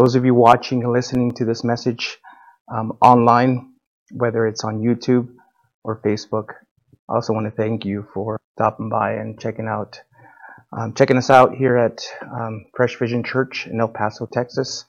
Those 0.00 0.14
of 0.14 0.24
you 0.24 0.32
watching 0.32 0.82
and 0.82 0.94
listening 0.94 1.32
to 1.32 1.44
this 1.44 1.62
message 1.62 2.16
um, 2.74 2.96
online, 3.02 3.74
whether 4.10 4.46
it's 4.46 4.64
on 4.64 4.80
YouTube 4.80 5.28
or 5.84 6.00
Facebook, 6.00 6.54
I 7.10 7.16
also 7.16 7.34
want 7.34 7.44
to 7.44 7.50
thank 7.50 7.84
you 7.84 8.08
for 8.14 8.40
stopping 8.56 8.88
by 8.88 9.12
and 9.12 9.38
checking 9.38 9.68
out 9.68 10.00
um, 10.72 10.94
checking 10.94 11.18
us 11.18 11.28
out 11.28 11.54
here 11.54 11.76
at 11.76 12.00
um, 12.22 12.64
Fresh 12.74 12.98
Vision 12.98 13.22
Church 13.22 13.66
in 13.66 13.78
El 13.78 13.88
Paso, 13.88 14.24
Texas. 14.24 14.86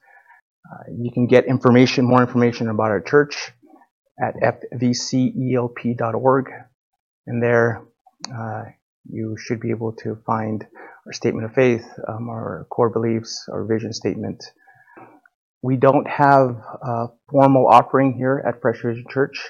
Uh, 0.72 0.84
you 0.98 1.12
can 1.12 1.28
get 1.28 1.46
information, 1.46 2.06
more 2.06 2.22
information 2.22 2.70
about 2.70 2.92
our 2.92 3.02
church 3.02 3.52
at 4.18 4.36
fvcelp.org. 4.80 6.46
And 7.28 7.44
there 7.44 7.84
uh, 8.34 8.64
you 9.10 9.36
should 9.38 9.60
be 9.60 9.72
able 9.72 9.92
to 10.04 10.18
find 10.26 10.66
our 11.06 11.12
statement 11.12 11.48
of 11.48 11.54
faith, 11.54 11.86
um, 12.08 12.30
our 12.30 12.66
core 12.70 12.90
beliefs, 12.90 13.50
our 13.52 13.66
vision 13.66 13.92
statement. 13.92 14.42
We 15.64 15.78
don't 15.78 16.08
have 16.08 16.58
a 16.82 17.08
formal 17.30 17.68
offering 17.68 18.16
here 18.18 18.44
at 18.48 18.62
Fresh 18.62 18.82
Vision 18.82 19.06
Church, 19.10 19.50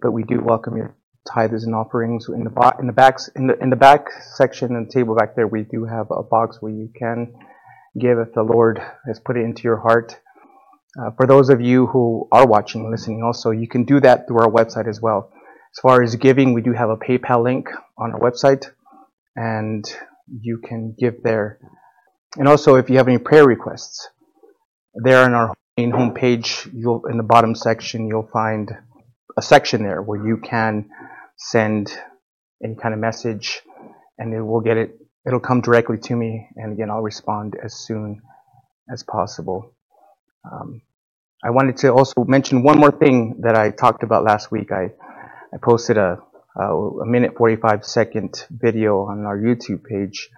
but 0.00 0.12
we 0.12 0.22
do 0.22 0.40
welcome 0.40 0.76
your 0.76 0.96
tithes 1.30 1.64
and 1.64 1.74
offerings 1.74 2.26
in 2.28 2.44
the 2.44 2.50
bo- 2.50 2.78
in 2.80 2.86
the 2.86 2.94
backs 2.94 3.28
in 3.36 3.46
the 3.46 3.58
in 3.58 3.68
the 3.68 3.76
back 3.76 4.06
section 4.36 4.74
and 4.74 4.90
table 4.90 5.14
back 5.14 5.36
there. 5.36 5.46
We 5.46 5.64
do 5.64 5.84
have 5.84 6.06
a 6.10 6.22
box 6.22 6.62
where 6.62 6.72
you 6.72 6.90
can 6.98 7.34
give 8.00 8.18
if 8.18 8.32
the 8.32 8.42
Lord 8.42 8.80
has 9.06 9.20
put 9.20 9.36
it 9.36 9.44
into 9.44 9.64
your 9.64 9.76
heart. 9.76 10.18
Uh, 10.98 11.10
for 11.16 11.26
those 11.26 11.50
of 11.50 11.60
you 11.60 11.86
who 11.86 12.26
are 12.32 12.46
watching 12.46 12.80
and 12.82 12.90
listening, 12.90 13.22
also 13.22 13.50
you 13.50 13.68
can 13.68 13.84
do 13.84 14.00
that 14.00 14.26
through 14.26 14.38
our 14.38 14.50
website 14.50 14.88
as 14.88 15.02
well. 15.02 15.30
As 15.76 15.80
far 15.82 16.02
as 16.02 16.16
giving, 16.16 16.54
we 16.54 16.62
do 16.62 16.72
have 16.72 16.88
a 16.88 16.96
PayPal 16.96 17.44
link 17.44 17.68
on 17.98 18.12
our 18.12 18.20
website, 18.20 18.70
and 19.36 19.84
you 20.40 20.58
can 20.66 20.94
give 20.98 21.22
there. 21.22 21.58
And 22.36 22.48
also, 22.48 22.76
if 22.76 22.88
you 22.88 22.96
have 22.96 23.08
any 23.08 23.18
prayer 23.18 23.44
requests, 23.44 24.08
there 24.94 25.24
on 25.24 25.34
our 25.34 25.54
main 25.76 25.92
homepage, 25.92 26.70
you'll 26.72 27.06
in 27.06 27.16
the 27.16 27.22
bottom 27.22 27.54
section, 27.54 28.08
you'll 28.08 28.28
find 28.32 28.70
a 29.36 29.42
section 29.42 29.82
there 29.82 30.02
where 30.02 30.24
you 30.26 30.36
can 30.36 30.90
send 31.36 31.92
any 32.62 32.74
kind 32.74 32.94
of 32.94 33.00
message, 33.00 33.62
and 34.18 34.34
it 34.34 34.42
will 34.42 34.60
get 34.60 34.76
it. 34.76 34.98
It'll 35.26 35.40
come 35.40 35.60
directly 35.60 35.98
to 35.98 36.16
me, 36.16 36.48
and 36.56 36.72
again, 36.72 36.90
I'll 36.90 37.02
respond 37.02 37.56
as 37.62 37.74
soon 37.74 38.22
as 38.90 39.02
possible. 39.02 39.74
Um, 40.50 40.82
I 41.44 41.50
wanted 41.50 41.76
to 41.78 41.92
also 41.92 42.24
mention 42.24 42.62
one 42.62 42.78
more 42.78 42.90
thing 42.90 43.40
that 43.42 43.54
I 43.54 43.70
talked 43.70 44.02
about 44.02 44.24
last 44.24 44.50
week. 44.50 44.72
I 44.72 44.90
I 45.52 45.58
posted 45.62 45.96
a 45.96 46.18
a, 46.58 46.74
a 47.02 47.06
minute 47.06 47.36
45 47.36 47.84
second 47.84 48.44
video 48.50 49.02
on 49.02 49.24
our 49.24 49.38
YouTube 49.38 49.84
page 49.84 50.28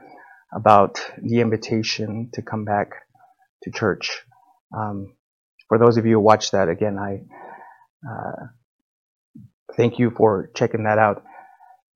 about 0.54 1.00
the 1.22 1.40
invitation 1.40 2.30
to 2.34 2.42
come 2.42 2.64
back 2.64 2.90
to 3.62 3.70
church. 3.70 4.22
Um, 4.76 5.14
for 5.68 5.78
those 5.78 5.96
of 5.96 6.06
you 6.06 6.14
who 6.14 6.20
watched 6.20 6.52
that, 6.52 6.68
again, 6.68 6.98
I 6.98 7.22
uh, 8.08 8.46
thank 9.76 9.98
you 9.98 10.10
for 10.10 10.50
checking 10.54 10.84
that 10.84 10.98
out. 10.98 11.22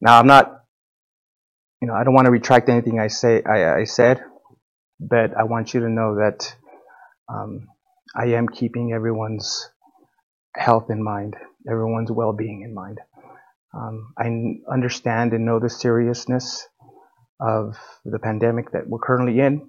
Now, 0.01 0.19
I'm 0.19 0.27
not, 0.27 0.65
you 1.81 1.89
know, 1.89 1.95
I 1.95 2.05
don't 2.05 2.15
want 2.15 2.27
to 2.27 2.31
retract 2.31 2.69
anything 2.69 2.99
I 3.01 3.09
say 3.09 3.43
I, 3.43 3.81
I 3.81 3.85
said, 3.85 4.23
but 5.01 5.37
I 5.37 5.45
want 5.45 5.75
you 5.75 5.81
to 5.81 5.89
know 5.89 6.17
that 6.17 6.55
um, 7.29 7.69
I 8.15 8.27
am 8.35 8.49
keeping 8.49 8.93
everyone's 8.93 9.69
health 10.57 10.91
in 10.91 11.03
mind, 11.03 11.37
everyone's 11.69 12.13
well-being 12.13 12.63
in 12.63 12.75
mind. 12.75 13.01
Um, 13.75 14.13
I 14.17 14.73
understand 14.73 15.33
and 15.33 15.45
know 15.45 15.59
the 15.59 15.69
seriousness 15.69 16.69
of 17.41 17.77
the 18.05 18.21
pandemic 18.21 18.71
that 18.71 18.87
we're 18.87 19.01
currently 19.01 19.41
in, 19.41 19.69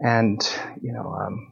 and 0.00 0.40
you 0.82 0.92
know, 0.92 1.14
um, 1.14 1.51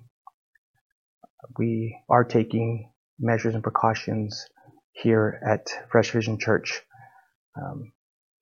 we 1.58 1.96
are 2.08 2.24
taking 2.24 2.90
measures 3.18 3.54
and 3.54 3.62
precautions 3.62 4.46
here 4.92 5.40
at 5.46 5.68
Fresh 5.90 6.10
Vision 6.10 6.38
Church. 6.38 6.82
Um, 7.56 7.92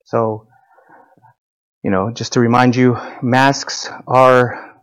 so, 0.05 0.47
you 1.83 1.91
know, 1.91 2.11
just 2.11 2.33
to 2.33 2.39
remind 2.39 2.75
you, 2.75 2.97
masks 3.21 3.89
are, 4.07 4.75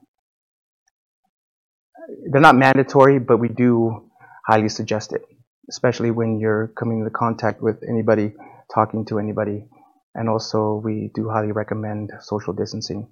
they're 2.31 2.41
not 2.41 2.56
mandatory, 2.56 3.19
but 3.19 3.38
we 3.38 3.48
do 3.48 4.10
highly 4.47 4.69
suggest 4.69 5.12
it, 5.12 5.22
especially 5.69 6.10
when 6.10 6.38
you're 6.41 6.69
coming 6.78 6.98
into 6.98 7.10
contact 7.10 7.60
with 7.60 7.82
anybody, 7.88 8.34
talking 8.72 9.04
to 9.06 9.19
anybody. 9.19 9.66
And 10.14 10.28
also, 10.28 10.81
we 10.82 11.10
do 11.14 11.28
highly 11.28 11.53
recommend 11.53 12.10
social 12.20 12.54
distancing. 12.54 13.08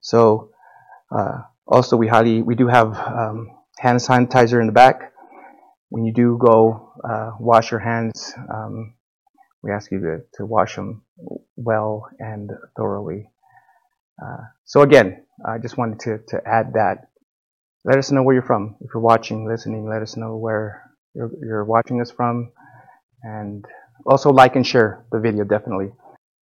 So, 0.00 0.50
uh, 1.10 1.42
also, 1.66 1.96
we 1.96 2.06
highly, 2.06 2.42
we 2.42 2.54
do 2.54 2.68
have 2.68 2.94
um, 2.96 3.50
hand 3.84 4.00
sanitizer 4.00 4.60
in 4.60 4.66
the 4.66 4.72
back 4.72 5.12
when 5.94 6.04
you 6.04 6.12
do 6.12 6.36
go 6.44 6.92
uh, 7.08 7.30
wash 7.38 7.70
your 7.70 7.78
hands, 7.78 8.34
um, 8.52 8.94
we 9.62 9.70
ask 9.70 9.92
you 9.92 10.00
to, 10.00 10.18
to 10.34 10.44
wash 10.44 10.74
them 10.74 11.02
well 11.54 12.08
and 12.18 12.50
thoroughly. 12.76 13.30
Uh, 14.20 14.42
so 14.64 14.80
again, 14.80 15.24
I 15.46 15.58
just 15.58 15.78
wanted 15.78 16.00
to, 16.00 16.18
to 16.30 16.42
add 16.44 16.72
that. 16.74 17.10
Let 17.84 17.98
us 17.98 18.10
know 18.10 18.24
where 18.24 18.34
you're 18.34 18.42
from. 18.42 18.74
If 18.80 18.90
you're 18.92 19.02
watching, 19.04 19.46
listening, 19.46 19.88
let 19.88 20.02
us 20.02 20.16
know 20.16 20.36
where 20.36 20.82
you're, 21.14 21.30
you're 21.40 21.64
watching 21.64 22.00
us 22.00 22.10
from. 22.10 22.50
And 23.22 23.64
also 24.04 24.30
like 24.30 24.56
and 24.56 24.66
share 24.66 25.04
the 25.12 25.20
video, 25.20 25.44
definitely. 25.44 25.92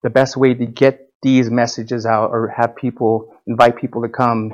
The 0.04 0.10
best 0.10 0.38
way 0.38 0.54
to 0.54 0.66
get 0.66 1.12
these 1.24 1.52
messages 1.52 2.06
out 2.06 2.30
or 2.30 2.54
have 2.56 2.78
people, 2.78 3.36
invite 3.48 3.76
people 3.76 4.02
to 4.04 4.10
come, 4.10 4.54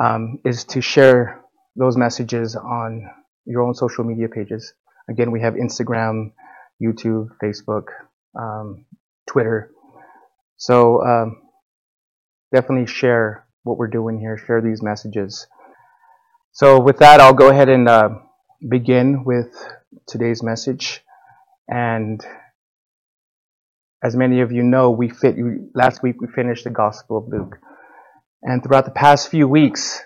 um, 0.00 0.38
is 0.44 0.64
to 0.64 0.80
share 0.80 1.42
those 1.76 1.96
messages 1.96 2.56
on 2.56 3.10
your 3.44 3.62
own 3.62 3.74
social 3.74 4.04
media 4.04 4.28
pages. 4.28 4.74
Again, 5.08 5.30
we 5.30 5.40
have 5.40 5.54
Instagram, 5.54 6.32
YouTube, 6.82 7.28
Facebook, 7.42 7.86
um, 8.38 8.84
Twitter. 9.28 9.70
So 10.56 11.02
um, 11.04 11.42
definitely 12.54 12.86
share 12.86 13.46
what 13.64 13.78
we're 13.78 13.88
doing 13.88 14.20
here. 14.20 14.38
Share 14.38 14.60
these 14.60 14.82
messages. 14.82 15.46
So 16.52 16.80
with 16.80 16.98
that, 16.98 17.20
I'll 17.20 17.32
go 17.32 17.48
ahead 17.50 17.68
and 17.68 17.88
uh, 17.88 18.10
begin 18.68 19.24
with 19.24 19.52
today's 20.06 20.42
message. 20.42 21.02
And 21.68 22.24
as 24.02 24.16
many 24.16 24.40
of 24.40 24.52
you 24.52 24.62
know, 24.62 24.90
we 24.90 25.08
fit 25.08 25.36
last 25.74 26.02
week 26.02 26.20
we 26.20 26.26
finished 26.26 26.64
the 26.64 26.70
Gospel 26.70 27.18
of 27.18 27.28
Luke, 27.28 27.58
and 28.42 28.62
throughout 28.62 28.84
the 28.84 28.90
past 28.90 29.28
few 29.28 29.46
weeks, 29.48 30.00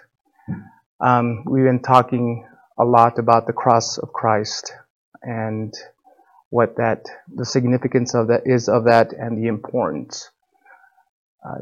um, 1.00 1.44
we've 1.46 1.64
been 1.64 1.82
talking 1.82 2.48
a 2.78 2.84
lot 2.84 3.18
about 3.18 3.46
the 3.46 3.52
cross 3.52 3.98
of 3.98 4.12
Christ 4.12 4.72
and 5.22 5.74
what 6.50 6.76
that 6.76 7.06
the 7.34 7.44
significance 7.44 8.14
of 8.14 8.28
that 8.28 8.42
is 8.46 8.68
of 8.68 8.84
that 8.84 9.12
and 9.12 9.36
the 9.36 9.48
importance 9.48 10.30
uh, 11.46 11.58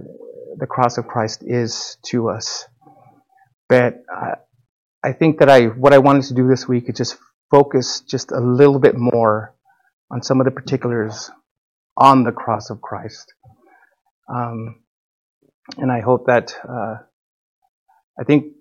the 0.57 0.67
cross 0.67 0.99
of 0.99 1.07
Christ 1.07 1.43
is 1.45 1.99
to 2.07 2.29
us. 2.31 2.67
But 3.69 4.05
I 5.03 5.13
think 5.13 5.39
that 5.41 5.51
I 5.51 5.67
what 5.67 5.93
I 5.93 5.99
wanted 5.99 6.25
to 6.25 6.35
do 6.35 6.49
this 6.49 6.67
week 6.67 6.89
is 6.89 6.97
just 6.97 7.19
focus 7.51 8.01
just 8.01 8.33
a 8.33 8.41
little 8.41 8.79
bit 8.79 8.97
more 8.97 9.55
on 10.11 10.23
some 10.23 10.41
of 10.41 10.47
the 10.47 10.51
particulars 10.51 11.31
on 11.97 12.25
the 12.25 12.33
cross 12.33 12.71
of 12.71 12.81
Christ. 12.81 13.35
Um, 14.29 14.84
and 15.79 15.91
I 15.91 16.01
hope 16.01 16.27
that 16.27 16.55
uh, 16.69 16.97
I 18.19 18.25
think 18.25 18.55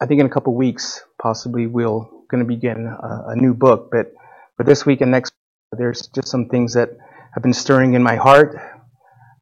I 0.00 0.06
think 0.06 0.20
in 0.20 0.26
a 0.26 0.30
couple 0.30 0.54
weeks, 0.54 1.04
possibly 1.20 1.66
we'll 1.66 2.10
going 2.30 2.42
to 2.42 2.48
begin 2.48 2.86
a, 2.86 3.30
a, 3.30 3.36
new 3.36 3.54
book. 3.54 3.90
But 3.92 4.12
for 4.56 4.64
this 4.64 4.84
week 4.84 5.00
and 5.00 5.10
next, 5.10 5.32
there's 5.72 6.08
just 6.08 6.28
some 6.28 6.48
things 6.48 6.74
that 6.74 6.90
have 7.34 7.42
been 7.42 7.52
stirring 7.52 7.94
in 7.94 8.02
my 8.02 8.16
heart, 8.16 8.56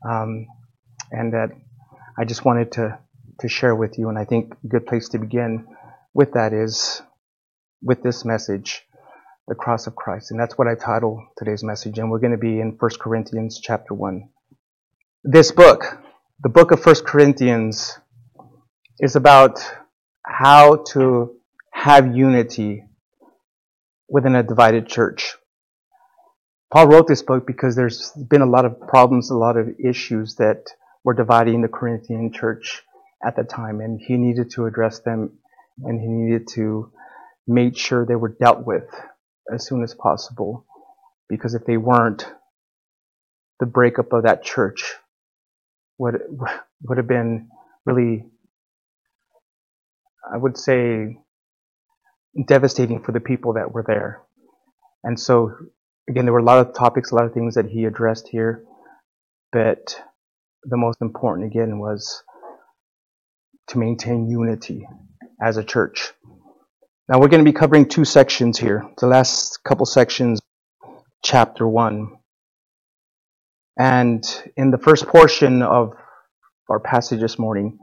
um, 0.09 0.47
and 1.11 1.33
that 1.33 1.51
I 2.19 2.25
just 2.25 2.45
wanted 2.45 2.73
to 2.73 2.99
to 3.41 3.49
share 3.49 3.75
with 3.75 3.99
you. 3.99 4.09
And 4.09 4.19
I 4.19 4.25
think 4.25 4.55
a 4.65 4.69
good 4.69 4.87
place 4.87 5.09
to 5.11 5.19
begin 5.19 5.67
with 6.15 6.33
that 6.33 6.53
is 6.53 7.03
with 7.83 8.03
this 8.03 8.25
message, 8.25 8.83
the 9.49 9.55
cross 9.55 9.87
of 9.87 9.97
Christ, 9.97 10.31
and 10.31 10.41
that's 10.41 10.57
what 10.57 10.69
I 10.69 10.75
title 10.75 11.27
today's 11.37 11.63
message. 11.63 11.99
And 11.99 12.11
we're 12.11 12.21
going 12.21 12.33
to 12.33 12.39
be 12.39 12.61
in 12.61 12.77
First 12.79 12.99
Corinthians 13.01 13.61
chapter 13.63 13.95
one. 13.95 14.29
This 15.25 15.53
book, 15.53 15.99
the 16.43 16.49
book 16.49 16.73
of 16.73 16.85
1 16.85 17.05
Corinthians, 17.07 18.01
is 18.99 19.15
about 19.15 19.65
how 20.27 20.83
to 20.91 21.37
have 21.73 22.17
unity 22.17 22.83
within 24.09 24.35
a 24.35 24.43
divided 24.43 24.89
church. 24.89 25.37
Paul 26.73 26.89
wrote 26.89 27.07
this 27.07 27.23
book 27.23 27.47
because 27.47 27.77
there's 27.77 28.11
been 28.29 28.43
a 28.43 28.47
lot 28.47 28.65
of 28.65 28.81
problems, 28.81 29.31
a 29.31 29.37
lot 29.37 29.57
of 29.57 29.69
issues 29.79 30.35
that 30.37 30.65
were 31.05 31.15
dividing 31.15 31.63
the 31.63 31.69
Corinthian 31.69 32.33
church 32.33 32.83
at 33.25 33.37
the 33.37 33.45
time, 33.45 33.81
and 33.81 34.01
he 34.01 34.17
needed 34.17 34.51
to 34.53 34.67
address 34.67 34.99
them 34.99 35.39
and 35.85 36.01
he 36.01 36.09
needed 36.09 36.49
to 36.55 36.91
make 37.47 37.79
sure 37.79 38.05
they 38.05 38.17
were 38.17 38.37
dealt 38.41 38.67
with 38.67 38.89
as 39.53 39.65
soon 39.65 39.85
as 39.85 39.95
possible. 39.95 40.67
Because 41.29 41.55
if 41.55 41.65
they 41.67 41.77
weren't, 41.77 42.27
the 43.61 43.67
breakup 43.67 44.13
of 44.13 44.25
that 44.25 44.43
church 44.43 44.97
would 46.03 46.17
would 46.83 46.99
have 46.99 47.09
been 47.09 47.49
really 47.87 48.25
I 50.31 50.37
would 50.37 50.57
say, 50.57 51.19
devastating 52.47 53.03
for 53.03 53.13
the 53.13 53.21
people 53.21 53.55
that 53.55 53.73
were 53.73 53.85
there. 53.87 54.23
And 55.05 55.19
so, 55.19 55.53
again, 56.09 56.25
there 56.25 56.33
were 56.33 56.39
a 56.39 56.45
lot 56.45 56.67
of 56.67 56.75
topics, 56.75 57.11
a 57.11 57.17
lot 57.17 57.27
of 57.27 57.35
things 57.35 57.55
that 57.55 57.67
he 57.67 57.85
addressed 57.85 58.29
here, 58.29 58.65
but 59.53 60.01
the 60.65 60.77
most 60.77 60.99
important, 61.03 61.47
again, 61.47 61.79
was 61.79 62.23
to 63.69 63.79
maintain 63.79 64.29
unity 64.29 64.87
as 65.43 65.57
a 65.57 65.65
church. 65.65 66.13
Now, 67.09 67.21
we're 67.21 67.29
going 67.29 67.45
to 67.45 67.51
be 67.51 67.57
covering 67.57 67.89
two 67.89 68.05
sections 68.05 68.59
here. 68.59 68.89
The 68.99 69.09
last 69.09 69.63
couple 69.65 69.87
sections, 69.87 70.41
chapter 71.23 71.67
1. 71.67 72.13
And 73.79 74.25
in 74.57 74.71
the 74.71 74.79
first 74.79 75.07
portion 75.07 75.63
of 75.63 75.93
our 76.69 76.81
passage 76.81 77.21
this 77.21 77.39
morning, 77.39 77.79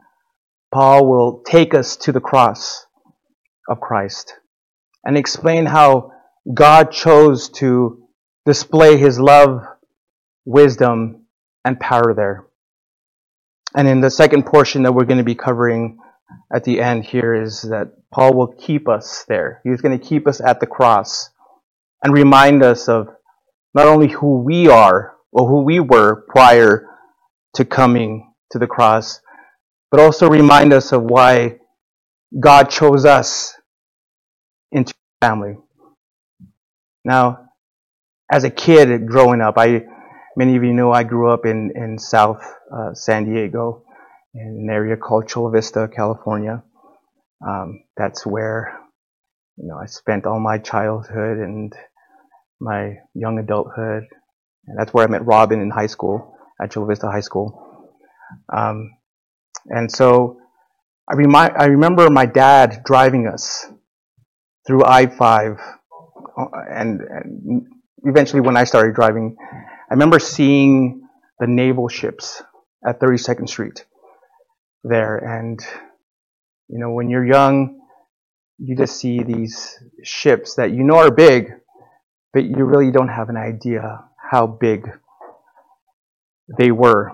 Paul 0.72 1.08
will 1.08 1.42
take 1.46 1.74
us 1.74 1.98
to 1.98 2.12
the 2.12 2.20
cross 2.20 2.86
of 3.68 3.80
Christ 3.80 4.34
and 5.04 5.18
explain 5.18 5.66
how 5.66 6.12
God 6.54 6.92
chose 6.92 7.50
to 7.50 8.08
display 8.46 8.98
his 8.98 9.20
love, 9.20 9.62
wisdom, 10.46 11.26
and 11.66 11.80
power 11.80 12.14
there. 12.14 12.46
And 13.76 13.88
in 13.88 14.02
the 14.02 14.12
second 14.12 14.46
portion 14.46 14.84
that 14.84 14.94
we're 14.94 15.06
going 15.06 15.20
to 15.20 15.24
be 15.24 15.36
covering 15.36 16.00
at 16.54 16.64
the 16.64 16.82
end 16.82 17.06
here 17.06 17.34
is 17.34 17.62
that 17.64 17.94
Paul 18.12 18.34
will 18.34 18.48
keep 18.48 18.88
us 18.88 19.26
there. 19.28 19.62
He's 19.64 19.82
going 19.82 19.98
to 19.98 20.04
keep 20.04 20.28
us 20.28 20.42
at 20.42 20.60
the 20.60 20.68
cross 20.68 21.30
and 22.04 22.14
remind 22.14 22.64
us 22.64 22.88
of 22.88 23.10
not 23.74 23.88
only 23.88 24.08
who 24.08 24.42
we 24.42 24.68
are 24.68 25.16
or 25.34 25.48
who 25.50 25.64
we 25.64 25.80
were 25.80 26.26
prior 26.30 26.88
to 27.56 27.66
coming 27.66 28.34
to 28.52 28.60
the 28.60 28.68
cross, 28.68 29.22
but 29.92 30.00
also 30.00 30.30
remind 30.30 30.74
us 30.74 30.92
of 30.94 31.04
why 31.04 31.58
God 32.40 32.70
chose 32.70 33.06
us 33.06 33.54
into 34.72 34.94
family. 35.22 35.56
Now, 37.06 37.50
as 38.32 38.44
a 38.46 38.50
kid 38.52 39.08
growing 39.08 39.42
up, 39.42 39.56
I 39.58 39.84
many 40.38 40.58
of 40.58 40.64
you 40.64 40.74
know 40.74 40.92
I 40.92 41.04
grew 41.04 41.32
up 41.32 41.46
in 41.46 41.72
in 41.76 42.00
South 42.00 42.44
uh, 42.76 42.94
San 42.94 43.26
Diego, 43.26 43.84
in 44.36 44.68
an 44.68 44.70
area 44.72 44.98
called 44.98 45.28
Chula 45.30 45.52
Vista, 45.52 45.90
California. 45.96 46.64
Um, 47.48 47.84
that's 47.98 48.26
where 48.26 48.80
you 49.58 49.68
know 49.68 49.78
I 49.78 49.88
spent 49.88 50.26
all 50.26 50.40
my 50.40 50.58
childhood 50.60 51.40
and 51.40 51.74
my 52.62 52.96
young 53.16 53.40
adulthood, 53.40 54.06
and 54.70 54.78
that's 54.78 54.94
where 54.94 55.04
I 55.04 55.10
met 55.10 55.26
Robin 55.26 55.60
in 55.60 55.72
high 55.72 55.88
school 55.88 56.38
at 56.62 56.72
Chula 56.72 56.86
Vista 56.86 57.10
High 57.10 57.22
School. 57.22 57.90
Um, 58.56 58.92
and 59.66 59.92
so 59.92 60.38
I, 61.10 61.16
remind, 61.16 61.54
I 61.58 61.66
remember 61.66 62.10
my 62.10 62.28
dad 62.28 62.84
driving 62.86 63.28
us 63.28 63.66
through 64.68 64.86
I-5 64.86 65.60
uh, 66.38 66.46
and, 66.72 67.02
and 67.02 67.68
eventually 68.04 68.42
when 68.42 68.56
I 68.56 68.64
started 68.64 68.94
driving, 68.94 69.36
I 69.42 69.94
remember 69.94 70.20
seeing 70.20 71.02
the 71.40 71.48
naval 71.48 71.88
ships 71.88 72.44
at 72.88 73.00
32nd 73.00 73.50
Street 73.50 73.86
there. 74.84 75.18
And, 75.18 75.60
you 76.68 76.78
know, 76.78 76.92
when 76.92 77.10
you're 77.10 77.26
young, 77.26 77.80
you 78.60 78.76
just 78.76 78.98
see 78.98 79.24
these 79.24 79.80
ships 80.04 80.56
that 80.56 80.72
you 80.72 80.84
know 80.84 80.98
are 80.98 81.12
big, 81.12 81.54
but 82.34 82.44
you 82.44 82.66
really 82.66 82.92
don't 82.92 83.08
have 83.08 83.30
an 83.30 83.38
idea 83.38 84.04
how 84.30 84.46
big 84.46 84.88
they 86.60 86.72
were. 86.72 87.12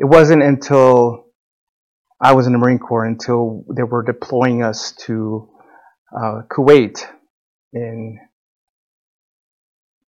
It 0.00 0.06
wasn't 0.06 0.42
until 0.42 1.26
I 2.20 2.32
was 2.32 2.46
in 2.46 2.52
the 2.52 2.58
Marine 2.58 2.78
Corps 2.78 3.04
until 3.04 3.64
they 3.74 3.84
were 3.84 4.02
deploying 4.02 4.62
us 4.62 4.92
to 5.06 5.48
uh, 6.16 6.42
Kuwait 6.50 7.04
in 7.72 8.18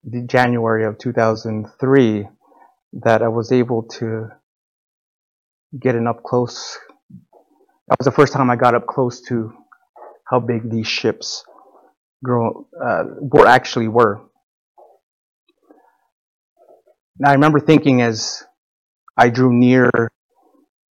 the 0.03 0.23
January 0.23 0.85
of 0.85 0.99
2003 0.99 2.29
that 3.05 3.23
I 3.23 3.29
was 3.29 3.53
able 3.53 3.85
to 3.99 4.29
get 5.79 5.95
an 5.95 6.07
up 6.07 6.23
close. 6.25 6.79
That 7.89 7.99
was 7.99 8.07
the 8.07 8.13
first 8.13 8.33
time 8.33 8.51
I 8.51 8.57
got 8.57 8.75
up 8.75 8.87
close 8.87 9.21
to 9.29 9.53
how 10.25 10.41
big 10.41 10.69
these 10.71 10.89
ships 10.89 11.45
grow, 12.25 12.67
uh, 12.85 13.05
were 13.21 13.47
actually 13.47 13.89
were. 13.89 14.26
Now 17.19 17.31
I 17.31 17.33
remember 17.33 17.61
thinking 17.61 18.03
as 18.03 18.45
I 19.17 19.31
drew 19.31 19.53
near 19.53 19.91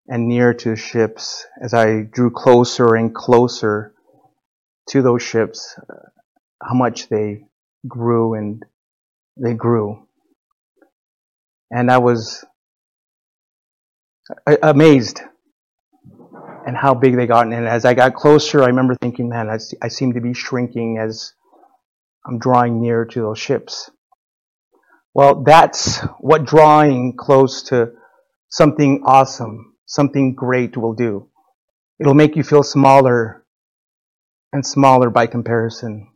and 0.08 0.26
near 0.26 0.54
to 0.54 0.70
the 0.70 0.76
ships, 0.76 1.46
as 1.62 1.74
I 1.74 2.02
drew 2.02 2.30
closer 2.30 2.94
and 2.94 3.14
closer 3.14 3.92
to 4.88 5.02
those 5.02 5.22
ships, 5.22 5.78
uh, 5.78 6.08
how 6.62 6.74
much 6.74 7.08
they 7.08 7.44
grew 7.86 8.34
and 8.34 8.64
they 9.36 9.52
grew. 9.52 10.06
And 11.70 11.90
I 11.90 11.98
was 11.98 12.44
amazed 14.62 15.20
and 16.66 16.76
how 16.76 16.94
big 16.94 17.16
they 17.16 17.26
got. 17.26 17.46
And 17.46 17.68
as 17.68 17.84
I 17.84 17.92
got 17.92 18.14
closer, 18.14 18.62
I 18.62 18.66
remember 18.66 18.94
thinking, 18.94 19.28
man, 19.28 19.50
I, 19.50 19.58
I 19.82 19.88
seem 19.88 20.14
to 20.14 20.20
be 20.20 20.32
shrinking 20.32 20.98
as 20.98 21.34
I'm 22.26 22.38
drawing 22.38 22.80
near 22.80 23.04
to 23.04 23.20
those 23.20 23.38
ships. 23.38 23.90
Well, 25.14 25.44
that's 25.44 26.00
what 26.18 26.44
drawing 26.44 27.14
close 27.16 27.62
to 27.64 27.92
something 28.48 29.04
awesome, 29.06 29.76
something 29.86 30.34
great 30.34 30.76
will 30.76 30.94
do. 30.94 31.28
It'll 32.00 32.14
make 32.14 32.34
you 32.34 32.42
feel 32.42 32.64
smaller 32.64 33.46
and 34.52 34.66
smaller 34.66 35.10
by 35.10 35.28
comparison. 35.28 36.08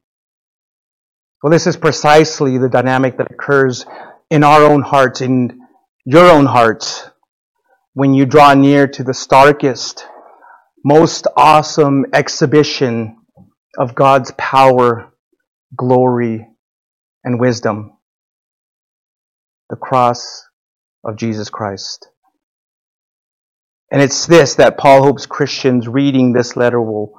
Well, 1.41 1.53
this 1.53 1.69
is 1.69 1.77
precisely 1.77 2.59
the 2.59 2.69
dynamic 2.69 3.19
that 3.19 3.31
occurs 3.31 3.87
in 4.31 4.43
our 4.43 4.65
own 4.65 4.83
hearts, 4.83 5.21
in 5.21 5.61
your 6.05 6.29
own 6.29 6.47
hearts, 6.47 7.09
when 7.94 8.15
you 8.15 8.27
draw 8.27 8.55
near 8.55 8.89
to 8.89 9.05
the 9.05 9.15
starkest, 9.15 10.05
most 10.85 11.29
awesome 11.37 12.06
exhibition 12.12 13.17
of 13.79 13.94
God's 13.94 14.33
power, 14.37 15.12
glory, 15.77 16.49
and 17.23 17.39
wisdom 17.39 17.98
the 19.70 19.76
cross 19.76 20.44
of 21.05 21.17
Jesus 21.17 21.50
Christ. 21.50 22.09
And 23.91 24.03
it's 24.03 24.26
this 24.26 24.56
that 24.56 24.79
Paul 24.79 25.03
hopes 25.03 25.26
Christians 25.26 25.88
reading 25.88 26.32
this 26.32 26.56
letter 26.56 26.81
will 26.81 27.19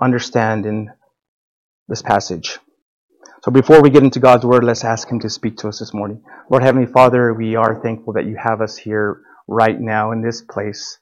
understand 0.00 0.66
in 0.66 0.90
this 1.88 2.02
passage. 2.02 2.58
So 3.42 3.52
before 3.52 3.82
we 3.82 3.90
get 3.90 4.02
into 4.02 4.18
God's 4.18 4.44
word, 4.44 4.64
let's 4.64 4.84
ask 4.84 5.08
Him 5.08 5.20
to 5.20 5.30
speak 5.30 5.58
to 5.58 5.68
us 5.68 5.78
this 5.78 5.94
morning. 5.94 6.22
Lord 6.50 6.62
Heavenly 6.62 6.90
Father, 6.90 7.32
we 7.32 7.54
are 7.54 7.80
thankful 7.80 8.14
that 8.14 8.26
you 8.26 8.36
have 8.36 8.60
us 8.60 8.76
here 8.76 9.20
right 9.46 9.80
now 9.80 10.10
in 10.10 10.22
this 10.22 10.42
place. 10.42 10.98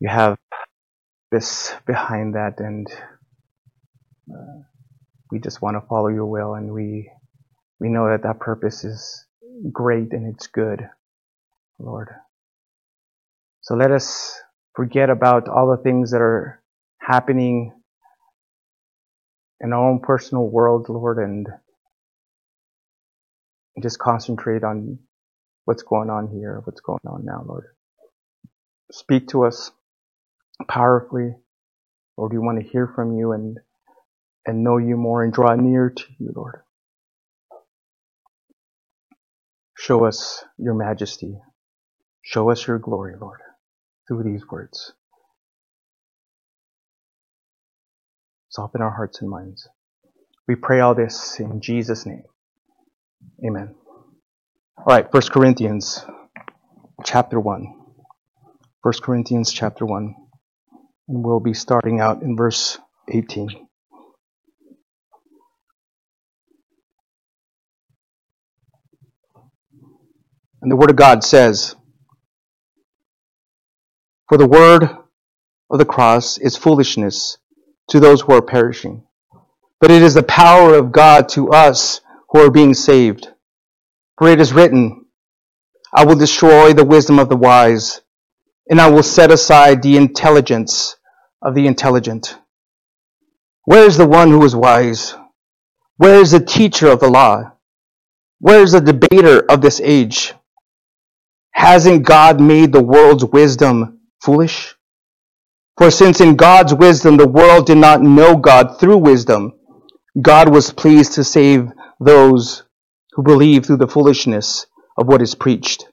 You 0.00 0.08
have 0.08 0.38
this 1.30 1.72
behind 1.86 2.34
that, 2.34 2.54
and 2.58 2.86
uh, 4.30 4.62
we 5.30 5.38
just 5.38 5.62
want 5.62 5.76
to 5.76 5.86
follow 5.88 6.08
your 6.08 6.26
will, 6.26 6.54
and 6.54 6.72
we 6.72 7.10
we 7.80 7.88
know 7.88 8.08
that 8.10 8.24
that 8.24 8.40
purpose 8.40 8.84
is 8.84 9.24
great 9.72 10.12
and 10.12 10.34
it's 10.34 10.46
good, 10.46 10.88
Lord. 11.78 12.08
So 13.62 13.74
let 13.74 13.90
us 13.90 14.40
forget 14.74 15.10
about 15.10 15.48
all 15.48 15.70
the 15.70 15.82
things 15.82 16.12
that 16.12 16.20
are 16.22 16.62
happening 17.00 17.72
in 19.60 19.72
our 19.72 19.90
own 19.90 20.00
personal 20.00 20.48
world, 20.48 20.88
Lord, 20.88 21.18
and 21.18 21.48
just 23.82 23.98
concentrate 23.98 24.64
on 24.64 24.98
what's 25.64 25.82
going 25.82 26.10
on 26.10 26.28
here, 26.28 26.60
what's 26.64 26.80
going 26.80 27.00
on 27.06 27.24
now, 27.24 27.44
Lord. 27.46 27.66
Speak 28.92 29.28
to 29.28 29.44
us 29.44 29.70
powerfully. 30.68 31.34
Lord, 32.16 32.32
we 32.32 32.38
want 32.38 32.62
to 32.62 32.68
hear 32.68 32.86
from 32.94 33.16
you 33.16 33.32
and 33.32 33.58
and 34.46 34.64
know 34.64 34.78
you 34.78 34.96
more 34.96 35.24
and 35.24 35.32
draw 35.32 35.54
near 35.54 35.90
to 35.90 36.04
you, 36.18 36.32
Lord. 36.34 36.62
Show 39.78 40.04
us 40.04 40.44
your 40.58 40.74
majesty. 40.74 41.38
Show 42.20 42.50
us 42.50 42.66
your 42.66 42.80
glory, 42.80 43.14
Lord, 43.18 43.38
through 44.08 44.24
these 44.24 44.42
words. 44.50 44.92
Soften 48.48 48.82
our 48.82 48.90
hearts 48.90 49.20
and 49.20 49.30
minds. 49.30 49.68
We 50.48 50.56
pray 50.56 50.80
all 50.80 50.96
this 50.96 51.38
in 51.38 51.60
Jesus' 51.60 52.06
name. 52.06 52.24
Amen. 53.46 53.76
All 54.78 54.84
right, 54.84 55.10
1 55.12 55.22
Corinthians 55.30 56.04
chapter 57.04 57.38
1. 57.38 57.74
1 58.82 58.94
Corinthians 59.00 59.52
chapter 59.52 59.86
1. 59.86 60.14
And 61.08 61.24
we'll 61.24 61.38
be 61.38 61.54
starting 61.54 62.00
out 62.00 62.22
in 62.22 62.36
verse 62.36 62.78
18. 63.08 63.67
And 70.60 70.70
the 70.70 70.76
Word 70.76 70.90
of 70.90 70.96
God 70.96 71.22
says, 71.22 71.76
For 74.28 74.36
the 74.36 74.48
Word 74.48 74.84
of 75.70 75.78
the 75.78 75.84
cross 75.84 76.38
is 76.38 76.56
foolishness 76.56 77.38
to 77.90 78.00
those 78.00 78.20
who 78.22 78.32
are 78.32 78.42
perishing, 78.42 79.04
but 79.80 79.90
it 79.90 80.02
is 80.02 80.14
the 80.14 80.22
power 80.22 80.74
of 80.74 80.92
God 80.92 81.28
to 81.30 81.50
us 81.50 82.00
who 82.30 82.40
are 82.40 82.50
being 82.50 82.74
saved. 82.74 83.28
For 84.18 84.28
it 84.28 84.40
is 84.40 84.52
written, 84.52 85.06
I 85.94 86.04
will 86.04 86.16
destroy 86.16 86.72
the 86.72 86.84
wisdom 86.84 87.18
of 87.18 87.28
the 87.28 87.36
wise, 87.36 88.02
and 88.68 88.80
I 88.80 88.90
will 88.90 89.02
set 89.02 89.30
aside 89.30 89.82
the 89.82 89.96
intelligence 89.96 90.96
of 91.40 91.54
the 91.54 91.66
intelligent. 91.66 92.36
Where 93.64 93.86
is 93.86 93.96
the 93.96 94.06
one 94.08 94.30
who 94.30 94.44
is 94.44 94.56
wise? 94.56 95.14
Where 95.96 96.20
is 96.20 96.32
the 96.32 96.40
teacher 96.40 96.88
of 96.88 97.00
the 97.00 97.08
law? 97.08 97.52
Where 98.40 98.62
is 98.62 98.72
the 98.72 98.80
debater 98.80 99.40
of 99.48 99.62
this 99.62 99.80
age? 99.80 100.34
Hasn't 101.58 102.06
God 102.06 102.40
made 102.40 102.70
the 102.70 102.84
world's 102.84 103.24
wisdom 103.24 103.98
foolish? 104.22 104.76
For 105.76 105.90
since 105.90 106.20
in 106.20 106.36
God's 106.36 106.72
wisdom 106.72 107.16
the 107.16 107.26
world 107.26 107.66
did 107.66 107.78
not 107.78 108.00
know 108.00 108.36
God 108.36 108.78
through 108.78 108.98
wisdom, 108.98 109.54
God 110.22 110.48
was 110.50 110.70
pleased 110.70 111.14
to 111.14 111.24
save 111.24 111.72
those 111.98 112.62
who 113.10 113.24
believe 113.24 113.66
through 113.66 113.78
the 113.78 113.88
foolishness 113.88 114.66
of 114.96 115.08
what 115.08 115.20
is 115.20 115.34
preached. 115.34 115.88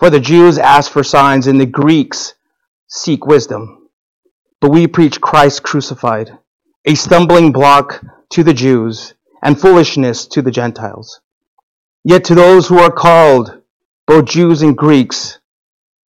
For 0.00 0.10
the 0.10 0.18
Jews 0.18 0.58
ask 0.58 0.90
for 0.90 1.04
signs 1.04 1.46
and 1.46 1.60
the 1.60 1.66
Greeks 1.66 2.34
seek 2.88 3.24
wisdom. 3.24 3.86
But 4.60 4.72
we 4.72 4.88
preach 4.88 5.20
Christ 5.20 5.62
crucified, 5.62 6.36
a 6.84 6.96
stumbling 6.96 7.52
block 7.52 8.04
to 8.30 8.42
the 8.42 8.54
Jews 8.54 9.14
and 9.40 9.60
foolishness 9.60 10.26
to 10.26 10.42
the 10.42 10.50
Gentiles. 10.50 11.20
Yet 12.02 12.24
to 12.24 12.34
those 12.34 12.66
who 12.66 12.78
are 12.78 12.90
called, 12.90 13.62
both 14.06 14.26
Jews 14.26 14.62
and 14.62 14.76
Greeks, 14.76 15.38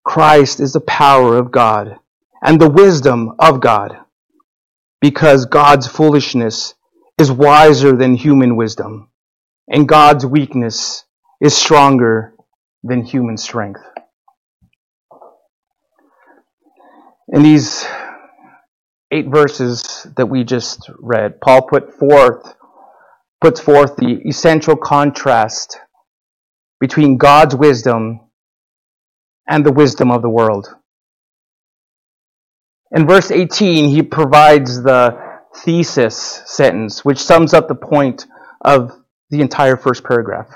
Christ 0.03 0.59
is 0.59 0.73
the 0.73 0.81
power 0.81 1.37
of 1.37 1.51
God 1.51 1.97
and 2.41 2.61
the 2.61 2.69
wisdom 2.69 3.33
of 3.39 3.59
God, 3.59 3.97
because 5.01 5.45
God's 5.45 5.87
foolishness 5.87 6.75
is 7.17 7.31
wiser 7.31 7.95
than 7.95 8.15
human 8.15 8.55
wisdom, 8.55 9.09
and 9.67 9.87
God's 9.87 10.25
weakness 10.25 11.03
is 11.41 11.57
stronger 11.57 12.33
than 12.83 13.03
human 13.03 13.37
strength. 13.37 13.81
In 17.29 17.43
these 17.43 17.85
eight 19.11 19.27
verses 19.27 20.07
that 20.15 20.27
we 20.27 20.43
just 20.43 20.89
read, 20.99 21.41
Paul 21.41 21.63
put 21.63 21.93
forth 21.93 22.53
puts 23.41 23.59
forth 23.59 23.95
the 23.97 24.21
essential 24.27 24.75
contrast 24.75 25.79
between 26.79 27.17
God's 27.17 27.55
wisdom 27.55 28.21
and 29.47 29.65
the 29.65 29.71
wisdom 29.71 30.11
of 30.11 30.21
the 30.21 30.29
world. 30.29 30.67
In 32.91 33.07
verse 33.07 33.31
18, 33.31 33.89
he 33.89 34.01
provides 34.01 34.81
the 34.81 35.17
thesis 35.55 36.41
sentence, 36.45 37.03
which 37.03 37.19
sums 37.19 37.53
up 37.53 37.67
the 37.67 37.75
point 37.75 38.25
of 38.61 38.91
the 39.29 39.41
entire 39.41 39.75
first 39.75 40.03
paragraph. 40.03 40.47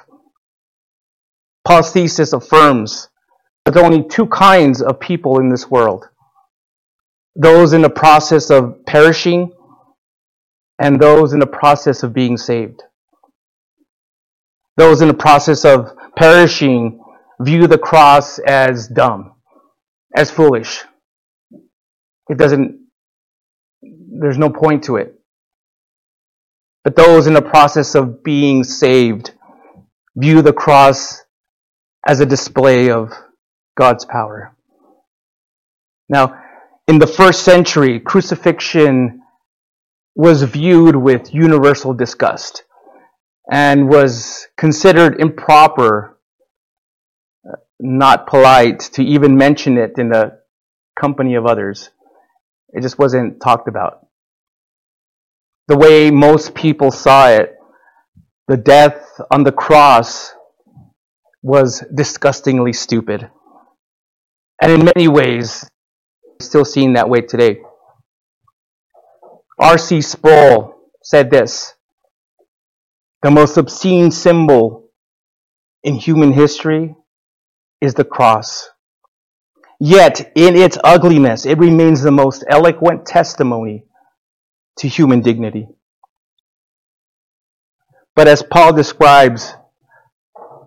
Paul's 1.65 1.91
thesis 1.91 2.33
affirms 2.33 3.09
that 3.65 3.73
there 3.73 3.83
are 3.83 3.85
only 3.85 4.07
two 4.07 4.27
kinds 4.27 4.81
of 4.81 4.99
people 4.99 5.39
in 5.39 5.49
this 5.49 5.69
world 5.69 6.07
those 7.35 7.71
in 7.71 7.81
the 7.81 7.89
process 7.89 8.49
of 8.49 8.85
perishing 8.85 9.53
and 10.79 10.99
those 10.99 11.31
in 11.31 11.39
the 11.39 11.47
process 11.47 12.03
of 12.03 12.13
being 12.13 12.35
saved. 12.35 12.83
Those 14.77 15.01
in 15.01 15.07
the 15.07 15.13
process 15.13 15.65
of 15.65 15.91
perishing 16.15 16.99
view 17.41 17.67
the 17.67 17.77
cross 17.77 18.39
as 18.39 18.87
dumb, 18.87 19.33
as 20.15 20.31
foolish. 20.31 20.83
It 22.29 22.37
doesn't, 22.37 22.79
there's 23.81 24.37
no 24.37 24.49
point 24.49 24.83
to 24.85 24.97
it. 24.97 25.15
But 26.83 26.95
those 26.95 27.27
in 27.27 27.33
the 27.33 27.41
process 27.41 27.95
of 27.95 28.23
being 28.23 28.63
saved 28.63 29.31
view 30.15 30.41
the 30.41 30.53
cross 30.53 31.21
as 32.07 32.19
a 32.19 32.25
display 32.25 32.89
of 32.89 33.11
God's 33.77 34.05
power. 34.05 34.55
Now, 36.09 36.41
in 36.87 36.99
the 36.99 37.07
first 37.07 37.43
century, 37.43 37.99
crucifixion 37.99 39.21
was 40.15 40.43
viewed 40.43 40.95
with 40.95 41.33
universal 41.33 41.93
disgust 41.93 42.63
and 43.49 43.89
was 43.89 44.47
considered 44.57 45.19
improper, 45.19 46.17
not 47.79 48.27
polite 48.27 48.79
to 48.93 49.03
even 49.03 49.37
mention 49.37 49.77
it 49.77 49.93
in 49.97 50.09
the 50.09 50.39
company 50.99 51.35
of 51.35 51.45
others. 51.45 51.89
It 52.69 52.81
just 52.81 52.99
wasn't 52.99 53.41
talked 53.41 53.67
about. 53.67 54.05
The 55.67 55.77
way 55.77 56.11
most 56.11 56.53
people 56.53 56.91
saw 56.91 57.29
it, 57.29 57.55
the 58.47 58.57
death 58.57 59.01
on 59.31 59.43
the 59.43 59.51
cross 59.51 60.33
was 61.41 61.83
disgustingly 61.93 62.73
stupid. 62.73 63.29
And 64.61 64.71
in 64.71 64.85
many 64.95 65.07
ways, 65.07 65.67
still 66.41 66.65
seen 66.65 66.93
that 66.93 67.09
way 67.09 67.21
today. 67.21 67.61
R.C. 69.59 70.01
Sproul 70.01 70.75
said 71.03 71.31
this 71.31 71.73
The 73.21 73.31
most 73.31 73.57
obscene 73.57 74.11
symbol 74.11 74.89
in 75.83 75.95
human 75.95 76.31
history 76.31 76.95
is 77.79 77.93
the 77.93 78.03
cross. 78.03 78.69
Yet, 79.79 80.31
in 80.35 80.55
its 80.55 80.77
ugliness, 80.83 81.45
it 81.45 81.57
remains 81.57 82.01
the 82.01 82.11
most 82.11 82.43
eloquent 82.47 83.05
testimony 83.05 83.85
to 84.77 84.87
human 84.87 85.21
dignity. 85.21 85.67
But 88.15 88.27
as 88.27 88.43
Paul 88.43 88.73
describes, 88.73 89.53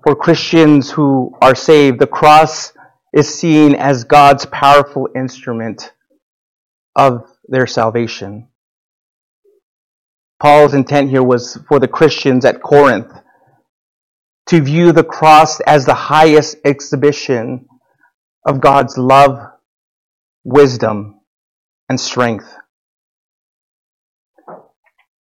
for 0.04 0.14
Christians 0.14 0.90
who 0.90 1.36
are 1.40 1.54
saved, 1.54 1.98
the 1.98 2.06
cross 2.06 2.72
is 3.12 3.32
seen 3.32 3.74
as 3.74 4.04
God's 4.04 4.46
powerful 4.46 5.08
instrument 5.16 5.92
of 6.96 7.30
their 7.48 7.66
salvation. 7.66 8.48
Paul's 10.40 10.74
intent 10.74 11.10
here 11.10 11.22
was 11.22 11.58
for 11.68 11.78
the 11.78 11.88
Christians 11.88 12.44
at 12.44 12.62
Corinth 12.62 13.12
to 14.46 14.60
view 14.60 14.92
the 14.92 15.04
cross 15.04 15.60
as 15.60 15.86
the 15.86 15.94
highest 15.94 16.56
exhibition 16.64 17.66
of 18.46 18.60
God's 18.60 18.98
love, 18.98 19.38
wisdom, 20.44 21.20
and 21.88 21.98
strength. 21.98 22.54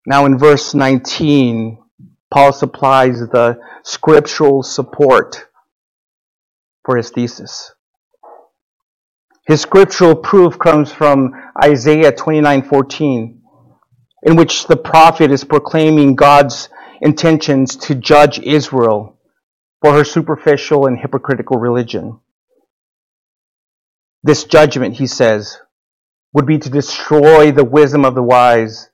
Now 0.06 0.26
in 0.26 0.38
verse 0.38 0.74
19, 0.74 1.78
Paul 2.32 2.52
supplies 2.52 3.20
the 3.20 3.60
scriptural 3.84 4.62
support 4.62 5.46
for 6.84 6.96
his 6.96 7.10
thesis. 7.10 7.72
His 9.46 9.60
scriptural 9.60 10.16
proof 10.16 10.58
comes 10.58 10.90
from 10.90 11.32
Isaiah 11.62 12.12
29:14, 12.12 13.41
in 14.22 14.36
which 14.36 14.66
the 14.66 14.76
prophet 14.76 15.30
is 15.30 15.44
proclaiming 15.44 16.16
God's 16.16 16.68
intentions 17.02 17.76
to 17.76 17.94
judge 17.96 18.38
Israel 18.40 19.18
for 19.82 19.92
her 19.94 20.04
superficial 20.04 20.86
and 20.86 20.98
hypocritical 20.98 21.58
religion. 21.58 22.20
This 24.22 24.44
judgment, 24.44 24.96
he 24.96 25.06
says, 25.08 25.58
would 26.34 26.46
be 26.46 26.58
to 26.58 26.70
destroy 26.70 27.52
the 27.52 27.64
wisdom 27.64 28.04
of 28.04 28.14
the 28.14 28.22
wise 28.22 28.90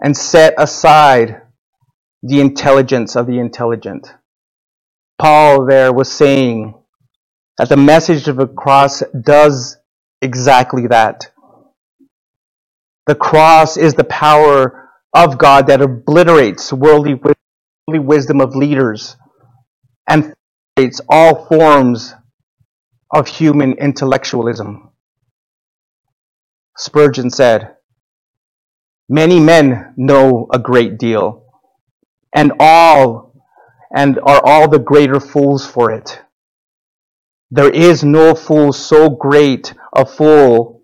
and 0.00 0.16
set 0.16 0.54
aside 0.58 1.42
the 2.22 2.40
intelligence 2.40 3.16
of 3.16 3.26
the 3.26 3.38
intelligent. 3.38 4.08
Paul 5.18 5.66
there 5.66 5.92
was 5.92 6.10
saying 6.12 6.74
that 7.58 7.68
the 7.68 7.76
message 7.76 8.28
of 8.28 8.36
the 8.36 8.48
cross 8.48 9.02
does 9.24 9.78
exactly 10.22 10.86
that. 10.88 11.30
The 13.06 13.14
cross 13.14 13.76
is 13.76 13.94
the 13.94 14.04
power 14.04 14.90
of 15.14 15.38
God 15.38 15.68
that 15.68 15.80
obliterates 15.80 16.72
worldly 16.72 17.14
worldly 17.14 18.04
wisdom 18.04 18.40
of 18.40 18.56
leaders 18.56 19.16
and 20.08 20.34
obliterates 20.76 21.00
all 21.08 21.46
forms 21.46 22.14
of 23.14 23.28
human 23.28 23.74
intellectualism. 23.74 24.90
Spurgeon 26.76 27.30
said, 27.30 27.76
Many 29.08 29.38
men 29.38 29.94
know 29.96 30.48
a 30.52 30.58
great 30.58 30.98
deal, 30.98 31.44
and 32.34 32.52
all 32.58 33.32
and 33.94 34.18
are 34.18 34.42
all 34.44 34.68
the 34.68 34.80
greater 34.80 35.20
fools 35.20 35.64
for 35.64 35.92
it. 35.92 36.20
There 37.52 37.70
is 37.70 38.02
no 38.02 38.34
fool 38.34 38.72
so 38.72 39.08
great 39.08 39.72
a 39.94 40.04
fool 40.04 40.82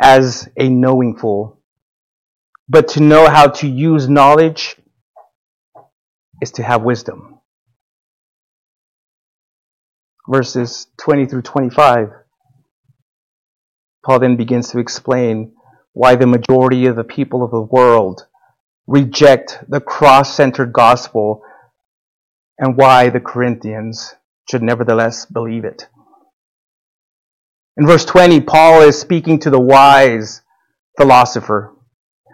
as 0.00 0.48
a 0.56 0.68
knowing 0.68 1.16
fool. 1.16 1.60
But 2.68 2.88
to 2.88 3.00
know 3.00 3.28
how 3.28 3.48
to 3.48 3.66
use 3.66 4.08
knowledge 4.08 4.76
is 6.40 6.52
to 6.52 6.62
have 6.62 6.82
wisdom. 6.82 7.40
Verses 10.28 10.86
20 10.98 11.26
through 11.26 11.42
25. 11.42 12.10
Paul 14.04 14.18
then 14.20 14.36
begins 14.36 14.70
to 14.70 14.78
explain 14.78 15.52
why 15.92 16.14
the 16.14 16.26
majority 16.26 16.86
of 16.86 16.96
the 16.96 17.04
people 17.04 17.42
of 17.42 17.50
the 17.50 17.60
world 17.60 18.26
reject 18.86 19.58
the 19.68 19.80
cross 19.80 20.34
centered 20.34 20.72
gospel 20.72 21.42
and 22.58 22.76
why 22.76 23.08
the 23.08 23.20
Corinthians 23.20 24.14
should 24.48 24.62
nevertheless 24.62 25.26
believe 25.26 25.64
it. 25.64 25.88
In 27.78 27.86
verse 27.86 28.04
20, 28.04 28.40
Paul 28.40 28.82
is 28.82 29.00
speaking 29.00 29.38
to 29.38 29.50
the 29.50 29.60
wise 29.60 30.42
philosopher, 30.96 31.76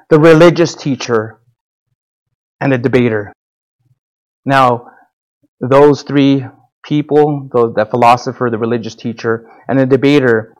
the 0.09 0.19
religious 0.19 0.75
teacher, 0.75 1.39
and 2.63 2.73
the 2.73 2.79
debater. 2.79 3.31
Now, 4.47 4.87
those 5.61 6.01
three 6.03 6.47
people, 6.83 7.51
the 7.53 7.87
philosopher, 7.91 8.49
the 8.51 8.57
religious 8.57 8.95
teacher, 8.95 9.47
and 9.69 9.79
the 9.79 9.85
debater, 9.85 10.55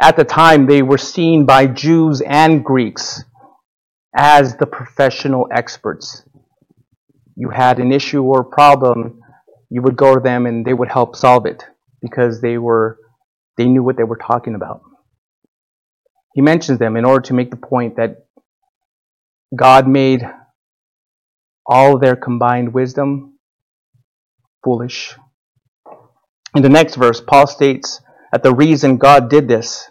at 0.00 0.16
the 0.16 0.24
time 0.24 0.66
they 0.66 0.80
were 0.80 0.96
seen 0.96 1.44
by 1.44 1.66
Jews 1.66 2.22
and 2.22 2.64
Greeks 2.64 3.22
as 4.16 4.56
the 4.56 4.66
professional 4.66 5.48
experts. 5.52 6.24
You 7.36 7.50
had 7.50 7.78
an 7.78 7.92
issue 7.92 8.22
or 8.22 8.44
problem, 8.44 9.20
you 9.68 9.82
would 9.82 9.96
go 9.96 10.14
to 10.14 10.20
them 10.20 10.46
and 10.46 10.64
they 10.64 10.72
would 10.72 10.90
help 10.90 11.14
solve 11.14 11.44
it 11.44 11.62
because 12.00 12.40
they 12.40 12.56
were 12.56 12.98
they 13.56 13.66
knew 13.66 13.82
what 13.82 13.96
they 13.96 14.04
were 14.04 14.16
talking 14.16 14.54
about. 14.54 14.82
He 16.34 16.42
mentions 16.42 16.78
them 16.78 16.96
in 16.96 17.04
order 17.04 17.22
to 17.22 17.34
make 17.34 17.50
the 17.50 17.56
point 17.56 17.96
that 17.96 18.26
God 19.54 19.88
made 19.88 20.22
all 21.66 21.98
their 21.98 22.16
combined 22.16 22.72
wisdom 22.72 23.38
foolish. 24.62 25.14
In 26.54 26.62
the 26.62 26.68
next 26.68 26.96
verse, 26.96 27.20
Paul 27.20 27.46
states 27.46 28.00
that 28.32 28.42
the 28.42 28.54
reason 28.54 28.98
God 28.98 29.30
did 29.30 29.48
this 29.48 29.90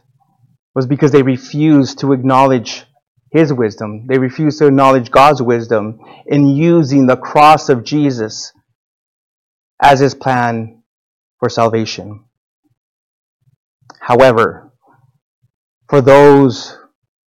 was 0.75 0.87
because 0.87 1.11
they 1.11 1.23
refused 1.23 1.99
to 1.99 2.13
acknowledge 2.13 2.85
his 3.31 3.53
wisdom. 3.53 4.07
They 4.07 4.17
refused 4.17 4.59
to 4.59 4.67
acknowledge 4.67 5.11
God's 5.11 5.41
wisdom 5.41 5.99
in 6.25 6.47
using 6.47 7.05
the 7.05 7.17
cross 7.17 7.69
of 7.69 7.83
Jesus 7.83 8.53
as 9.81 9.99
his 9.99 10.15
plan 10.15 10.83
for 11.39 11.49
salvation. 11.49 12.25
However, 13.99 14.71
for 15.89 16.01
those 16.01 16.77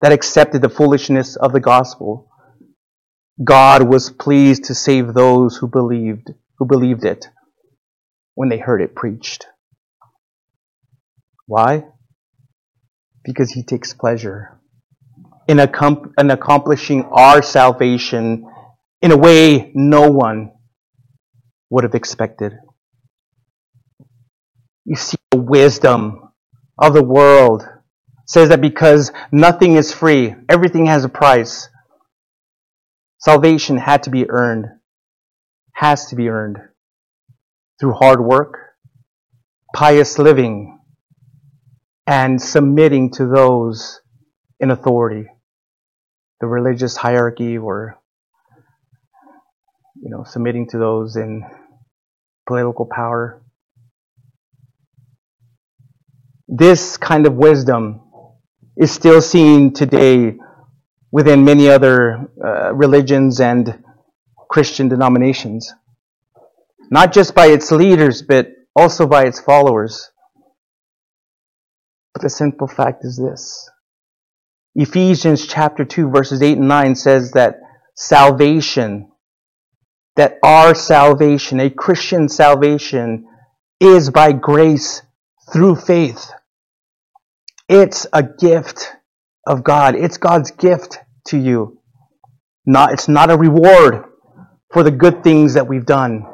that 0.02 0.12
accepted 0.12 0.62
the 0.62 0.70
foolishness 0.70 1.36
of 1.36 1.54
the 1.54 1.60
gospel, 1.60 2.30
God 3.44 3.84
was 3.84 4.10
pleased 4.10 4.66
to 4.66 4.76
save 4.76 5.14
those 5.14 5.58
who 5.58 5.68
believed, 5.68 6.32
who 6.58 6.66
believed 6.66 7.06
it 7.06 7.28
when 8.36 8.50
they 8.50 8.58
heard 8.58 8.82
it 8.82 8.96
preached. 8.96 9.46
Why? 11.46 11.86
Because 13.24 13.52
he 13.52 13.64
takes 13.64 13.94
pleasure 13.94 14.60
in, 15.48 15.58
accom- 15.58 16.12
in 16.18 16.32
accomplishing 16.32 17.04
our 17.12 17.42
salvation 17.42 18.48
in 19.02 19.12
a 19.12 19.18
way 19.18 19.72
no 19.76 20.10
one 20.10 20.52
would 21.70 21.84
have 21.84 21.96
expected. 21.96 22.54
You 24.86 24.96
see 24.96 25.18
the 25.32 25.38
wisdom 25.38 26.31
of 26.82 26.94
the 26.94 27.04
world 27.04 27.64
says 28.26 28.50
that 28.50 28.62
because 28.62 29.12
nothing 29.32 29.74
is 29.74 29.94
free, 29.94 30.36
everything 30.50 30.88
has 30.88 31.04
a 31.04 31.10
price. 31.10 31.70
Salvation 33.20 33.78
had 33.78 34.04
to 34.04 34.10
be 34.10 34.30
earned, 34.30 34.66
has 35.74 36.08
to 36.08 36.16
be 36.16 36.30
earned 36.30 36.58
through 37.80 37.94
hard 37.94 38.24
work, 38.24 38.58
pious 39.76 40.18
living, 40.18 40.80
and 42.08 42.42
submitting 42.42 43.12
to 43.12 43.28
those 43.28 44.02
in 44.60 44.72
authority, 44.72 45.28
the 46.40 46.48
religious 46.48 46.98
hierarchy 46.98 47.58
or 47.58 48.02
you 50.02 50.10
know, 50.10 50.24
submitting 50.24 50.68
to 50.70 50.78
those 50.80 51.16
in 51.16 51.44
political 52.48 52.88
power. 52.92 53.41
This 56.54 56.98
kind 56.98 57.26
of 57.26 57.36
wisdom 57.36 58.02
is 58.76 58.92
still 58.92 59.22
seen 59.22 59.72
today 59.72 60.36
within 61.10 61.46
many 61.46 61.70
other 61.70 62.28
uh, 62.44 62.74
religions 62.74 63.40
and 63.40 63.82
Christian 64.50 64.90
denominations. 64.90 65.74
Not 66.90 67.14
just 67.14 67.34
by 67.34 67.48
its 67.48 67.72
leaders, 67.72 68.22
but 68.22 68.50
also 68.76 69.08
by 69.08 69.24
its 69.24 69.40
followers. 69.40 70.12
But 72.14 72.22
the 72.22 72.30
simple 72.30 72.68
fact 72.68 73.06
is 73.06 73.16
this. 73.16 73.70
Ephesians 74.76 75.48
chapter 75.48 75.86
2 75.86 76.10
verses 76.10 76.42
8 76.42 76.58
and 76.58 76.68
9 76.68 76.96
says 76.96 77.32
that 77.32 77.60
salvation, 77.96 79.10
that 80.18 80.38
our 80.44 80.76
salvation, 80.76 81.62
a 81.62 81.70
Christian 81.70 82.28
salvation, 82.28 83.26
is 83.80 84.10
by 84.10 84.34
grace 84.34 85.02
through 85.54 85.78
faith. 85.78 86.30
It's 87.74 88.06
a 88.12 88.22
gift 88.22 88.92
of 89.48 89.64
God. 89.64 89.96
It's 89.96 90.18
God's 90.18 90.52
gift 90.52 90.98
to 91.28 91.38
you. 91.38 91.80
Not, 92.66 92.92
it's 92.92 93.08
not 93.08 93.32
a 93.32 93.38
reward 93.38 94.04
for 94.74 94.84
the 94.84 94.92
good 94.92 95.24
things 95.24 95.54
that 95.54 95.70
we've 95.70 95.86
done. 95.86 96.26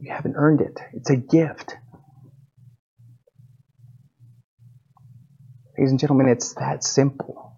You 0.00 0.12
haven't 0.12 0.34
earned 0.36 0.60
it. 0.60 0.76
It's 0.92 1.08
a 1.08 1.16
gift. 1.16 1.76
Ladies 5.78 5.92
and 5.92 6.00
gentlemen, 6.00 6.28
it's 6.28 6.54
that 6.54 6.82
simple. 6.82 7.56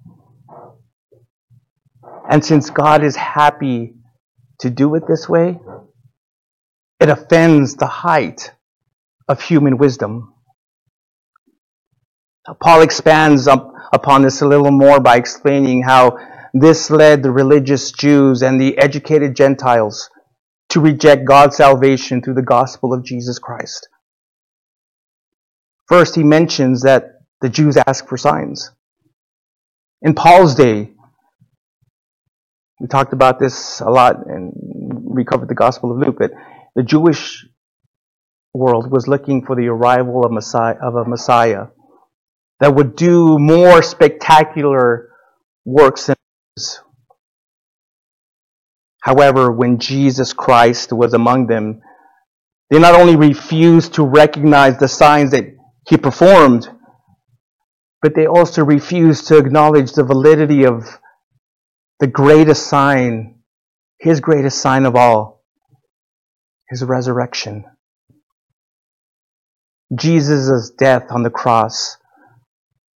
And 2.29 2.45
since 2.45 2.69
God 2.69 3.03
is 3.03 3.17
happy 3.17 3.95
to 4.59 4.69
do 4.69 4.95
it 4.97 5.05
this 5.09 5.27
way, 5.27 5.59
it 7.01 7.09
offends 7.09 7.77
the 7.77 7.87
height 7.87 8.53
of 9.29 9.41
human 9.41 9.79
wisdom. 9.79 10.35
Paul 12.55 12.83
expands 12.83 13.49
up 13.49 13.73
upon 13.93 14.23
this 14.23 14.41
a 14.41 14.47
little 14.47 14.71
more 14.71 15.01
by 15.01 15.17
explaining 15.17 15.83
how 15.83 16.19
this 16.55 16.91
led 16.91 17.23
the 17.23 17.31
religious 17.31 17.93
Jews 17.93 18.43
and 18.43 18.61
the 18.61 18.79
educated 18.79 19.35
Gentiles 19.35 20.11
to 20.71 20.81
reject 20.81 21.25
God's 21.25 21.57
salvation 21.57 22.23
through 22.23 22.35
the 22.35 22.43
gospel 22.43 22.93
of 22.93 23.05
Jesus 23.05 23.39
Christ. 23.39 23.89
First, 25.89 26.15
he 26.15 26.23
mentions 26.23 26.83
that 26.83 27.21
the 27.41 27.49
Jews 27.49 27.77
ask 27.77 28.09
for 28.09 28.17
signs. 28.17 28.71
In 30.03 30.15
Paul's 30.15 30.55
day, 30.55 30.93
we 32.81 32.87
talked 32.89 33.13
about 33.13 33.39
this 33.39 33.81
a 33.81 33.89
lot 33.91 34.27
and 34.27 34.53
we 34.55 35.25
covered 35.25 35.49
the 35.49 35.55
Gospel 35.55 35.93
of 35.93 35.99
Luke, 35.99 36.17
but 36.19 36.33
the 36.75 36.83
Jewish 36.83 37.47
world 38.53 38.91
was 38.91 39.09
looking 39.09 39.45
for 39.45 39.57
the 39.57 39.69
arrival 39.69 40.25
of, 40.25 40.33
Messiah, 40.33 40.77
of 40.83 40.95
a 40.95 41.05
Messiah 41.05 41.67
that 42.61 42.75
would 42.75 42.97
do 42.97 43.39
more 43.39 43.83
spectacular 43.83 45.11
works 45.65 46.07
than 46.07 46.17
others. 46.57 46.81
However, 49.03 49.53
when 49.53 49.79
Jesus 49.79 50.33
Christ 50.33 50.93
was 50.93 51.15
among 51.15 51.47
them, 51.47 51.81
they 52.71 52.79
not 52.79 52.95
only 52.95 53.17
refused 53.17 53.95
to 53.95 54.05
recognize 54.05 54.79
the 54.79 54.89
signs 54.89 55.31
that 55.31 55.45
he 55.89 55.97
performed, 55.97 56.69
but 58.03 58.15
they 58.15 58.27
also 58.27 58.65
refused 58.65 59.29
to 59.29 59.39
acknowledge 59.39 59.93
the 59.93 60.03
validity 60.03 60.65
of 60.65 60.99
the 62.01 62.07
greatest 62.07 62.67
sign, 62.67 63.37
his 64.01 64.21
greatest 64.21 64.59
sign 64.61 64.87
of 64.87 64.97
all, 64.97 65.45
his 66.69 66.83
resurrection. 66.83 67.65
Jesus' 69.95 70.71
death 70.77 71.07
on 71.11 71.23
the 71.23 71.31
cross 71.31 71.97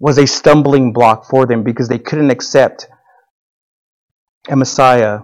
was 0.01 0.19
a 0.19 0.27
stumbling 0.27 0.93
block 0.93 1.25
for 1.27 1.47
them 1.47 1.63
because 1.63 1.89
they 1.89 1.99
couldn't 1.99 2.31
accept 2.31 2.89
a 4.49 4.57
Messiah 4.57 5.21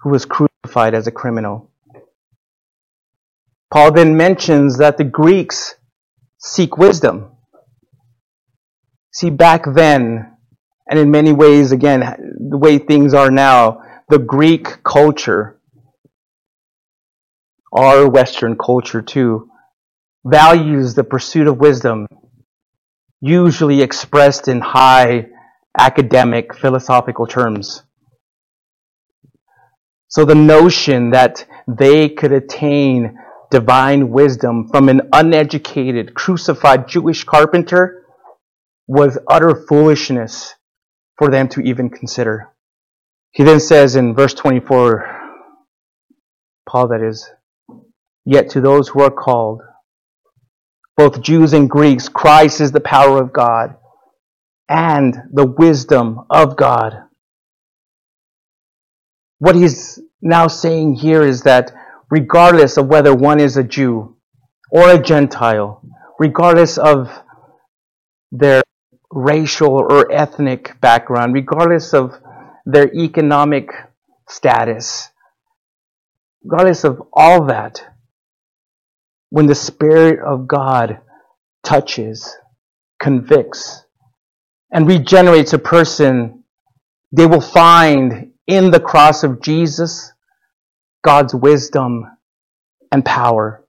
who 0.00 0.10
was 0.10 0.24
crucified 0.24 0.94
as 0.94 1.06
a 1.06 1.10
criminal. 1.10 1.70
Paul 3.72 3.92
then 3.92 4.16
mentions 4.16 4.78
that 4.78 4.96
the 4.96 5.04
Greeks 5.04 5.74
seek 6.38 6.76
wisdom. 6.76 7.32
See, 9.12 9.30
back 9.30 9.64
then, 9.74 10.36
and 10.88 10.98
in 10.98 11.10
many 11.10 11.32
ways, 11.32 11.72
again, 11.72 12.00
the 12.50 12.56
way 12.58 12.78
things 12.78 13.12
are 13.14 13.30
now, 13.30 13.82
the 14.08 14.18
Greek 14.18 14.82
culture, 14.82 15.60
our 17.72 18.08
Western 18.08 18.56
culture 18.56 19.02
too, 19.02 19.48
values 20.24 20.94
the 20.94 21.04
pursuit 21.04 21.46
of 21.46 21.58
wisdom 21.58 22.06
usually 23.20 23.82
expressed 23.82 24.48
in 24.48 24.60
high 24.60 25.26
academic 25.78 26.54
philosophical 26.54 27.26
terms. 27.26 27.82
So 30.08 30.24
the 30.24 30.34
notion 30.34 31.10
that 31.10 31.46
they 31.68 32.08
could 32.08 32.32
attain 32.32 33.16
divine 33.50 34.10
wisdom 34.10 34.68
from 34.68 34.88
an 34.88 35.02
uneducated, 35.12 36.14
crucified 36.14 36.88
Jewish 36.88 37.24
carpenter 37.24 38.04
was 38.86 39.18
utter 39.28 39.54
foolishness 39.68 40.54
for 41.16 41.30
them 41.30 41.48
to 41.48 41.60
even 41.60 41.90
consider. 41.90 42.48
He 43.32 43.44
then 43.44 43.60
says 43.60 43.94
in 43.94 44.14
verse 44.14 44.34
24, 44.34 45.06
Paul 46.68 46.88
that 46.88 47.02
is, 47.02 47.30
yet 48.24 48.50
to 48.50 48.60
those 48.60 48.88
who 48.88 49.02
are 49.02 49.10
called, 49.10 49.62
both 51.00 51.22
Jews 51.22 51.54
and 51.54 51.70
Greeks, 51.70 52.10
Christ 52.10 52.60
is 52.60 52.72
the 52.72 52.80
power 52.80 53.22
of 53.22 53.32
God 53.32 53.74
and 54.68 55.16
the 55.32 55.46
wisdom 55.46 56.26
of 56.28 56.58
God. 56.58 56.92
What 59.38 59.54
he's 59.54 59.98
now 60.20 60.46
saying 60.46 60.96
here 60.96 61.22
is 61.22 61.44
that 61.44 61.72
regardless 62.10 62.76
of 62.76 62.88
whether 62.88 63.14
one 63.14 63.40
is 63.40 63.56
a 63.56 63.64
Jew 63.64 64.18
or 64.70 64.90
a 64.90 65.02
Gentile, 65.02 65.80
regardless 66.18 66.76
of 66.76 67.08
their 68.30 68.62
racial 69.10 69.70
or 69.70 70.12
ethnic 70.12 70.78
background, 70.82 71.32
regardless 71.32 71.94
of 71.94 72.12
their 72.66 72.92
economic 72.94 73.70
status, 74.28 75.08
regardless 76.44 76.84
of 76.84 77.00
all 77.14 77.46
that, 77.46 77.86
when 79.30 79.46
the 79.46 79.54
Spirit 79.54 80.20
of 80.20 80.46
God 80.46 81.00
touches, 81.64 82.36
convicts, 83.00 83.84
and 84.72 84.86
regenerates 84.86 85.52
a 85.52 85.58
person, 85.58 86.44
they 87.12 87.26
will 87.26 87.40
find 87.40 88.32
in 88.46 88.70
the 88.70 88.80
cross 88.80 89.22
of 89.22 89.40
Jesus 89.40 90.12
God's 91.02 91.34
wisdom 91.34 92.04
and 92.92 93.04
power. 93.04 93.64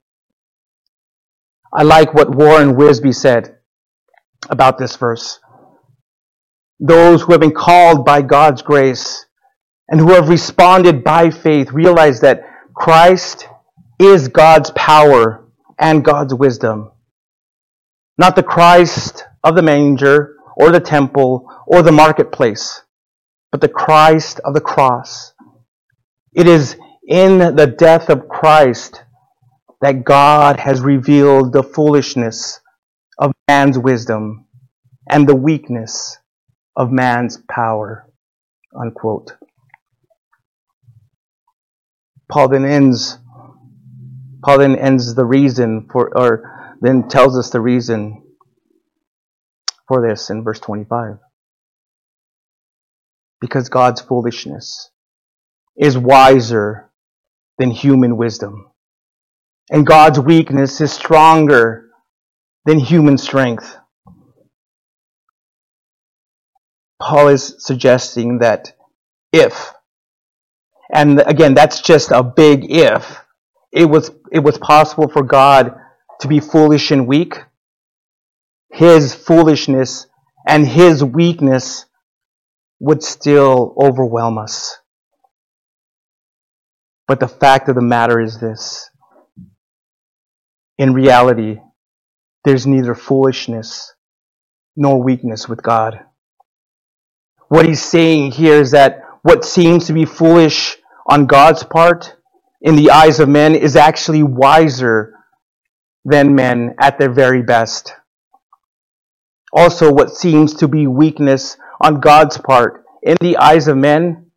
I 1.72 1.84
like 1.84 2.12
what 2.12 2.34
Warren 2.34 2.74
Wiersbe 2.74 3.14
said 3.14 3.58
about 4.50 4.78
this 4.78 4.96
verse. 4.96 5.40
Those 6.80 7.22
who 7.22 7.32
have 7.32 7.40
been 7.40 7.54
called 7.54 8.04
by 8.04 8.22
God's 8.22 8.62
grace 8.62 9.26
and 9.88 10.00
who 10.00 10.10
have 10.10 10.28
responded 10.28 11.04
by 11.04 11.30
faith 11.30 11.70
realize 11.72 12.20
that 12.20 12.42
Christ 12.74 13.46
is 14.00 14.28
God's 14.28 14.72
power 14.72 15.41
and 15.78 16.04
God's 16.04 16.34
wisdom. 16.34 16.90
Not 18.18 18.36
the 18.36 18.42
Christ 18.42 19.24
of 19.42 19.54
the 19.54 19.62
manger 19.62 20.36
or 20.56 20.70
the 20.70 20.80
temple 20.80 21.50
or 21.66 21.82
the 21.82 21.92
marketplace, 21.92 22.82
but 23.50 23.60
the 23.60 23.68
Christ 23.68 24.40
of 24.44 24.54
the 24.54 24.60
cross. 24.60 25.32
It 26.32 26.46
is 26.46 26.76
in 27.06 27.38
the 27.38 27.66
death 27.66 28.08
of 28.08 28.28
Christ 28.28 29.02
that 29.80 30.04
God 30.04 30.60
has 30.60 30.80
revealed 30.80 31.52
the 31.52 31.62
foolishness 31.62 32.60
of 33.18 33.32
man's 33.48 33.78
wisdom 33.78 34.46
and 35.10 35.28
the 35.28 35.34
weakness 35.34 36.18
of 36.76 36.90
man's 36.90 37.38
power. 37.50 38.08
Unquote. 38.78 39.34
Paul 42.30 42.48
then 42.48 42.64
ends 42.64 43.18
Paul 44.44 44.58
then 44.58 44.76
ends 44.76 45.14
the 45.14 45.24
reason 45.24 45.88
for 45.90 46.16
or 46.16 46.76
then 46.80 47.08
tells 47.08 47.38
us 47.38 47.50
the 47.50 47.60
reason 47.60 48.22
for 49.86 50.06
this 50.06 50.30
in 50.30 50.42
verse 50.42 50.58
25. 50.60 51.18
Because 53.40 53.68
God's 53.68 54.00
foolishness 54.00 54.90
is 55.76 55.96
wiser 55.96 56.90
than 57.58 57.70
human 57.70 58.16
wisdom. 58.16 58.68
And 59.70 59.86
God's 59.86 60.18
weakness 60.18 60.80
is 60.80 60.92
stronger 60.92 61.90
than 62.64 62.78
human 62.78 63.18
strength. 63.18 63.76
Paul 67.00 67.28
is 67.28 67.56
suggesting 67.58 68.38
that 68.38 68.74
if, 69.32 69.72
and 70.92 71.20
again, 71.20 71.54
that's 71.54 71.80
just 71.80 72.10
a 72.10 72.22
big 72.22 72.70
if, 72.70 73.21
it 73.72 73.86
was, 73.86 74.10
it 74.30 74.40
was 74.40 74.58
possible 74.58 75.08
for 75.08 75.22
God 75.22 75.74
to 76.20 76.28
be 76.28 76.40
foolish 76.40 76.90
and 76.90 77.06
weak, 77.06 77.38
his 78.70 79.14
foolishness 79.14 80.06
and 80.46 80.66
his 80.66 81.02
weakness 81.02 81.86
would 82.80 83.02
still 83.02 83.74
overwhelm 83.80 84.38
us. 84.38 84.76
But 87.08 87.20
the 87.20 87.28
fact 87.28 87.68
of 87.68 87.74
the 87.74 87.82
matter 87.82 88.20
is 88.20 88.40
this. 88.40 88.88
In 90.78 90.94
reality, 90.94 91.60
there's 92.44 92.66
neither 92.66 92.94
foolishness 92.94 93.94
nor 94.76 95.02
weakness 95.02 95.48
with 95.48 95.62
God. 95.62 96.00
What 97.48 97.66
he's 97.66 97.82
saying 97.82 98.32
here 98.32 98.60
is 98.60 98.70
that 98.70 99.02
what 99.22 99.44
seems 99.44 99.86
to 99.86 99.92
be 99.92 100.04
foolish 100.04 100.76
on 101.06 101.26
God's 101.26 101.62
part 101.62 102.16
in 102.62 102.76
the 102.76 102.90
eyes 102.90 103.18
of 103.20 103.28
men 103.28 103.54
is 103.54 103.76
actually 103.76 104.22
wiser 104.22 105.14
than 106.04 106.34
men 106.34 106.74
at 106.80 106.98
their 106.98 107.10
very 107.10 107.42
best. 107.42 107.92
Also, 109.52 109.92
what 109.92 110.10
seems 110.10 110.54
to 110.54 110.68
be 110.68 110.86
weakness 110.86 111.56
on 111.80 112.00
God's 112.00 112.38
part 112.38 112.84
in 113.02 113.16
the 113.20 113.36
eyes 113.36 113.68
of 113.68 113.76
men 113.76 114.30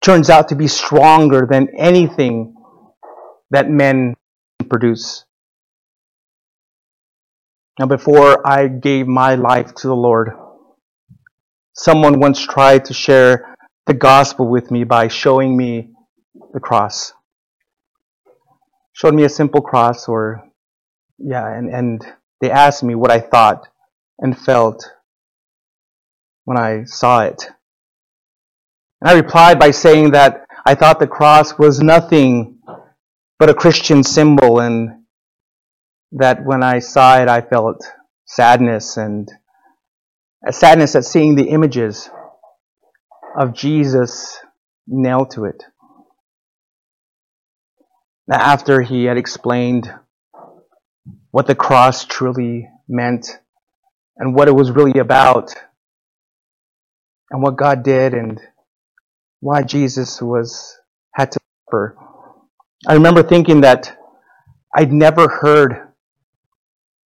turns 0.00 0.30
out 0.30 0.48
to 0.48 0.56
be 0.56 0.66
stronger 0.66 1.46
than 1.48 1.68
anything 1.78 2.54
that 3.50 3.68
men 3.68 4.14
produce. 4.68 5.24
Now, 7.78 7.86
before 7.86 8.44
I 8.46 8.68
gave 8.68 9.06
my 9.06 9.36
life 9.36 9.74
to 9.76 9.86
the 9.86 9.94
Lord, 9.94 10.32
someone 11.74 12.20
once 12.20 12.44
tried 12.44 12.86
to 12.86 12.94
share 12.94 13.54
the 13.86 13.94
gospel 13.94 14.48
with 14.48 14.70
me 14.70 14.84
by 14.84 15.08
showing 15.08 15.56
me 15.56 15.90
the 16.52 16.60
cross. 16.60 17.12
Showed 18.98 19.14
me 19.14 19.22
a 19.22 19.28
simple 19.28 19.60
cross, 19.60 20.08
or, 20.08 20.42
yeah, 21.18 21.46
and, 21.46 21.72
and 21.72 22.04
they 22.40 22.50
asked 22.50 22.82
me 22.82 22.96
what 22.96 23.12
I 23.12 23.20
thought 23.20 23.68
and 24.18 24.36
felt 24.36 24.84
when 26.44 26.58
I 26.58 26.82
saw 26.84 27.20
it. 27.20 27.48
And 29.00 29.08
I 29.08 29.14
replied 29.14 29.60
by 29.60 29.70
saying 29.70 30.10
that 30.10 30.44
I 30.66 30.74
thought 30.74 30.98
the 30.98 31.06
cross 31.06 31.56
was 31.58 31.80
nothing 31.80 32.58
but 33.38 33.48
a 33.48 33.54
Christian 33.54 34.02
symbol 34.02 34.58
and 34.58 35.04
that 36.12 36.44
when 36.44 36.64
I 36.64 36.80
saw 36.80 37.20
it 37.20 37.28
I 37.28 37.40
felt 37.40 37.84
sadness 38.26 38.96
and 38.96 39.30
a 40.44 40.52
sadness 40.52 40.96
at 40.96 41.04
seeing 41.04 41.36
the 41.36 41.50
images 41.50 42.10
of 43.38 43.54
Jesus 43.54 44.38
nailed 44.86 45.30
to 45.32 45.44
it. 45.44 45.62
After 48.30 48.82
he 48.82 49.04
had 49.04 49.16
explained 49.16 49.92
what 51.30 51.46
the 51.46 51.54
cross 51.54 52.04
truly 52.04 52.68
meant 52.88 53.38
and 54.16 54.34
what 54.34 54.48
it 54.48 54.54
was 54.54 54.70
really 54.70 54.98
about 54.98 55.54
and 57.30 57.42
what 57.42 57.56
God 57.56 57.82
did 57.82 58.14
and 58.14 58.40
why 59.40 59.62
Jesus 59.62 60.20
was 60.20 60.78
had 61.14 61.32
to 61.32 61.40
suffer. 61.66 61.96
I 62.86 62.94
remember 62.94 63.22
thinking 63.22 63.62
that 63.62 63.96
I'd 64.74 64.92
never 64.92 65.28
heard 65.28 65.88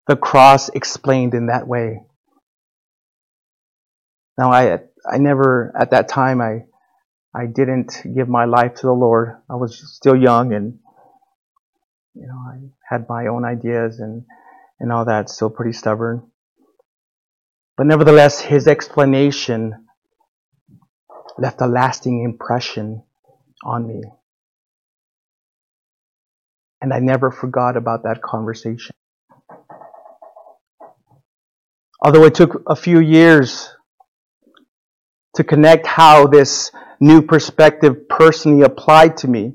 the 0.07 0.17
cross 0.17 0.69
explained 0.71 1.35
in 1.35 1.47
that 1.47 1.67
way. 1.67 2.03
Now 4.39 4.51
I 4.51 4.81
I 5.11 5.19
never 5.19 5.73
at 5.79 5.91
that 5.91 6.09
time 6.09 6.41
I 6.41 6.65
I 7.35 7.47
didn't 7.47 8.03
give 8.15 8.29
my 8.29 8.45
life 8.45 8.75
to 8.77 8.87
the 8.87 8.93
Lord. 8.93 9.37
I 9.49 9.57
was 9.57 9.81
still 9.97 10.17
young 10.17 10.53
and 10.53 10.79
you 12.15 12.27
know 12.27 12.37
I 12.37 12.59
had 12.89 13.09
my 13.09 13.27
own 13.27 13.45
ideas 13.45 14.01
and 14.01 14.25
and 14.83 14.91
all 14.91 15.05
that, 15.05 15.31
still 15.31 15.49
pretty 15.49 15.73
stubborn. 15.73 16.29
But 17.77 17.87
nevertheless, 17.87 18.41
his 18.41 18.67
explanation 18.67 19.87
left 21.39 21.61
a 21.61 21.67
lasting 21.67 22.25
impression 22.25 23.05
on 23.65 23.87
me. 23.87 24.03
And 26.81 26.93
I 26.93 26.99
never 26.99 27.31
forgot 27.31 27.77
about 27.77 28.03
that 28.03 28.23
conversation. 28.23 28.93
Although 32.05 32.25
it 32.25 32.35
took 32.35 32.65
a 32.67 32.75
few 32.75 32.99
years 32.99 33.71
to 35.37 35.45
connect 35.45 35.87
how 35.87 36.27
this 36.27 36.73
new 36.99 37.23
perspective 37.23 38.09
personally 38.09 38.63
applied 38.63 39.17
to 39.19 39.29
me, 39.29 39.55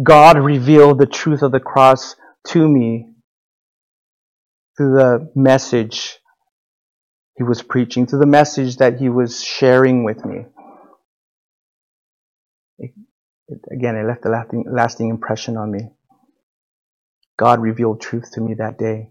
God 0.00 0.38
revealed 0.38 0.98
the 0.98 1.06
truth 1.06 1.42
of 1.42 1.52
the 1.52 1.60
cross 1.60 2.16
to 2.48 2.66
me 2.68 3.08
through 4.76 4.94
the 4.94 5.30
message 5.34 6.18
he 7.36 7.42
was 7.42 7.62
preaching, 7.62 8.06
through 8.06 8.20
the 8.20 8.26
message 8.26 8.76
that 8.76 8.98
he 8.98 9.08
was 9.08 9.42
sharing 9.42 10.04
with 10.04 10.24
me. 10.24 10.46
It, 12.78 12.92
it, 13.48 13.60
again, 13.70 13.96
it 13.96 14.04
left 14.06 14.24
a 14.24 14.28
lasting, 14.28 14.64
lasting 14.70 15.08
impression 15.08 15.56
on 15.56 15.70
me. 15.70 15.90
God 17.38 17.60
revealed 17.60 18.00
truth 18.00 18.30
to 18.32 18.40
me 18.40 18.54
that 18.54 18.78
day. 18.78 19.10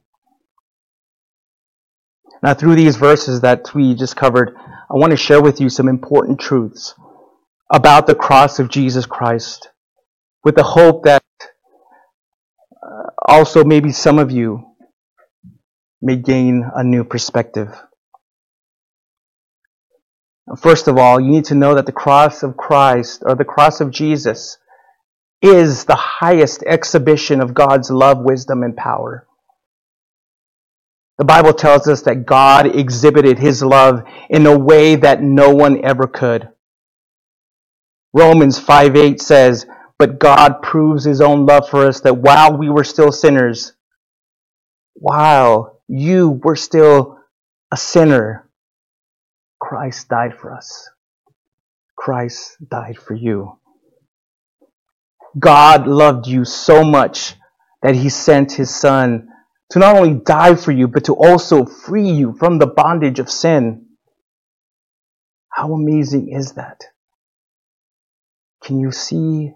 Now, 2.42 2.56
through 2.56 2.76
these 2.76 2.96
verses 2.96 3.42
that 3.42 3.74
we 3.76 3.94
just 3.94 4.16
covered, 4.16 4.56
I 4.58 4.96
want 4.96 5.12
to 5.12 5.18
share 5.18 5.42
with 5.42 5.62
you 5.62 5.70
some 5.70 5.88
important 5.88 6.40
truths 6.40 6.96
about 7.72 8.08
the 8.08 8.16
cross 8.16 8.58
of 8.58 8.70
Jesus 8.70 9.06
Christ 9.06 9.70
with 10.44 10.56
the 10.56 10.64
hope 10.64 11.04
that 11.04 11.24
uh, 12.84 13.10
also 13.28 13.64
maybe 13.64 13.92
some 13.92 14.20
of 14.20 14.32
you 14.32 14.64
may 16.02 16.16
gain 16.16 16.64
a 16.76 16.84
new 16.84 17.04
perspective. 17.04 17.70
First 20.58 20.88
of 20.88 20.98
all, 20.98 21.20
you 21.20 21.30
need 21.30 21.46
to 21.46 21.56
know 21.56 21.76
that 21.76 21.86
the 21.86 21.92
cross 21.92 22.44
of 22.44 22.58
Christ 22.58 23.24
or 23.26 23.36
the 23.36 23.46
cross 23.46 23.80
of 23.80 23.92
Jesus 23.92 24.58
is 25.42 25.86
the 25.86 25.96
highest 25.96 26.64
exhibition 26.68 27.42
of 27.42 27.54
God's 27.54 27.90
love, 27.90 28.20
wisdom, 28.20 28.64
and 28.64 28.76
power. 28.76 29.28
The 31.18 31.26
Bible 31.26 31.54
tells 31.54 31.88
us 31.88 32.02
that 32.04 32.26
God 32.26 32.76
exhibited 32.76 33.38
his 33.40 33.64
love 33.64 34.04
in 34.30 34.46
a 34.46 34.58
way 34.58 34.96
that 34.96 35.22
no 35.22 35.54
one 35.54 35.86
ever 35.86 36.08
could. 36.08 36.50
Romans 38.14 38.60
5 38.60 38.96
8 38.96 39.22
says, 39.22 39.66
But 40.02 40.18
God 40.18 40.64
proves 40.64 41.04
his 41.04 41.22
own 41.22 41.46
love 41.46 41.70
for 41.70 41.86
us 41.86 42.00
that 42.00 42.18
while 42.18 42.58
we 42.58 42.72
were 42.72 42.84
still 42.84 43.12
sinners, 43.12 43.74
while 44.96 45.80
you 45.88 46.40
were 46.44 46.56
still 46.56 47.20
a 47.72 47.78
sinner, 47.78 48.50
Christ 49.60 50.10
died 50.10 50.34
for 50.34 50.56
us. 50.56 50.90
Christ 51.96 52.58
died 52.68 52.98
for 52.98 53.14
you. 53.14 53.60
God 55.38 55.86
loved 55.86 56.26
you 56.26 56.46
so 56.46 56.84
much 56.84 57.36
that 57.84 57.94
he 57.94 58.10
sent 58.10 58.54
his 58.54 58.74
son 58.74 59.28
to 59.70 59.78
not 59.78 59.96
only 59.98 60.16
die 60.16 60.56
for 60.56 60.72
you, 60.72 60.88
but 60.88 61.04
to 61.04 61.14
also 61.14 61.64
free 61.64 62.10
you 62.10 62.34
from 62.40 62.58
the 62.58 62.66
bondage 62.66 63.20
of 63.20 63.30
sin. 63.30 63.86
How 65.50 65.74
amazing 65.74 66.30
is 66.32 66.54
that? 66.54 66.86
Can 68.64 68.80
you 68.80 68.92
see 68.92 69.54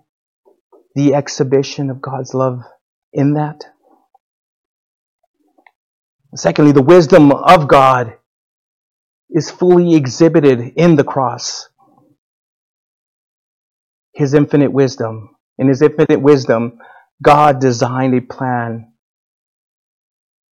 the 0.95 1.13
exhibition 1.13 1.89
of 1.89 2.01
God's 2.01 2.33
love 2.33 2.61
in 3.13 3.33
that? 3.33 3.65
Secondly, 6.35 6.71
the 6.73 6.81
wisdom 6.81 7.31
of 7.31 7.67
God 7.67 8.15
is 9.29 9.49
fully 9.51 9.95
exhibited 9.95 10.73
in 10.75 10.95
the 10.95 11.03
cross. 11.03 11.69
His 14.13 14.33
infinite 14.33 14.71
wisdom. 14.71 15.35
In 15.57 15.69
His 15.69 15.81
infinite 15.81 16.21
wisdom, 16.21 16.79
God 17.21 17.59
designed 17.61 18.15
a 18.15 18.21
plan 18.21 18.91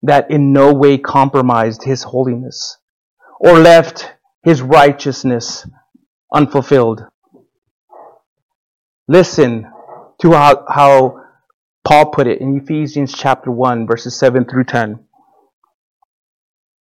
that 0.03 0.31
in 0.31 0.53
no 0.53 0.73
way 0.73 0.97
compromised 0.97 1.83
His 1.83 2.03
holiness 2.03 2.77
or 3.39 3.59
left 3.59 4.13
His 4.43 4.61
righteousness 4.61 5.67
unfulfilled. 6.33 7.05
Listen 9.07 9.72
to 10.23 10.31
how, 10.31 10.65
how 10.69 11.21
Paul 11.83 12.11
put 12.11 12.27
it 12.27 12.39
in 12.39 12.57
Ephesians 12.57 13.13
chapter 13.13 13.51
1, 13.51 13.85
verses 13.85 14.17
7 14.17 14.45
through 14.45 14.63
10. 14.63 14.99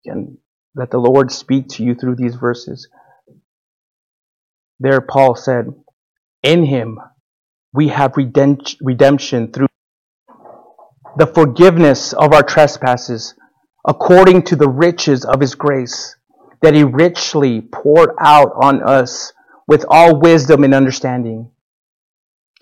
And 0.05 0.37
let 0.75 0.91
the 0.91 0.97
Lord 0.97 1.29
speak 1.29 1.67
to 1.71 1.83
you 1.83 1.93
through 1.93 2.15
these 2.15 2.35
verses. 2.35 2.87
There, 4.79 5.01
Paul 5.01 5.35
said, 5.35 5.65
In 6.41 6.65
him 6.65 6.99
we 7.73 7.89
have 7.89 8.13
redemption 8.15 9.51
through 9.51 9.67
the 11.17 11.27
forgiveness 11.27 12.13
of 12.13 12.31
our 12.31 12.43
trespasses, 12.43 13.35
according 13.85 14.43
to 14.43 14.55
the 14.55 14.69
riches 14.69 15.25
of 15.25 15.41
his 15.41 15.53
grace, 15.53 16.15
that 16.61 16.73
he 16.73 16.85
richly 16.85 17.59
poured 17.59 18.11
out 18.21 18.53
on 18.55 18.81
us 18.81 19.33
with 19.67 19.85
all 19.89 20.17
wisdom 20.17 20.63
and 20.63 20.73
understanding. 20.73 21.52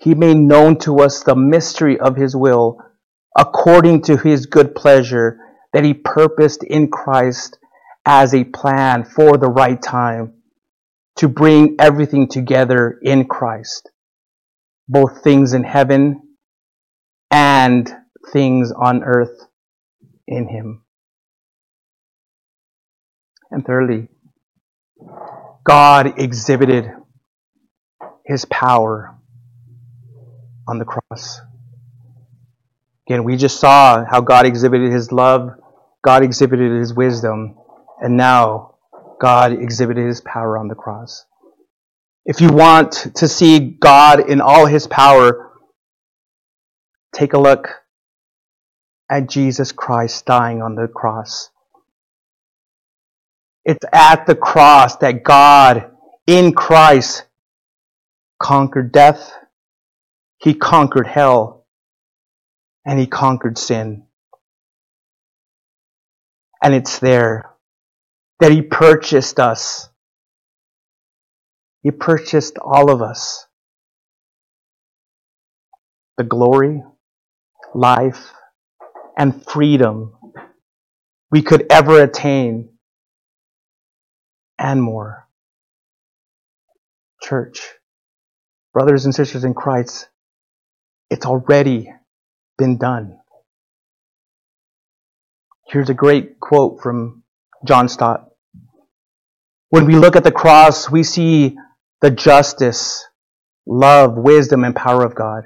He 0.02 0.14
made 0.14 0.36
known 0.36 0.78
to 0.80 0.98
us 0.98 1.22
the 1.22 1.36
mystery 1.36 1.98
of 1.98 2.16
his 2.16 2.34
will, 2.34 2.78
according 3.38 4.02
to 4.02 4.16
his 4.16 4.46
good 4.46 4.74
pleasure, 4.74 5.38
that 5.72 5.84
he 5.84 5.94
purposed 5.94 6.64
in 6.64 6.90
Christ 6.90 7.56
as 8.04 8.34
a 8.34 8.42
plan 8.42 9.04
for 9.04 9.38
the 9.38 9.48
right 9.48 9.80
time 9.80 10.34
to 11.16 11.28
bring 11.28 11.76
everything 11.78 12.26
together 12.28 12.98
in 13.00 13.26
Christ, 13.26 13.90
both 14.88 15.22
things 15.22 15.52
in 15.52 15.62
heaven 15.62 16.20
and 17.30 17.88
things 18.32 18.72
on 18.72 19.04
earth 19.04 19.46
in 20.26 20.48
Him. 20.48 20.82
And 23.52 23.64
thirdly, 23.64 24.08
God 25.64 26.18
exhibited 26.18 26.90
His 28.26 28.44
power 28.46 29.16
on 30.68 30.78
the 30.78 30.84
cross. 30.84 31.40
Again, 33.06 33.24
we 33.24 33.36
just 33.36 33.60
saw 33.60 34.04
how 34.04 34.20
God 34.20 34.46
exhibited 34.46 34.92
His 34.92 35.12
love, 35.12 35.50
God 36.04 36.22
exhibited 36.22 36.72
His 36.78 36.94
wisdom, 36.94 37.56
and 38.00 38.16
now 38.16 38.72
God 39.22 39.52
exhibited 39.52 40.04
his 40.04 40.20
power 40.20 40.58
on 40.58 40.66
the 40.66 40.74
cross. 40.74 41.26
If 42.24 42.40
you 42.40 42.48
want 42.48 43.14
to 43.14 43.28
see 43.28 43.60
God 43.60 44.28
in 44.28 44.40
all 44.40 44.66
his 44.66 44.88
power, 44.88 45.52
take 47.14 47.32
a 47.32 47.38
look 47.38 47.68
at 49.08 49.28
Jesus 49.28 49.70
Christ 49.70 50.26
dying 50.26 50.60
on 50.60 50.74
the 50.74 50.88
cross. 50.88 51.50
It's 53.64 53.86
at 53.92 54.26
the 54.26 54.34
cross 54.34 54.96
that 54.96 55.22
God 55.22 55.92
in 56.26 56.52
Christ 56.52 57.24
conquered 58.40 58.90
death, 58.90 59.32
he 60.42 60.54
conquered 60.54 61.06
hell, 61.06 61.66
and 62.86 62.98
he 62.98 63.06
conquered 63.06 63.58
sin. 63.58 64.04
And 66.62 66.74
it's 66.74 66.98
there 67.00 67.50
that 68.40 68.52
He 68.52 68.62
purchased 68.62 69.38
us. 69.38 69.88
He 71.82 71.90
purchased 71.92 72.58
all 72.58 72.90
of 72.90 73.02
us. 73.02 73.46
The 76.18 76.24
glory, 76.24 76.82
life, 77.74 78.32
and 79.16 79.44
freedom 79.46 80.14
we 81.30 81.42
could 81.42 81.66
ever 81.70 82.02
attain, 82.02 82.70
and 84.58 84.82
more. 84.82 85.28
Church, 87.22 87.62
brothers 88.74 89.04
and 89.04 89.14
sisters 89.14 89.44
in 89.44 89.54
Christ, 89.54 90.08
it's 91.12 91.26
already 91.26 91.92
been 92.56 92.78
done. 92.78 93.18
Here's 95.68 95.90
a 95.90 95.94
great 95.94 96.40
quote 96.40 96.80
from 96.82 97.22
John 97.66 97.90
Stott. 97.90 98.30
When 99.68 99.84
we 99.84 99.96
look 99.96 100.16
at 100.16 100.24
the 100.24 100.32
cross, 100.32 100.90
we 100.90 101.02
see 101.02 101.54
the 102.00 102.10
justice, 102.10 103.04
love, 103.66 104.16
wisdom, 104.16 104.64
and 104.64 104.74
power 104.74 105.04
of 105.04 105.14
God. 105.14 105.44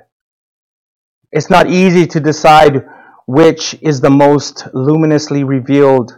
It's 1.33 1.51
not 1.51 1.69
easy 1.69 2.07
to 2.07 2.21
decide 2.21 2.87
which 3.27 3.77
is 3.83 4.01
the 4.01 4.11
most 4.11 4.69
luminously 4.73 5.43
revealed, 5.43 6.17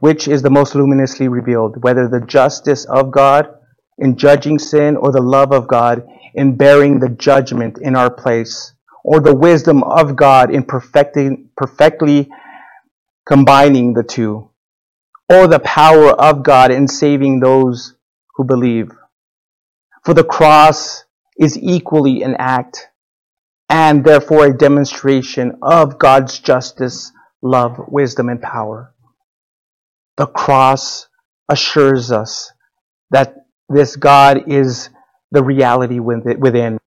which 0.00 0.28
is 0.28 0.42
the 0.42 0.50
most 0.50 0.74
luminously 0.74 1.28
revealed, 1.28 1.82
whether 1.82 2.08
the 2.08 2.26
justice 2.26 2.84
of 2.84 3.10
God 3.10 3.48
in 3.96 4.18
judging 4.18 4.58
sin 4.58 4.96
or 4.96 5.12
the 5.12 5.22
love 5.22 5.50
of 5.50 5.66
God 5.66 6.06
in 6.34 6.56
bearing 6.56 7.00
the 7.00 7.08
judgment 7.08 7.78
in 7.78 7.96
our 7.96 8.10
place, 8.10 8.74
or 9.04 9.20
the 9.20 9.34
wisdom 9.34 9.82
of 9.82 10.16
God 10.16 10.54
in 10.54 10.64
perfecting, 10.64 11.50
perfectly 11.56 12.28
combining 13.26 13.94
the 13.94 14.02
two 14.02 14.50
or 15.28 15.46
the 15.46 15.60
power 15.60 16.10
of 16.10 16.42
God 16.42 16.70
in 16.70 16.86
saving 16.88 17.40
those 17.40 17.94
who 18.36 18.44
believe. 18.44 18.90
For 20.04 20.14
the 20.14 20.24
cross 20.24 21.04
is 21.38 21.58
equally 21.58 22.22
an 22.22 22.36
act 22.38 22.88
and 23.68 24.04
therefore 24.04 24.46
a 24.46 24.56
demonstration 24.56 25.58
of 25.62 25.98
God's 25.98 26.38
justice, 26.38 27.12
love, 27.40 27.80
wisdom, 27.88 28.28
and 28.28 28.42
power. 28.42 28.92
The 30.16 30.26
cross 30.26 31.08
assures 31.48 32.12
us 32.12 32.52
that 33.10 33.46
this 33.68 33.96
God 33.96 34.42
is 34.48 34.90
the 35.30 35.42
reality 35.42 35.98
within, 36.00 36.78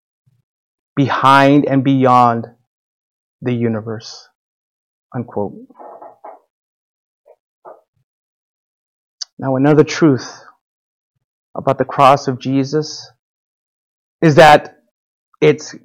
behind 0.95 1.65
and 1.65 1.83
beyond 1.83 2.47
the 3.41 3.53
universe. 3.53 4.27
Unquote. 5.13 5.53
Now, 9.37 9.57
another 9.57 9.83
truth 9.83 10.41
about 11.55 11.77
the 11.77 11.85
cross 11.85 12.27
of 12.27 12.39
Jesus 12.39 13.11
is 14.21 14.35
that 14.35 14.77
it's 15.41 15.75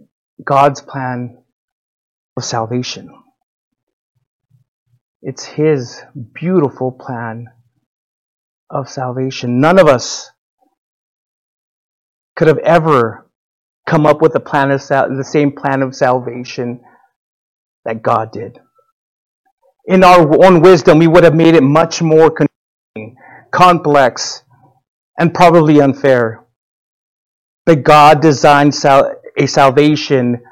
God's 0.42 0.80
plan 0.80 1.42
of 2.36 2.44
salvation. 2.44 3.12
It's 5.22 5.44
His 5.44 6.00
beautiful 6.32 6.92
plan 6.92 7.46
of 8.70 8.88
salvation. 8.88 9.60
None 9.60 9.78
of 9.78 9.88
us 9.88 10.30
could 12.36 12.48
have 12.48 12.58
ever 12.58 13.29
come 13.90 14.06
up 14.06 14.22
with 14.22 14.36
a 14.36 14.40
plan 14.40 14.70
of 14.70 14.82
sal- 14.82 15.16
the 15.16 15.24
same 15.24 15.52
plan 15.52 15.82
of 15.82 15.96
salvation 15.96 16.80
that 17.84 18.02
God 18.02 18.32
did. 18.32 18.60
In 19.86 20.04
our 20.04 20.44
own 20.44 20.60
wisdom, 20.62 20.98
we 21.00 21.08
would 21.08 21.24
have 21.24 21.34
made 21.34 21.56
it 21.56 21.62
much 21.64 22.02
more 22.02 22.30
confusing, 22.30 23.16
complex, 23.52 24.44
and 25.18 25.34
probably 25.34 25.80
unfair. 25.80 26.46
But 27.66 27.82
God 27.84 28.22
designed 28.22 28.74
sal- 28.74 29.16
a 29.36 29.46
salvation 29.46 30.42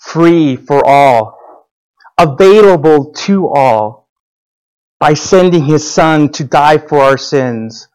free 0.00 0.56
for 0.56 0.84
all, 0.86 1.38
available 2.18 3.12
to 3.26 3.48
all, 3.48 4.08
by 5.00 5.14
sending 5.14 5.64
His 5.64 5.90
Son 5.90 6.30
to 6.30 6.44
die 6.44 6.78
for 6.78 7.00
our 7.00 7.18
sins. 7.18 7.88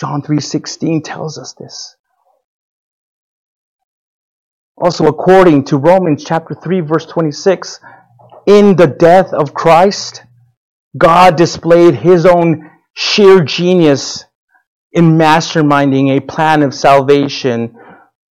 John 0.00 0.22
3:16 0.22 1.02
tells 1.02 1.38
us 1.38 1.54
this. 1.54 1.96
Also 4.82 5.06
according 5.06 5.62
to 5.62 5.76
Romans 5.76 6.24
chapter 6.24 6.56
3 6.56 6.80
verse 6.80 7.06
26, 7.06 7.78
in 8.48 8.74
the 8.74 8.88
death 8.88 9.32
of 9.32 9.54
Christ, 9.54 10.24
God 10.98 11.36
displayed 11.36 11.94
his 11.94 12.26
own 12.26 12.68
sheer 12.92 13.44
genius 13.44 14.24
in 14.90 15.16
masterminding 15.16 16.16
a 16.16 16.20
plan 16.20 16.64
of 16.64 16.74
salvation 16.74 17.76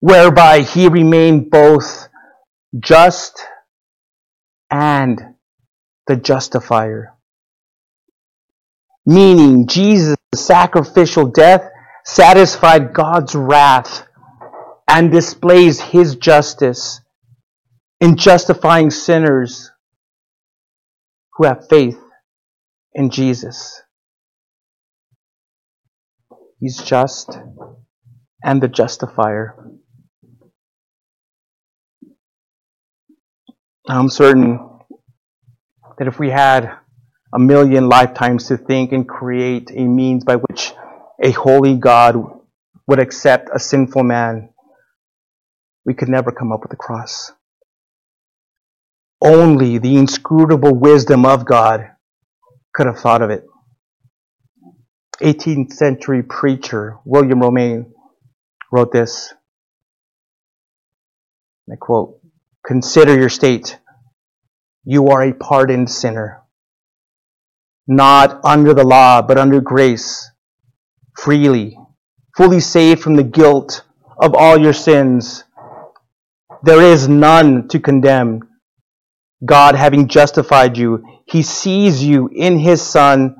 whereby 0.01 0.59
he 0.59 0.89
remained 0.89 1.49
both 1.49 2.09
just 2.77 3.41
and 4.69 5.21
the 6.07 6.17
justifier. 6.17 7.13
Meaning 9.05 9.67
Jesus' 9.67 10.17
sacrificial 10.35 11.27
death 11.27 11.63
satisfied 12.03 12.93
God's 12.93 13.35
wrath 13.35 14.05
and 14.91 15.09
displays 15.09 15.79
his 15.79 16.17
justice 16.17 16.99
in 18.01 18.17
justifying 18.17 18.91
sinners 18.91 19.71
who 21.33 21.45
have 21.45 21.65
faith 21.69 21.97
in 22.93 23.09
Jesus. 23.09 23.81
He's 26.59 26.77
just 26.77 27.37
and 28.43 28.61
the 28.61 28.67
justifier. 28.67 29.55
I'm 33.87 34.09
certain 34.09 34.59
that 35.97 36.07
if 36.07 36.19
we 36.19 36.29
had 36.29 36.69
a 37.33 37.39
million 37.39 37.87
lifetimes 37.87 38.49
to 38.49 38.57
think 38.57 38.91
and 38.91 39.07
create 39.07 39.71
a 39.73 39.85
means 39.85 40.25
by 40.25 40.35
which 40.35 40.73
a 41.23 41.31
holy 41.31 41.75
God 41.75 42.17
would 42.87 42.99
accept 42.99 43.49
a 43.53 43.59
sinful 43.59 44.03
man, 44.03 44.49
we 45.85 45.93
could 45.93 46.09
never 46.09 46.31
come 46.31 46.51
up 46.51 46.61
with 46.61 46.73
a 46.73 46.77
cross. 46.77 47.31
Only 49.23 49.77
the 49.77 49.97
inscrutable 49.97 50.73
wisdom 50.73 51.25
of 51.25 51.45
God 51.45 51.91
could 52.73 52.87
have 52.87 52.99
thought 52.99 53.21
of 53.21 53.29
it. 53.29 53.45
18th 55.21 55.73
century 55.73 56.23
preacher 56.23 56.97
William 57.05 57.41
Romaine 57.41 57.93
wrote 58.71 58.91
this. 58.91 59.33
I 61.71 61.75
quote, 61.75 62.19
Consider 62.65 63.15
your 63.17 63.29
state. 63.29 63.79
You 64.83 65.09
are 65.09 65.23
a 65.23 65.33
pardoned 65.33 65.89
sinner. 65.91 66.41
Not 67.87 68.43
under 68.43 68.73
the 68.73 68.83
law, 68.83 69.21
but 69.21 69.37
under 69.37 69.61
grace. 69.61 70.31
Freely. 71.17 71.77
Fully 72.35 72.59
saved 72.59 73.01
from 73.01 73.15
the 73.15 73.23
guilt 73.23 73.83
of 74.19 74.33
all 74.33 74.57
your 74.57 74.73
sins. 74.73 75.43
There 76.63 76.81
is 76.81 77.07
none 77.07 77.67
to 77.69 77.79
condemn. 77.79 78.41
God 79.43 79.75
having 79.75 80.07
justified 80.07 80.77
you, 80.77 81.03
He 81.25 81.41
sees 81.41 82.03
you 82.03 82.29
in 82.33 82.59
His 82.59 82.81
Son, 82.81 83.35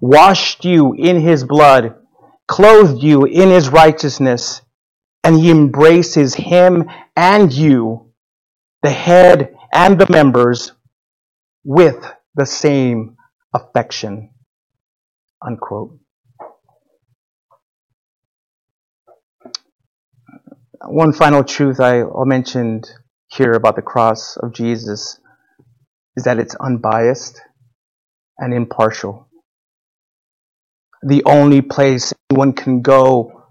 washed 0.00 0.64
you 0.64 0.94
in 0.94 1.20
His 1.20 1.44
blood, 1.44 1.94
clothed 2.48 3.02
you 3.02 3.24
in 3.24 3.50
His 3.50 3.68
righteousness, 3.68 4.62
and 5.22 5.38
He 5.38 5.50
embraces 5.50 6.34
Him 6.34 6.88
and 7.14 7.52
you 7.52 8.12
the 8.82 8.90
head 8.90 9.54
and 9.72 9.98
the 9.98 10.10
members 10.10 10.72
with 11.64 12.04
the 12.34 12.46
same 12.46 13.16
affection. 13.54 14.30
Unquote. 15.44 16.01
One 20.84 21.12
final 21.12 21.44
truth 21.44 21.80
I 21.80 22.02
mentioned 22.24 22.90
here 23.28 23.52
about 23.52 23.76
the 23.76 23.82
cross 23.82 24.36
of 24.36 24.52
Jesus 24.52 25.20
is 26.16 26.24
that 26.24 26.38
it's 26.38 26.56
unbiased 26.56 27.40
and 28.38 28.52
impartial. 28.52 29.28
The 31.02 31.22
only 31.24 31.62
place 31.62 32.12
anyone 32.30 32.52
can 32.52 32.82
go, 32.82 33.44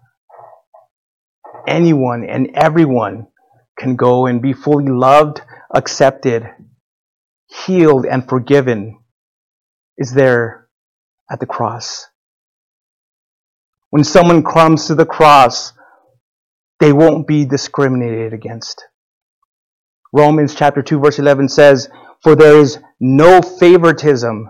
anyone 1.67 2.25
and 2.25 2.51
everyone 2.53 3.27
can 3.79 3.95
go 3.95 4.25
and 4.25 4.41
be 4.41 4.51
fully 4.51 4.89
loved, 4.89 5.41
accepted, 5.73 6.45
healed, 7.47 8.05
and 8.05 8.27
forgiven 8.27 8.99
is 9.97 10.13
there 10.13 10.67
at 11.31 11.39
the 11.39 11.45
cross. 11.45 12.07
When 13.89 14.03
someone 14.03 14.43
comes 14.43 14.87
to 14.87 14.95
the 14.95 15.05
cross, 15.05 15.73
they 16.81 16.91
won't 16.91 17.27
be 17.27 17.45
discriminated 17.45 18.33
against. 18.33 18.83
Romans 20.11 20.55
chapter 20.55 20.81
2 20.81 20.99
verse 20.99 21.19
11 21.19 21.47
says, 21.47 21.87
For 22.23 22.35
there 22.35 22.57
is 22.57 22.79
no 22.99 23.41
favoritism 23.41 24.49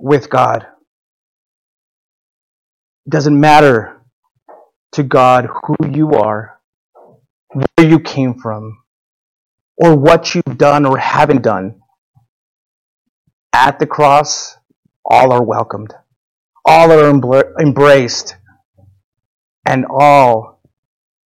with 0.00 0.28
God. 0.28 0.66
It 3.06 3.10
doesn't 3.10 3.38
matter 3.38 4.02
to 4.92 5.04
God 5.04 5.46
who 5.46 5.76
you 5.88 6.14
are 6.14 6.58
where 7.52 7.88
you 7.88 8.00
came 8.00 8.34
from, 8.34 8.82
or 9.76 9.96
what 9.96 10.34
you've 10.34 10.58
done 10.58 10.84
or 10.84 10.98
haven't 10.98 11.42
done. 11.42 11.80
At 13.52 13.78
the 13.78 13.86
cross, 13.86 14.56
all 15.04 15.32
are 15.32 15.42
welcomed, 15.42 15.94
all 16.66 16.92
are 16.92 17.08
embraced, 17.60 18.36
and 19.64 19.86
all 19.88 20.57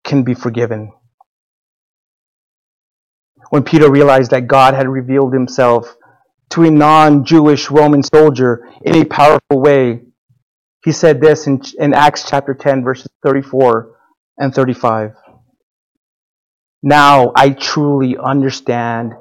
can 0.03 0.23
be 0.23 0.33
forgiven. 0.33 0.91
When 3.49 3.63
Peter 3.63 3.91
realized 3.91 4.31
that 4.31 4.47
God 4.47 4.73
had 4.73 4.87
revealed 4.87 5.33
himself 5.33 5.95
to 6.51 6.63
a 6.63 6.71
non 6.71 7.25
Jewish 7.25 7.69
Roman 7.69 8.03
soldier 8.03 8.67
in 8.81 8.95
a 8.95 9.05
powerful 9.05 9.59
way, 9.59 10.01
he 10.83 10.91
said 10.91 11.21
this 11.21 11.47
in, 11.47 11.61
in 11.79 11.93
Acts 11.93 12.25
chapter 12.27 12.53
10, 12.53 12.83
verses 12.83 13.09
34 13.23 13.95
and 14.37 14.53
35. 14.53 15.13
Now 16.81 17.31
I 17.35 17.51
truly 17.51 18.17
understand 18.17 19.13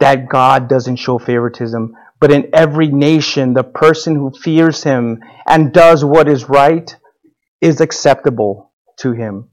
that 0.00 0.28
God 0.28 0.68
doesn't 0.68 0.96
show 0.96 1.18
favoritism, 1.18 1.94
but 2.20 2.30
in 2.30 2.50
every 2.52 2.88
nation, 2.88 3.54
the 3.54 3.64
person 3.64 4.14
who 4.14 4.30
fears 4.30 4.82
him 4.82 5.20
and 5.46 5.72
does 5.72 6.04
what 6.04 6.28
is 6.28 6.48
right 6.48 6.94
is 7.60 7.80
acceptable 7.80 8.72
to 8.98 9.12
him. 9.12 9.50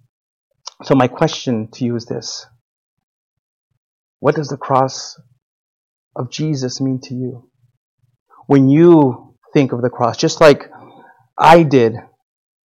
So 0.83 0.93
my 0.95 1.07
question 1.07 1.69
to 1.73 1.85
you 1.85 1.95
is 1.95 2.05
this. 2.05 2.45
What 4.19 4.36
does 4.36 4.49
the 4.49 4.57
cross 4.57 5.19
of 6.15 6.30
Jesus 6.30 6.82
mean 6.82 6.99
to 7.03 7.13
you? 7.13 7.49
When 8.47 8.69
you 8.69 9.36
think 9.53 9.71
of 9.71 9.82
the 9.82 9.89
cross, 9.89 10.17
just 10.17 10.41
like 10.41 10.69
I 11.38 11.63
did 11.63 11.95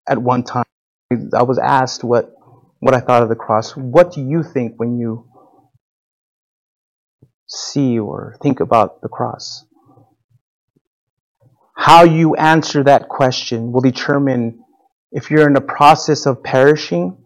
at 0.09 0.19
one 0.19 0.43
time, 0.43 0.65
I 1.35 1.43
was 1.43 1.59
asked 1.59 2.05
what 2.05 2.33
what 2.81 2.95
I 2.95 3.01
thought 3.01 3.23
of 3.23 3.29
the 3.29 3.37
cross. 3.37 3.77
What 3.77 4.13
do 4.13 4.23
you 4.23 4.43
think 4.43 4.75
when 4.77 4.99
you 4.99 5.29
see 7.47 7.99
or 7.99 8.37
think 8.43 8.61
about 8.61 9.03
the 9.03 9.09
cross? 9.09 9.65
How 11.77 12.05
you 12.05 12.35
answer 12.35 12.83
that 12.85 13.09
question 13.09 13.73
will 13.73 13.81
determine 13.81 14.65
if 15.13 15.31
you're 15.31 15.47
in 15.47 15.55
the 15.55 15.61
process 15.61 16.27
of 16.27 16.43
perishing 16.43 17.17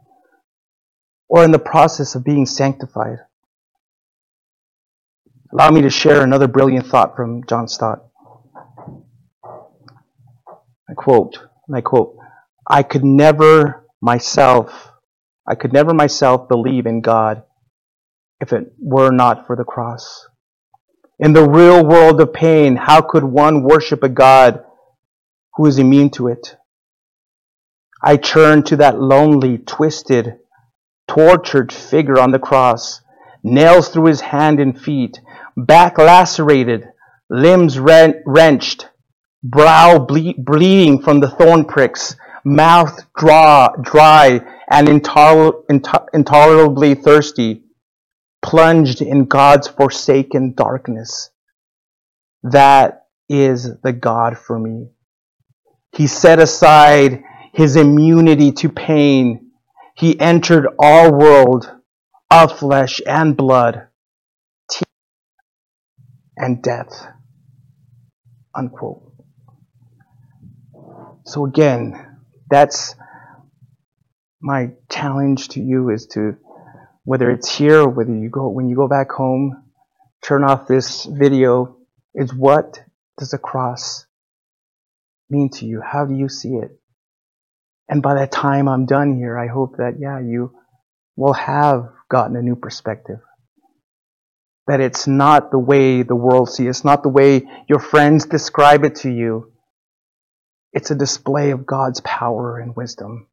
or 1.29 1.45
in 1.45 1.51
the 1.51 1.59
process 1.59 2.15
of 2.15 2.25
being 2.25 2.47
sanctified. 2.47 3.19
Allow 5.53 5.71
me 5.71 5.83
to 5.83 5.91
share 5.91 6.23
another 6.23 6.49
brilliant 6.49 6.87
thought 6.87 7.17
from 7.17 7.45
John 7.47 7.69
Stott. 7.69 8.05
I 10.89 10.95
quote, 10.95 11.39
and 11.69 11.77
I 11.77 11.81
quote, 11.81 12.17
I 12.69 12.83
could 12.83 13.05
never 13.05 13.87
myself 14.01 14.91
I 15.47 15.55
could 15.55 15.73
never 15.73 15.93
myself 15.93 16.49
believe 16.49 16.87
in 16.87 17.03
God 17.03 17.43
if 18.41 18.53
it 18.53 18.73
were 18.79 19.11
not 19.11 19.47
for 19.47 19.57
the 19.57 19.65
cross. 19.65 20.27
In 21.19 21.33
the 21.33 21.49
real 21.49 21.85
world 21.87 22.21
of 22.21 22.33
pain, 22.33 22.77
how 22.77 23.03
could 23.03 23.25
one 23.25 23.63
worship 23.63 24.03
a 24.03 24.09
God 24.09 24.65
who 25.55 25.67
is 25.67 25.79
immune 25.79 26.11
to 26.11 26.29
it? 26.29 26.57
I 28.03 28.17
turn 28.17 28.63
to 28.65 28.77
that 28.77 29.01
lonely, 29.01 29.59
twisted, 29.59 30.39
tortured 31.09 31.73
figure 31.73 32.19
on 32.19 32.31
the 32.31 32.39
cross, 32.39 33.01
nails 33.43 33.89
through 33.89 34.07
his 34.07 34.21
hand 34.21 34.61
and 34.61 34.81
feet, 34.81 35.21
back 35.57 35.99
lacerated, 35.99 36.89
limbs 37.31 37.79
wrenched, 37.79 38.89
brow 39.43 39.99
ble- 39.99 40.35
bleeding 40.39 41.01
from 41.03 41.21
the 41.21 41.29
thorn 41.29 41.65
pricks, 41.65 42.17
mouth 42.45 42.99
draw, 43.17 43.69
dry 43.81 44.41
and 44.71 44.89
intoler- 44.89 45.63
intolerably 46.13 46.95
thirsty, 46.95 47.63
plunged 48.43 49.03
in 49.03 49.25
God's 49.27 49.69
forsaken 49.69 50.55
darkness. 50.55 51.31
That 52.43 53.07
is 53.29 53.81
the 53.83 53.93
God 53.93 54.39
for 54.39 54.59
me. 54.59 54.89
He 55.93 56.07
set 56.07 56.41
aside 56.41 57.23
his 57.53 57.77
immunity 57.77 58.53
to 58.53 58.69
pain. 58.69 59.44
He 59.95 60.19
entered 60.19 60.67
our 60.79 61.13
world 61.13 61.71
of 62.31 62.59
flesh 62.59 63.01
and 63.07 63.37
blood, 63.37 63.89
and 66.37 66.63
death. 66.63 67.07
Unquote. 68.55 69.03
So 71.27 71.47
again, 71.47 72.19
that's 72.51 72.95
my 74.41 74.73
challenge 74.91 75.49
to 75.51 75.61
you 75.61 75.91
is 75.91 76.07
to 76.09 76.37
whether 77.05 77.31
it's 77.31 77.55
here 77.55 77.81
or 77.81 77.89
whether 77.89 78.15
you 78.15 78.29
go 78.31 78.49
when 78.49 78.69
you 78.69 78.77
go 78.77 78.89
back 78.89 79.11
home, 79.11 79.65
turn 80.23 80.45
off 80.45 80.67
this 80.67 81.05
video, 81.05 81.77
is 82.15 82.33
what 82.33 82.81
does 83.19 83.31
the 83.31 83.39
cross 83.39 84.07
mean 85.31 85.51
to 85.51 85.67
you? 85.67 85.81
How 85.81 86.05
do 86.05 86.15
you 86.15 86.29
see 86.29 86.55
it? 86.55 86.79
And 87.89 88.03
by 88.03 88.19
the 88.19 88.27
time 88.27 88.69
I'm 88.69 88.87
done 88.87 89.17
here, 89.17 89.39
I 89.39 89.47
hope 89.47 89.77
that, 89.77 89.95
yeah, 89.99 90.19
you 90.19 90.53
will 91.17 91.35
have 91.35 91.89
gotten 92.11 92.37
a 92.37 92.43
new 92.43 92.57
perspective. 92.57 93.19
That 94.67 94.81
it's 94.81 95.07
not 95.07 95.51
the 95.51 95.59
way 95.59 96.03
the 96.03 96.17
world 96.17 96.49
sees 96.49 96.67
it. 96.67 96.71
It's 96.71 96.85
not 96.85 97.03
the 97.03 97.11
way 97.11 97.43
your 97.69 97.81
friends 97.81 98.25
describe 98.25 98.85
it 98.85 98.97
to 98.97 99.11
you. 99.11 99.53
It's 100.73 100.91
a 100.91 100.95
display 100.95 101.51
of 101.51 101.67
God's 101.67 102.01
power 102.01 102.59
and 102.59 102.75
wisdom. 102.75 103.29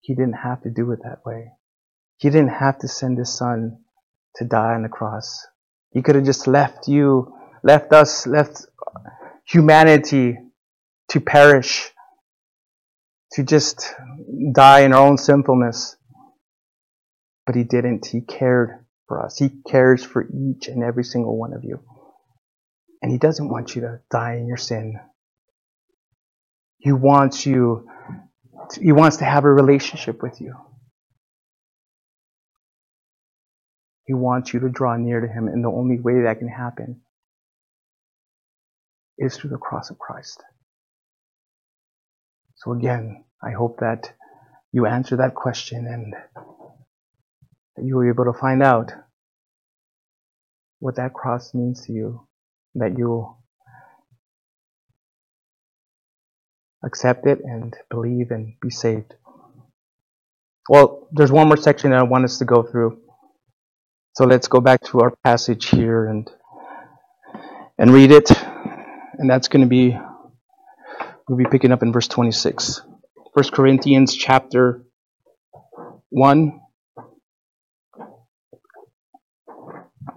He 0.00 0.14
didn't 0.14 0.34
have 0.34 0.62
to 0.62 0.70
do 0.70 0.92
it 0.92 1.00
that 1.02 1.24
way. 1.24 1.52
He 2.18 2.28
didn't 2.28 2.50
have 2.50 2.78
to 2.80 2.88
send 2.88 3.18
his 3.18 3.36
son 3.36 3.78
to 4.36 4.44
die 4.44 4.74
on 4.74 4.82
the 4.82 4.88
cross. 4.88 5.46
He 5.90 6.02
could 6.02 6.14
have 6.14 6.24
just 6.24 6.46
left 6.46 6.86
you, 6.86 7.34
left 7.64 7.92
us, 7.92 8.26
left 8.26 8.66
humanity 9.44 10.36
to 11.10 11.20
perish, 11.20 11.90
to 13.32 13.42
just 13.42 13.94
die 14.52 14.80
in 14.80 14.92
our 14.92 15.06
own 15.06 15.18
sinfulness. 15.18 15.96
But 17.46 17.54
he 17.54 17.64
didn't. 17.64 18.06
He 18.06 18.20
cared 18.20 18.84
for 19.06 19.24
us. 19.24 19.38
He 19.38 19.50
cares 19.68 20.04
for 20.04 20.26
each 20.26 20.68
and 20.68 20.82
every 20.82 21.04
single 21.04 21.38
one 21.38 21.52
of 21.52 21.62
you. 21.62 21.80
And 23.02 23.12
he 23.12 23.18
doesn't 23.18 23.48
want 23.48 23.76
you 23.76 23.82
to 23.82 24.00
die 24.10 24.36
in 24.36 24.46
your 24.48 24.56
sin. 24.56 24.98
He 26.78 26.92
wants 26.92 27.46
you 27.46 27.88
he 28.80 28.92
wants 28.92 29.18
to 29.18 29.24
have 29.24 29.44
a 29.44 29.52
relationship 29.52 30.22
with 30.22 30.40
you. 30.40 30.54
He 34.06 34.14
wants 34.14 34.52
you 34.52 34.60
to 34.60 34.68
draw 34.68 34.96
near 34.96 35.20
to 35.20 35.26
Him, 35.26 35.48
and 35.48 35.64
the 35.64 35.68
only 35.68 35.98
way 35.98 36.22
that 36.22 36.38
can 36.38 36.48
happen 36.48 37.02
is 39.18 39.36
through 39.36 39.50
the 39.50 39.58
cross 39.58 39.90
of 39.90 39.98
Christ. 39.98 40.42
So, 42.56 42.72
again, 42.72 43.24
I 43.42 43.52
hope 43.52 43.78
that 43.80 44.12
you 44.72 44.86
answer 44.86 45.16
that 45.16 45.34
question 45.34 45.86
and 45.86 46.14
that 47.76 47.84
you 47.84 47.96
were 47.96 48.08
able 48.08 48.24
to 48.24 48.38
find 48.38 48.62
out 48.62 48.92
what 50.80 50.96
that 50.96 51.14
cross 51.14 51.54
means 51.54 51.86
to 51.86 51.92
you, 51.92 52.26
that 52.74 52.98
you 52.98 53.34
accept 56.84 57.26
it 57.26 57.40
and 57.44 57.74
believe 57.90 58.30
and 58.30 58.54
be 58.60 58.70
saved. 58.70 59.14
Well, 60.68 61.08
there's 61.12 61.32
one 61.32 61.48
more 61.48 61.56
section 61.56 61.90
that 61.90 61.98
I 62.00 62.02
want 62.04 62.24
us 62.24 62.38
to 62.38 62.44
go 62.44 62.62
through. 62.62 63.00
So 64.14 64.24
let's 64.24 64.48
go 64.48 64.60
back 64.60 64.82
to 64.86 65.00
our 65.00 65.14
passage 65.24 65.68
here 65.68 66.06
and 66.06 66.30
and 67.78 67.92
read 67.92 68.10
it. 68.10 68.30
And 69.18 69.28
that's 69.30 69.48
going 69.48 69.62
to 69.62 69.68
be 69.68 69.96
we'll 71.28 71.38
be 71.38 71.46
picking 71.50 71.72
up 71.72 71.82
in 71.82 71.92
verse 71.92 72.08
26. 72.08 72.82
1 73.32 73.44
Corinthians 73.50 74.14
chapter 74.14 74.84
1 76.10 76.60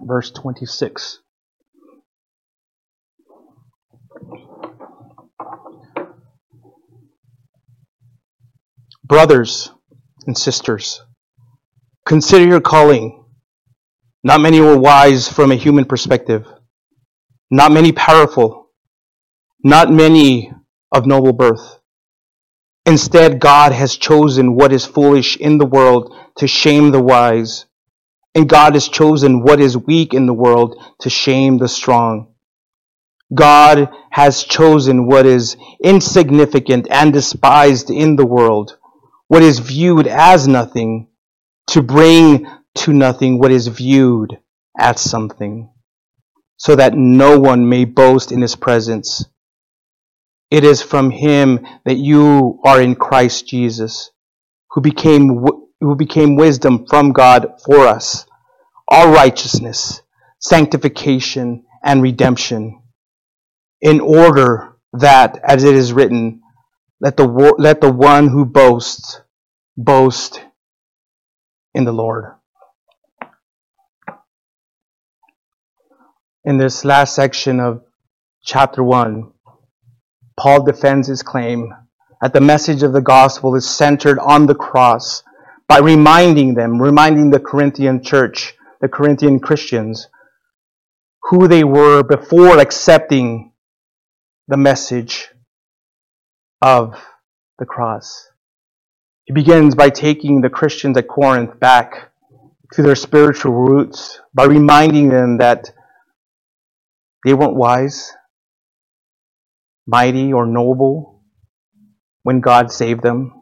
verse 0.02 0.30
26. 0.30 1.20
Brothers 9.04 9.72
and 10.26 10.38
sisters, 10.38 11.02
consider 12.06 12.46
your 12.46 12.60
calling. 12.60 13.24
Not 14.22 14.40
many 14.40 14.60
were 14.60 14.78
wise 14.78 15.28
from 15.28 15.50
a 15.50 15.56
human 15.56 15.84
perspective. 15.84 16.46
Not 17.50 17.72
many 17.72 17.90
powerful. 17.90 18.70
Not 19.64 19.90
many 19.90 20.52
of 20.92 21.06
noble 21.06 21.32
birth. 21.32 21.78
Instead, 22.86 23.40
God 23.40 23.72
has 23.72 23.96
chosen 23.96 24.54
what 24.54 24.72
is 24.72 24.86
foolish 24.86 25.36
in 25.36 25.58
the 25.58 25.66
world 25.66 26.14
to 26.36 26.46
shame 26.46 26.90
the 26.90 27.02
wise. 27.02 27.66
And 28.34 28.48
God 28.48 28.74
has 28.74 28.88
chosen 28.88 29.42
what 29.42 29.60
is 29.60 29.76
weak 29.76 30.14
in 30.14 30.26
the 30.26 30.34
world 30.34 30.76
to 31.00 31.10
shame 31.10 31.58
the 31.58 31.68
strong. 31.68 32.34
God 33.32 33.90
has 34.10 34.42
chosen 34.44 35.06
what 35.06 35.26
is 35.26 35.56
insignificant 35.82 36.88
and 36.90 37.12
despised 37.12 37.90
in 37.90 38.16
the 38.16 38.26
world 38.26 38.76
what 39.30 39.44
is 39.44 39.60
viewed 39.60 40.08
as 40.08 40.48
nothing 40.48 41.06
to 41.68 41.80
bring 41.80 42.44
to 42.74 42.92
nothing 42.92 43.38
what 43.38 43.52
is 43.52 43.68
viewed 43.68 44.36
as 44.76 45.00
something, 45.00 45.70
so 46.56 46.74
that 46.74 46.94
no 46.94 47.38
one 47.38 47.68
may 47.68 47.84
boast 47.84 48.32
in 48.32 48.42
his 48.42 48.56
presence. 48.56 49.24
It 50.50 50.64
is 50.64 50.82
from 50.82 51.10
him 51.10 51.66
that 51.84 51.96
you 51.96 52.60
are 52.64 52.80
in 52.82 52.96
Christ 52.96 53.46
Jesus, 53.46 54.10
who 54.70 54.80
became, 54.80 55.44
who 55.80 55.96
became 55.96 56.36
wisdom 56.36 56.86
from 56.86 57.12
God 57.12 57.60
for 57.64 57.86
us, 57.86 58.26
our 58.88 59.12
righteousness, 59.12 60.02
sanctification, 60.40 61.64
and 61.84 62.02
redemption, 62.02 62.82
in 63.80 64.00
order 64.00 64.76
that, 64.92 65.38
as 65.42 65.64
it 65.64 65.74
is 65.74 65.92
written, 65.92 66.42
let 67.00 67.16
the, 67.16 67.26
let 67.58 67.80
the 67.80 67.92
one 67.92 68.28
who 68.28 68.44
boasts 68.44 69.20
boast 69.76 70.44
in 71.74 71.84
the 71.84 71.92
Lord. 71.92 72.34
In 76.44 76.58
this 76.58 76.84
last 76.84 77.14
section 77.14 77.60
of 77.60 77.84
chapter 78.42 78.82
1, 78.82 79.32
Paul 80.40 80.62
defends 80.62 81.06
his 81.06 81.22
claim 81.22 81.74
that 82.22 82.32
the 82.32 82.40
message 82.40 82.82
of 82.82 82.94
the 82.94 83.02
gospel 83.02 83.54
is 83.56 83.68
centered 83.68 84.18
on 84.18 84.46
the 84.46 84.54
cross 84.54 85.22
by 85.68 85.80
reminding 85.80 86.54
them, 86.54 86.80
reminding 86.80 87.28
the 87.28 87.38
Corinthian 87.38 88.02
church, 88.02 88.54
the 88.80 88.88
Corinthian 88.88 89.40
Christians, 89.40 90.08
who 91.24 91.46
they 91.46 91.62
were 91.62 92.02
before 92.02 92.58
accepting 92.58 93.52
the 94.48 94.56
message 94.56 95.28
of 96.62 96.98
the 97.58 97.66
cross. 97.66 98.26
He 99.24 99.34
begins 99.34 99.74
by 99.74 99.90
taking 99.90 100.40
the 100.40 100.48
Christians 100.48 100.96
at 100.96 101.06
Corinth 101.06 101.60
back 101.60 102.12
to 102.72 102.82
their 102.82 102.96
spiritual 102.96 103.52
roots 103.52 104.22
by 104.32 104.44
reminding 104.46 105.10
them 105.10 105.36
that 105.36 105.70
they 107.26 107.34
weren't 107.34 107.56
wise, 107.56 108.14
mighty, 109.86 110.32
or 110.32 110.46
noble 110.46 111.22
when 112.22 112.40
God 112.40 112.72
saved 112.72 113.02
them. 113.02 113.32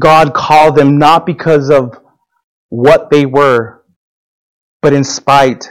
God 0.00 0.34
called 0.34 0.76
them 0.76 0.98
not 0.98 1.26
because 1.26 1.70
of 1.70 1.98
what 2.70 3.10
they 3.10 3.26
were, 3.26 3.84
but 4.80 4.92
in 4.92 5.04
spite 5.04 5.70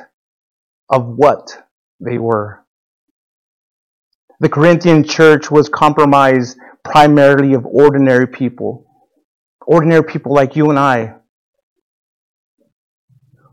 of 0.89 1.05
what 1.05 1.63
they 1.99 2.17
were. 2.17 2.63
The 4.39 4.49
Corinthian 4.49 5.03
church 5.03 5.51
was 5.51 5.69
compromised 5.69 6.57
primarily 6.83 7.53
of 7.53 7.65
ordinary 7.65 8.27
people. 8.27 8.87
Ordinary 9.65 10.03
people 10.03 10.33
like 10.33 10.55
you 10.55 10.69
and 10.69 10.79
I. 10.79 11.15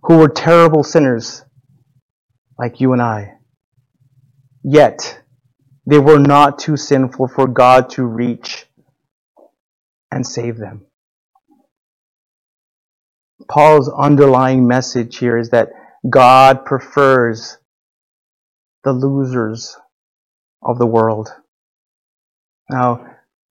who 0.02 0.18
were 0.18 0.28
terrible 0.28 0.82
sinners 0.82 1.44
like 2.58 2.80
you 2.80 2.92
and 2.94 3.02
I. 3.02 3.34
Yet, 4.64 5.22
they 5.88 5.98
were 5.98 6.18
not 6.18 6.58
too 6.58 6.76
sinful 6.76 7.28
for 7.28 7.48
God 7.48 7.88
to 7.92 8.04
reach 8.04 8.66
and 10.12 10.26
save 10.26 10.58
them. 10.58 10.84
Paul's 13.48 13.88
underlying 13.90 14.68
message 14.68 15.16
here 15.18 15.38
is 15.38 15.50
that 15.50 15.70
God 16.08 16.66
prefers 16.66 17.56
the 18.84 18.92
losers 18.92 19.78
of 20.62 20.78
the 20.78 20.86
world. 20.86 21.32
Now, 22.70 23.06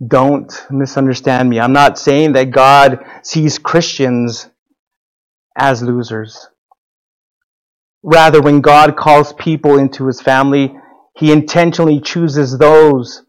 don't 0.05 0.53
misunderstand 0.69 1.49
me. 1.49 1.59
I'm 1.59 1.73
not 1.73 1.97
saying 1.97 2.33
that 2.33 2.51
God 2.51 3.03
sees 3.23 3.57
Christians 3.57 4.47
as 5.57 5.81
losers. 5.81 6.49
Rather, 8.03 8.41
when 8.41 8.61
God 8.61 8.95
calls 8.95 9.33
people 9.33 9.79
into 9.79 10.05
his 10.05 10.21
family, 10.21 10.75
he 11.17 11.31
intentionally 11.31 11.99
chooses 11.99 12.59
those 12.59 13.23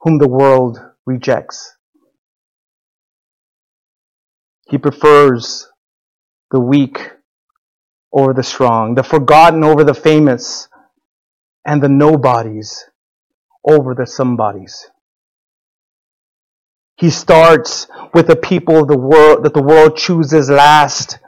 whom 0.00 0.18
the 0.18 0.28
world 0.28 0.78
rejects. 1.04 1.76
He 4.68 4.78
prefers 4.78 5.68
the 6.52 6.60
weak 6.60 7.10
over 8.12 8.32
the 8.32 8.44
strong, 8.44 8.94
the 8.94 9.02
forgotten 9.02 9.64
over 9.64 9.82
the 9.82 9.94
famous, 9.94 10.68
and 11.66 11.82
the 11.82 11.88
nobodies 11.88 12.84
over 13.64 13.94
the 13.94 14.06
somebodies. 14.06 14.88
He 16.96 17.10
starts 17.10 17.88
with 18.14 18.28
the 18.28 18.36
people 18.36 18.82
of 18.82 18.86
the 18.86 18.98
world 18.98 19.42
that 19.44 19.54
the 19.54 19.62
world 19.62 19.96
chooses 19.96 20.48
last 20.48 21.18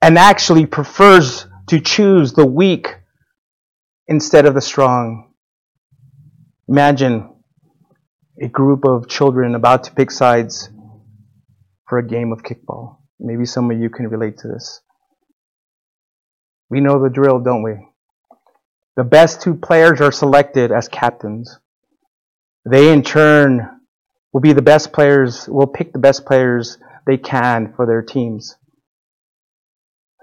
and 0.00 0.18
actually 0.18 0.66
prefers 0.66 1.46
to 1.68 1.80
choose 1.80 2.32
the 2.32 2.46
weak 2.46 2.96
instead 4.12 4.44
of 4.44 4.52
the 4.52 4.60
strong. 4.60 5.32
Imagine 6.68 7.34
a 8.40 8.46
group 8.46 8.84
of 8.84 9.08
children 9.08 9.54
about 9.54 9.84
to 9.84 9.92
pick 9.92 10.10
sides 10.10 10.68
for 11.88 11.96
a 11.96 12.06
game 12.06 12.30
of 12.30 12.42
kickball. 12.42 12.98
Maybe 13.18 13.46
some 13.46 13.70
of 13.70 13.80
you 13.80 13.88
can 13.88 14.08
relate 14.08 14.36
to 14.38 14.48
this. 14.48 14.82
We 16.68 16.80
know 16.80 17.02
the 17.02 17.08
drill, 17.08 17.40
don't 17.40 17.62
we? 17.62 17.88
The 18.96 19.04
best 19.04 19.40
two 19.40 19.54
players 19.54 20.02
are 20.02 20.12
selected 20.12 20.72
as 20.72 20.88
captains. 20.88 21.58
They 22.68 22.92
in 22.92 23.02
turn 23.02 23.80
will 24.34 24.42
be 24.42 24.52
the 24.52 24.60
best 24.60 24.92
players, 24.92 25.48
will 25.48 25.66
pick 25.66 25.94
the 25.94 25.98
best 25.98 26.26
players 26.26 26.76
they 27.06 27.16
can 27.16 27.72
for 27.74 27.86
their 27.86 28.02
teams. 28.02 28.56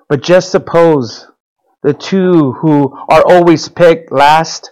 But 0.07 0.21
just 0.21 0.51
suppose 0.51 1.25
the 1.83 1.93
two 1.93 2.53
who 2.53 2.91
are 3.09 3.23
always 3.25 3.69
picked 3.69 4.11
last 4.11 4.71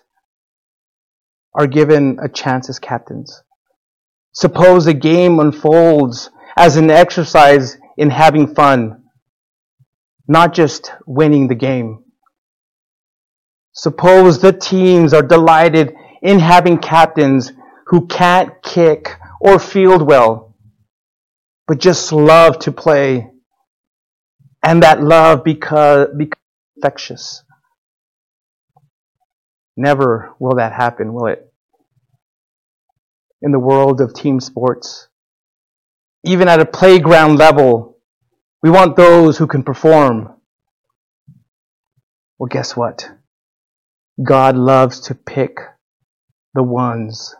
are 1.53 1.67
given 1.67 2.19
a 2.21 2.29
chance 2.29 2.69
as 2.69 2.79
captains. 2.79 3.41
Suppose 4.33 4.85
a 4.85 4.93
game 4.93 5.39
unfolds 5.39 6.29
as 6.55 6.77
an 6.77 6.91
exercise 6.91 7.77
in 7.97 8.09
having 8.09 8.53
fun, 8.53 9.03
not 10.27 10.53
just 10.53 10.91
winning 11.05 11.47
the 11.47 11.55
game. 11.55 12.03
Suppose 13.73 14.41
the 14.41 14.53
teams 14.53 15.13
are 15.13 15.21
delighted 15.21 15.93
in 16.21 16.39
having 16.39 16.77
captains 16.77 17.51
who 17.87 18.07
can't 18.07 18.51
kick 18.63 19.15
or 19.39 19.59
field 19.59 20.01
well, 20.01 20.55
but 21.67 21.79
just 21.79 22.11
love 22.11 22.59
to 22.59 22.71
play. 22.71 23.29
And 24.63 24.83
that 24.83 25.01
love 25.01 25.43
because, 25.43 26.09
becomes 26.17 26.46
infectious. 26.77 27.43
Never 29.75 30.33
will 30.39 30.55
that 30.55 30.73
happen, 30.73 31.13
will 31.13 31.27
it? 31.27 31.51
In 33.41 33.51
the 33.51 33.59
world 33.59 34.01
of 34.01 34.13
team 34.13 34.39
sports, 34.39 35.07
even 36.23 36.47
at 36.47 36.59
a 36.59 36.65
playground 36.65 37.37
level, 37.37 37.97
we 38.63 38.69
want 38.69 38.95
those 38.95 39.37
who 39.37 39.47
can 39.47 39.63
perform. 39.63 40.33
Well, 42.39 42.47
guess 42.47 42.75
what? 42.75 43.09
God 44.23 44.55
loves 44.55 44.99
to 45.01 45.15
pick 45.15 45.59
the 46.53 46.63
ones 46.63 47.35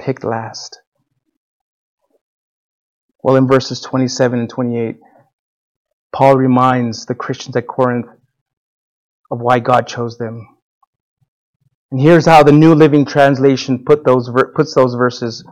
picked 0.00 0.22
last. 0.22 0.80
Well, 3.22 3.34
in 3.34 3.48
verses 3.48 3.80
27 3.80 4.38
and 4.38 4.48
28, 4.48 4.98
Paul 6.12 6.36
reminds 6.36 7.06
the 7.06 7.14
Christians 7.16 7.56
at 7.56 7.66
Corinth 7.66 8.06
of 9.30 9.40
why 9.40 9.58
God 9.58 9.86
chose 9.86 10.18
them. 10.18 10.46
And 11.90 12.00
here's 12.00 12.26
how 12.26 12.42
the 12.42 12.52
New 12.52 12.74
Living 12.74 13.04
Translation 13.04 13.84
put 13.84 14.04
those, 14.04 14.30
puts 14.54 14.74
those 14.74 14.94
verses. 14.94 15.44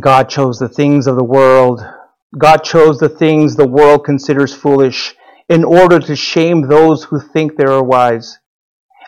God 0.00 0.28
chose 0.28 0.58
the 0.58 0.68
things 0.68 1.06
of 1.06 1.16
the 1.16 1.24
world. 1.24 1.82
God 2.38 2.58
chose 2.58 2.98
the 2.98 3.08
things 3.08 3.56
the 3.56 3.68
world 3.68 4.04
considers 4.04 4.54
foolish 4.54 5.14
in 5.48 5.64
order 5.64 5.98
to 6.00 6.16
shame 6.16 6.68
those 6.68 7.04
who 7.04 7.20
think 7.20 7.56
they 7.56 7.64
are 7.64 7.82
wise. 7.82 8.38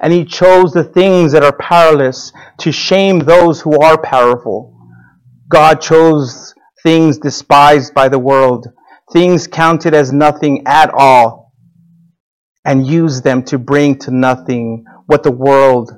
And 0.00 0.12
he 0.12 0.24
chose 0.24 0.72
the 0.72 0.84
things 0.84 1.32
that 1.32 1.42
are 1.42 1.56
powerless 1.56 2.32
to 2.58 2.72
shame 2.72 3.18
those 3.18 3.60
who 3.60 3.78
are 3.80 4.00
powerful. 4.00 4.78
God 5.48 5.80
chose 5.80 6.54
things 6.82 7.18
despised 7.18 7.94
by 7.94 8.08
the 8.08 8.18
world, 8.18 8.68
things 9.12 9.46
counted 9.46 9.94
as 9.94 10.12
nothing 10.12 10.66
at 10.66 10.90
all, 10.92 11.52
and 12.64 12.86
use 12.86 13.22
them 13.22 13.42
to 13.44 13.58
bring 13.58 13.98
to 13.98 14.10
nothing 14.10 14.84
what 15.06 15.22
the 15.22 15.32
world 15.32 15.90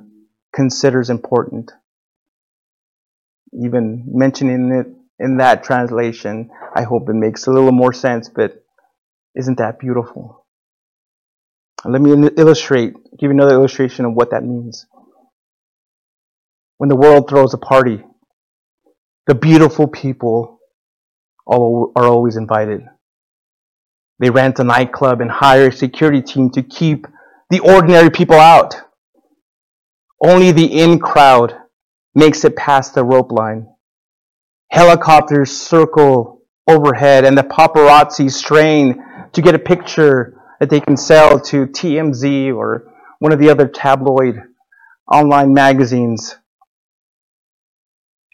considers 0.55 1.11
important. 1.11 1.73
Even 3.53 4.05
mentioning 4.07 4.73
it 4.73 4.87
in 5.19 5.39
that 5.39 5.65
translation, 5.65 6.51
I 6.75 6.83
hope 6.83 7.09
it 7.09 7.15
makes 7.15 7.47
a 7.47 7.51
little 7.51 7.73
more 7.73 7.93
sense, 7.93 8.29
but 8.29 8.63
isn't 9.35 9.59
that 9.59 9.81
beautiful? 9.81 10.47
Let 11.85 12.01
me 12.01 12.29
illustrate, 12.37 12.95
give 13.19 13.29
you 13.29 13.31
another 13.31 13.55
illustration 13.55 14.05
of 14.05 14.13
what 14.15 14.31
that 14.31 14.45
means. 14.45 14.87
When 16.77 16.89
the 16.89 16.97
world 16.97 17.29
throws 17.29 17.55
a 17.55 17.59
party, 17.59 18.05
the 19.27 19.35
beautiful 19.35 19.89
people 19.89 20.61
are 21.47 22.07
always 22.07 22.37
invited. 22.37 22.83
They 24.21 24.29
rent 24.29 24.59
a 24.59 24.65
nightclub 24.65 25.23
and 25.23 25.31
hire 25.31 25.69
a 25.69 25.73
security 25.73 26.21
team 26.21 26.51
to 26.51 26.63
keep 26.63 27.07
the 27.49 27.61
ordinary 27.61 28.11
people 28.11 28.37
out. 28.37 28.75
Only 30.23 30.53
the 30.53 30.81
in 30.81 30.99
crowd 30.99 31.57
makes 32.15 32.45
it 32.45 32.55
past 32.55 32.95
the 32.95 33.03
rope 33.03 33.33
line. 33.33 33.67
Helicopters 34.71 35.51
circle 35.51 36.43
overhead 36.69 37.25
and 37.25 37.37
the 37.37 37.43
paparazzi 37.43 38.31
strain 38.31 39.03
to 39.33 39.41
get 39.41 39.55
a 39.55 39.59
picture 39.59 40.39
that 40.61 40.69
they 40.69 40.81
can 40.81 40.99
sell 40.99 41.41
to 41.41 41.67
TMZ 41.67 42.55
or 42.55 42.93
one 43.21 43.33
of 43.33 43.39
the 43.39 43.49
other 43.49 43.67
tabloid 43.67 44.39
online 45.11 45.55
magazines. 45.55 46.37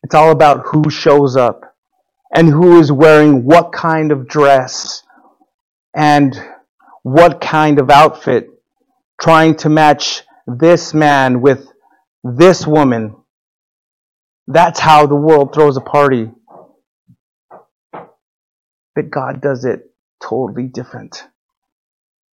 It's 0.02 0.14
all 0.16 0.32
about 0.32 0.66
who 0.66 0.90
shows 0.90 1.36
up 1.36 1.76
and 2.34 2.48
who 2.48 2.80
is 2.80 2.90
wearing 2.90 3.44
what 3.44 3.70
kind 3.72 4.10
of 4.10 4.26
dress 4.26 5.04
and 5.96 6.38
what 7.02 7.40
kind 7.40 7.78
of 7.78 7.88
outfit, 7.90 8.48
trying 9.20 9.56
to 9.56 9.70
match 9.70 10.22
this 10.46 10.92
man 10.92 11.40
with 11.40 11.66
this 12.22 12.66
woman. 12.66 13.16
That's 14.46 14.78
how 14.78 15.06
the 15.06 15.16
world 15.16 15.54
throws 15.54 15.76
a 15.76 15.80
party. 15.80 16.30
But 17.92 19.10
God 19.10 19.40
does 19.40 19.64
it 19.64 19.90
totally 20.22 20.68
different. 20.68 21.24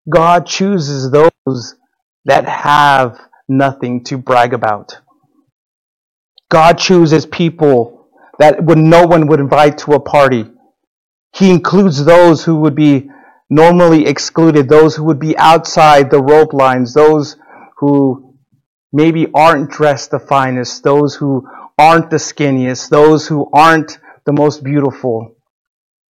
God 0.08 0.46
chooses 0.46 1.10
those 1.10 1.76
that 2.24 2.48
have 2.48 3.18
nothing 3.48 4.04
to 4.04 4.18
brag 4.18 4.54
about. 4.54 4.98
God 6.50 6.78
chooses 6.78 7.26
people 7.26 8.08
that 8.38 8.64
would, 8.64 8.78
no 8.78 9.06
one 9.06 9.28
would 9.28 9.40
invite 9.40 9.78
to 9.78 9.92
a 9.92 10.00
party. 10.00 10.46
He 11.34 11.50
includes 11.50 12.04
those 12.04 12.44
who 12.44 12.56
would 12.56 12.74
be 12.74 13.08
normally 13.52 14.06
excluded, 14.06 14.66
those 14.66 14.96
who 14.96 15.04
would 15.04 15.18
be 15.18 15.36
outside 15.36 16.10
the 16.10 16.22
rope 16.22 16.54
lines, 16.54 16.94
those 16.94 17.36
who 17.76 18.34
maybe 18.94 19.26
aren't 19.34 19.70
dressed 19.70 20.10
the 20.10 20.18
finest, 20.18 20.82
those 20.82 21.14
who 21.16 21.46
aren't 21.78 22.08
the 22.08 22.16
skinniest, 22.16 22.88
those 22.88 23.28
who 23.28 23.50
aren't 23.52 23.98
the 24.24 24.32
most 24.32 24.64
beautiful, 24.64 25.36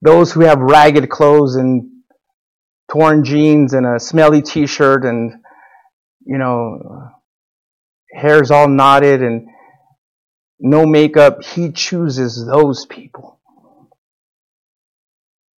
those 0.03 0.31
who 0.31 0.43
have 0.43 0.61
ragged 0.61 1.11
clothes 1.11 1.57
and 1.57 1.91
torn 2.93 3.25
jeans 3.25 3.73
and 3.73 3.87
a 3.87 3.99
smelly 3.99 4.41
t-shirt 4.41 5.05
and, 5.05 5.33
you 6.25 6.39
know, 6.39 7.11
hair's 8.13 8.53
all 8.53 8.69
knotted 8.69 9.21
and 9.21 9.49
no 10.61 10.87
makeup. 10.87 11.43
He 11.43 11.73
chooses 11.73 12.47
those 12.47 12.87
people. 12.87 13.41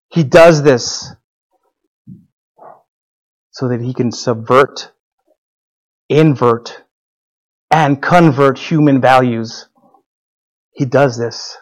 He 0.08 0.24
does 0.24 0.62
this 0.62 1.12
so 3.54 3.68
that 3.68 3.80
he 3.80 3.94
can 3.94 4.10
subvert, 4.10 4.90
invert, 6.08 6.82
and 7.70 8.02
convert 8.02 8.58
human 8.58 9.00
values. 9.00 9.68
He 10.72 10.84
does 10.84 11.16
this 11.16 11.56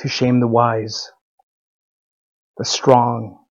to 0.00 0.08
shame 0.08 0.40
the 0.40 0.48
wise, 0.48 1.10
the 2.56 2.64
strong, 2.64 3.44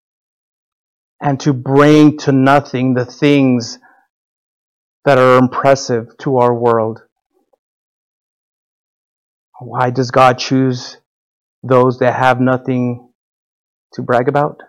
and 1.21 1.39
to 1.41 1.53
bring 1.53 2.17
to 2.19 2.31
nothing 2.31 2.95
the 2.95 3.05
things 3.05 3.77
that 5.05 5.19
are 5.19 5.37
impressive 5.37 6.17
to 6.17 6.37
our 6.37 6.53
world. 6.53 7.03
Why 9.59 9.91
does 9.91 10.09
God 10.09 10.39
choose 10.39 10.97
those 11.61 11.99
that 11.99 12.15
have 12.15 12.39
nothing 12.39 13.11
to 13.93 14.01
brag 14.01 14.27
about? 14.27 14.61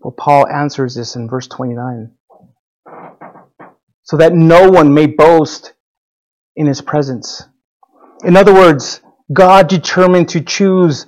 Well, 0.00 0.14
Paul 0.16 0.46
answers 0.48 0.94
this 0.94 1.14
in 1.14 1.28
verse 1.28 1.46
29. 1.46 2.12
So 4.02 4.16
that 4.16 4.32
no 4.32 4.70
one 4.70 4.94
may 4.94 5.06
boast 5.06 5.74
in 6.56 6.66
his 6.66 6.80
presence. 6.80 7.42
In 8.24 8.36
other 8.36 8.54
words, 8.54 9.02
God 9.32 9.68
determined 9.68 10.30
to 10.30 10.40
choose 10.40 11.06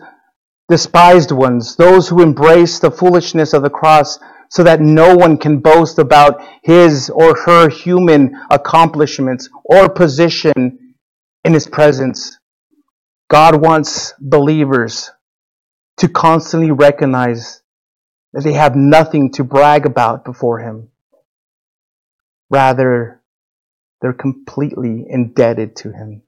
despised 0.68 1.32
ones, 1.32 1.76
those 1.76 2.08
who 2.08 2.22
embrace 2.22 2.78
the 2.78 2.90
foolishness 2.90 3.52
of 3.52 3.62
the 3.62 3.70
cross, 3.70 4.18
so 4.50 4.62
that 4.62 4.80
no 4.80 5.16
one 5.16 5.38
can 5.38 5.58
boast 5.58 5.98
about 5.98 6.42
his 6.62 7.08
or 7.08 7.34
her 7.34 7.70
human 7.70 8.38
accomplishments 8.50 9.48
or 9.64 9.88
position 9.88 10.94
in 11.44 11.54
his 11.54 11.66
presence. 11.66 12.38
God 13.30 13.56
wants 13.56 14.12
believers 14.20 15.10
to 15.96 16.08
constantly 16.08 16.70
recognize 16.70 17.61
that 18.32 18.44
they 18.44 18.52
have 18.52 18.74
nothing 18.76 19.32
to 19.32 19.44
brag 19.44 19.86
about 19.86 20.24
before 20.24 20.58
him. 20.58 20.88
Rather, 22.50 23.22
they're 24.00 24.12
completely 24.12 25.06
indebted 25.08 25.76
to 25.76 25.92
him. 25.92 26.22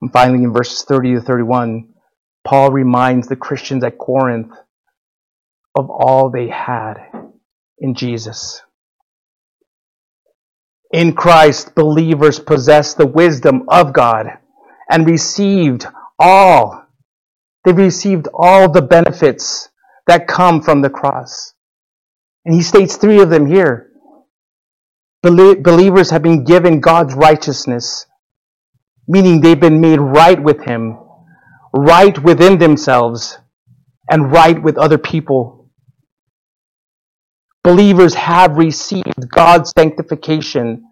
And 0.00 0.12
finally, 0.12 0.44
in 0.44 0.52
verses 0.52 0.84
30 0.84 1.14
to 1.14 1.20
31, 1.20 1.88
Paul 2.44 2.70
reminds 2.70 3.28
the 3.28 3.36
Christians 3.36 3.82
at 3.84 3.98
Corinth 3.98 4.52
of 5.74 5.90
all 5.90 6.30
they 6.30 6.48
had 6.48 6.94
in 7.78 7.94
Jesus. 7.94 8.62
In 10.92 11.12
Christ, 11.14 11.74
believers 11.74 12.38
possess 12.38 12.94
the 12.94 13.06
wisdom 13.06 13.64
of 13.68 13.92
God 13.92 14.38
and 14.90 15.06
received 15.06 15.86
all. 16.18 16.86
They 17.64 17.72
received 17.72 18.28
all 18.32 18.70
the 18.70 18.80
benefits 18.80 19.68
that 20.08 20.28
come 20.28 20.62
from 20.62 20.82
the 20.82 20.90
cross. 20.90 21.54
And 22.46 22.54
he 22.54 22.62
states 22.62 22.96
three 22.96 23.22
of 23.22 23.30
them 23.30 23.46
here. 23.46 23.90
Believers 25.22 26.10
have 26.10 26.22
been 26.22 26.44
given 26.44 26.80
God's 26.80 27.14
righteousness 27.14 28.06
meaning 29.08 29.40
they've 29.40 29.60
been 29.60 29.80
made 29.80 30.00
right 30.00 30.42
with 30.42 30.62
Him, 30.64 30.98
right 31.74 32.18
within 32.22 32.58
themselves, 32.58 33.38
and 34.10 34.32
right 34.32 34.62
with 34.62 34.78
other 34.78 34.98
people. 34.98 35.70
Believers 37.64 38.14
have 38.14 38.56
received 38.56 39.30
God's 39.30 39.72
sanctification, 39.78 40.84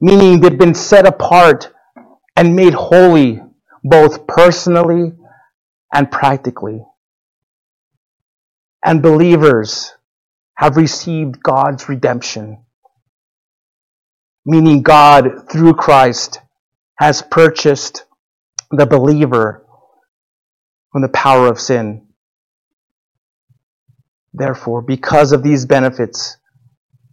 meaning 0.00 0.40
they've 0.40 0.58
been 0.58 0.74
set 0.74 1.06
apart 1.06 1.72
and 2.36 2.56
made 2.56 2.74
holy, 2.74 3.42
both 3.84 4.26
personally 4.26 5.12
and 5.94 6.10
practically. 6.10 6.82
And 8.84 9.02
believers 9.02 9.92
have 10.56 10.76
received 10.76 11.42
God's 11.42 11.88
redemption, 11.88 12.64
meaning 14.44 14.82
God, 14.82 15.50
through 15.50 15.74
Christ, 15.74 16.40
has 16.96 17.22
purchased 17.22 18.04
the 18.70 18.86
believer 18.86 19.64
from 20.92 21.02
the 21.02 21.08
power 21.08 21.48
of 21.48 21.60
sin. 21.60 22.06
Therefore, 24.32 24.82
because 24.82 25.32
of 25.32 25.42
these 25.42 25.64
benefits, 25.64 26.36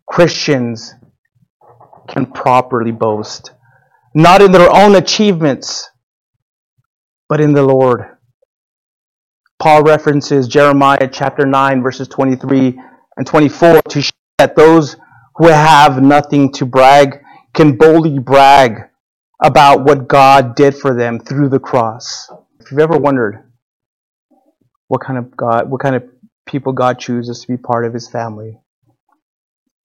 Christians 0.07 0.93
can 2.09 2.25
properly 2.25 2.91
boast, 2.91 3.51
not 4.13 4.41
in 4.41 4.51
their 4.51 4.69
own 4.71 4.95
achievements, 4.95 5.89
but 7.29 7.39
in 7.39 7.53
the 7.53 7.63
Lord. 7.63 8.17
Paul 9.61 9.83
references 9.83 10.47
Jeremiah 10.47 11.07
chapter 11.13 11.45
9, 11.45 11.83
verses 11.83 12.07
23 12.07 12.81
and 13.15 13.27
24 13.27 13.83
to 13.89 14.01
show 14.01 14.11
that 14.39 14.55
those 14.55 14.95
who 15.35 15.49
have 15.49 16.01
nothing 16.01 16.51
to 16.53 16.65
brag 16.65 17.19
can 17.53 17.77
boldly 17.77 18.17
brag 18.17 18.89
about 19.39 19.83
what 19.83 20.07
God 20.07 20.55
did 20.55 20.75
for 20.75 20.95
them 20.95 21.19
through 21.19 21.49
the 21.49 21.59
cross. 21.59 22.27
If 22.59 22.71
you've 22.71 22.79
ever 22.79 22.97
wondered 22.97 23.51
what 24.87 25.01
kind 25.01 25.19
of 25.19 25.37
God, 25.37 25.69
what 25.69 25.79
kind 25.79 25.95
of 25.95 26.05
people 26.47 26.73
God 26.73 26.97
chooses 26.97 27.41
to 27.41 27.47
be 27.47 27.57
part 27.57 27.85
of 27.85 27.93
his 27.93 28.09
family, 28.09 28.59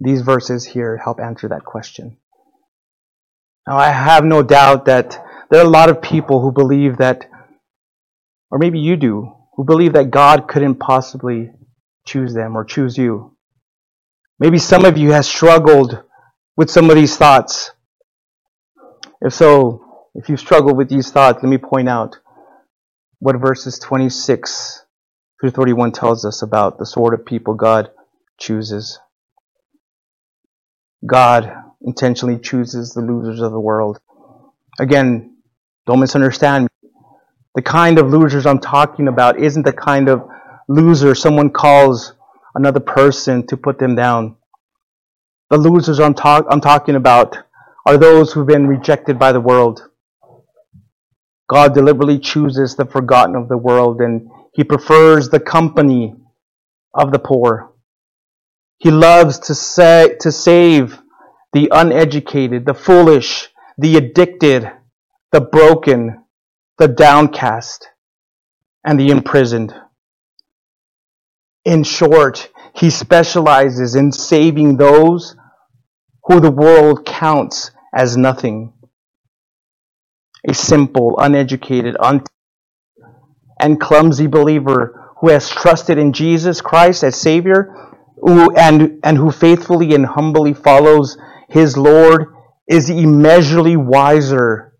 these 0.01 0.22
verses 0.22 0.64
here 0.64 0.97
help 0.97 1.20
answer 1.20 1.49
that 1.49 1.66
question. 1.66 2.16
Now, 3.68 3.77
I 3.77 3.91
have 3.91 4.24
no 4.24 4.43
doubt 4.43 4.87
that 4.87 5.22
there 5.51 5.61
are 5.61 5.66
a 5.66 5.68
lot 5.68 5.91
of 5.91 6.01
people 6.01 6.41
who 6.41 6.51
believe 6.51 6.97
that, 6.97 7.27
or 8.51 8.59
maybe 8.59 8.79
you 8.79 8.97
do, 8.97 9.35
who 9.57 9.65
believe 9.65 9.95
that 9.95 10.11
God 10.11 10.49
couldn't 10.49 10.77
possibly 10.77 11.51
choose 12.07 12.35
them 12.35 12.57
or 12.57 12.65
choose 12.65 12.97
you. 12.97 13.37
Maybe 14.39 14.59
some 14.59 14.85
of 14.85 14.99
you 14.99 15.13
have 15.13 15.25
struggled 15.25 16.03
with 16.57 16.71
some 16.71 16.91
of 16.91 16.97
these 16.97 17.17
thoughts. 17.17 17.73
If 19.23 19.33
so, 19.33 19.83
if 20.15 20.29
you 20.29 20.37
struggle 20.37 20.75
with 20.75 20.91
these 20.91 21.11
thoughts, 21.11 21.43
let 21.43 21.49
me 21.49 21.59
point 21.59 21.89
out 21.89 22.17
what 23.19 23.37
verses 23.41 23.79
26 23.79 24.85
through 25.41 25.51
31 25.51 25.93
tells 25.93 26.25
us 26.25 26.43
about 26.43 26.79
the 26.79 26.87
sort 26.87 27.15
of 27.15 27.25
people 27.25 27.55
God 27.55 27.91
chooses. 28.39 28.99
God 31.07 31.51
intentionally 31.81 32.39
chooses 32.39 32.93
the 32.93 33.01
losers 33.01 33.41
of 33.41 33.53
the 33.53 33.61
world. 33.61 34.01
Again, 34.79 35.37
don't 35.87 36.01
misunderstand. 36.01 36.69
The 37.57 37.63
kind 37.63 37.99
of 37.99 38.11
losers 38.11 38.47
I'm 38.47 38.61
talking 38.61 39.09
about 39.09 39.41
isn't 39.41 39.65
the 39.65 39.73
kind 39.73 40.11
of 40.11 40.23
loser 40.69 41.15
someone 41.15 41.51
calls 41.51 42.13
another 42.55 42.81
person 42.81 43.47
to 43.47 43.57
put 43.57 43.79
them 43.79 43.97
down. 43.97 44.37
The 45.51 45.57
losers 45.57 45.99
I'm, 45.99 46.15
talk- 46.15 46.47
I'm 46.51 46.61
talking 46.61 46.97
about 46.97 47.39
are 47.87 47.97
those 47.97 48.33
who've 48.33 48.47
been 48.47 48.67
rejected 48.67 49.19
by 49.19 49.33
the 49.33 49.41
world. 49.41 49.89
God 51.49 51.75
deliberately 51.75 52.19
chooses 52.19 52.77
the 52.77 52.85
forgotten 52.85 53.37
of 53.37 53.49
the 53.49 53.57
world 53.57 54.03
and 54.03 54.29
he 54.53 54.63
prefers 54.63 55.31
the 55.31 55.41
company 55.41 56.15
of 56.93 57.11
the 57.11 57.19
poor. 57.19 57.73
He 58.79 58.91
loves 58.91 59.39
to 59.41 59.55
say, 59.55 60.17
to 60.21 60.31
save 60.31 61.01
the 61.55 61.71
uneducated, 61.73 62.67
the 62.67 62.75
foolish, 62.75 63.49
the 63.79 63.97
addicted, 63.97 64.71
the 65.33 65.41
broken, 65.41 66.25
the 66.79 66.89
downcast, 66.89 67.89
and 68.85 68.99
the 69.01 69.09
imprisoned. 69.09 69.74
In 71.64 71.85
short, 71.85 72.51
he 72.74 72.91
specializes 72.91 73.95
in 73.95 74.12
saving 74.12 74.77
those 74.77 75.37
who 76.24 76.41
the 76.41 76.51
world 76.51 77.07
counts 77.07 77.70
as 77.95 78.16
nothing. 78.16 78.72
A 80.49 80.55
simple, 80.55 81.16
uneducated, 81.18 81.97
un- 81.99 82.24
and 83.61 83.81
clumsy 83.81 84.27
believer 84.27 85.12
who 85.20 85.31
has 85.31 85.49
trusted 85.51 85.99
in 85.99 86.12
Jesus 86.12 86.61
Christ 86.61 87.03
as 87.03 87.16
Savior 87.20 87.74
who, 88.20 88.55
and, 88.57 89.01
and 89.03 89.16
who 89.16 89.31
faithfully 89.31 89.95
and 89.95 90.07
humbly 90.07 90.55
follows 90.55 91.16
his 91.49 91.77
Lord 91.77 92.27
is 92.68 92.91
immeasurably 92.91 93.77
wiser. 93.77 94.74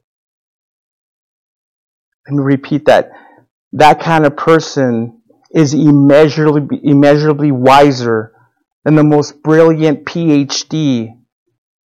Let 2.27 2.35
me 2.37 2.43
repeat 2.43 2.87
that. 2.87 3.11
That 3.73 4.01
kind 4.01 4.27
of 4.27 4.37
person 4.37 5.23
is 5.51 5.75
immeasurably, 5.75 6.81
immeasurably 6.83 7.53
wiser 7.53 8.33
than 8.85 8.95
the 8.95 9.05
most 9.05 9.43
brilliant 9.43 10.05
PhD 10.05 11.09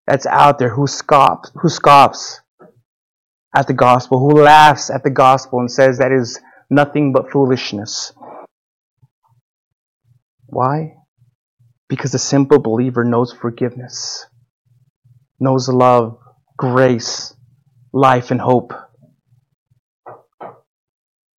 that's 0.07 0.25
out 0.25 0.59
there 0.59 0.69
who 0.69 0.87
scoffs, 0.87 1.51
who 1.55 1.69
scoffs 1.69 2.41
at 3.55 3.67
the 3.67 3.73
gospel, 3.73 4.19
who 4.19 4.41
laughs 4.41 4.89
at 4.89 5.03
the 5.03 5.09
gospel 5.09 5.59
and 5.59 5.71
says 5.71 5.97
that 5.97 6.11
is 6.11 6.39
nothing 6.69 7.11
but 7.13 7.31
foolishness. 7.31 8.13
Why? 10.47 10.95
Because 11.87 12.11
the 12.11 12.19
simple 12.19 12.59
believer 12.59 13.03
knows 13.03 13.33
forgiveness, 13.33 14.25
knows 15.39 15.67
love, 15.69 16.17
grace, 16.57 17.33
life, 17.93 18.31
and 18.31 18.41
hope. 18.41 18.73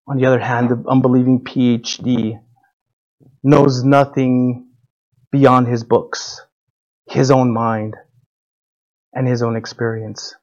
On 0.08 0.18
the 0.18 0.26
other 0.26 0.40
hand, 0.40 0.70
the 0.70 0.84
unbelieving 0.90 1.44
PhD 1.44 2.40
knows 3.44 3.84
nothing 3.84 4.70
beyond 5.32 5.68
his 5.68 5.84
books, 5.84 6.42
his 7.10 7.32
own 7.32 7.54
mind, 7.54 7.96
and 9.14 9.28
his 9.28 9.42
own 9.42 9.56
experience. 9.56 10.36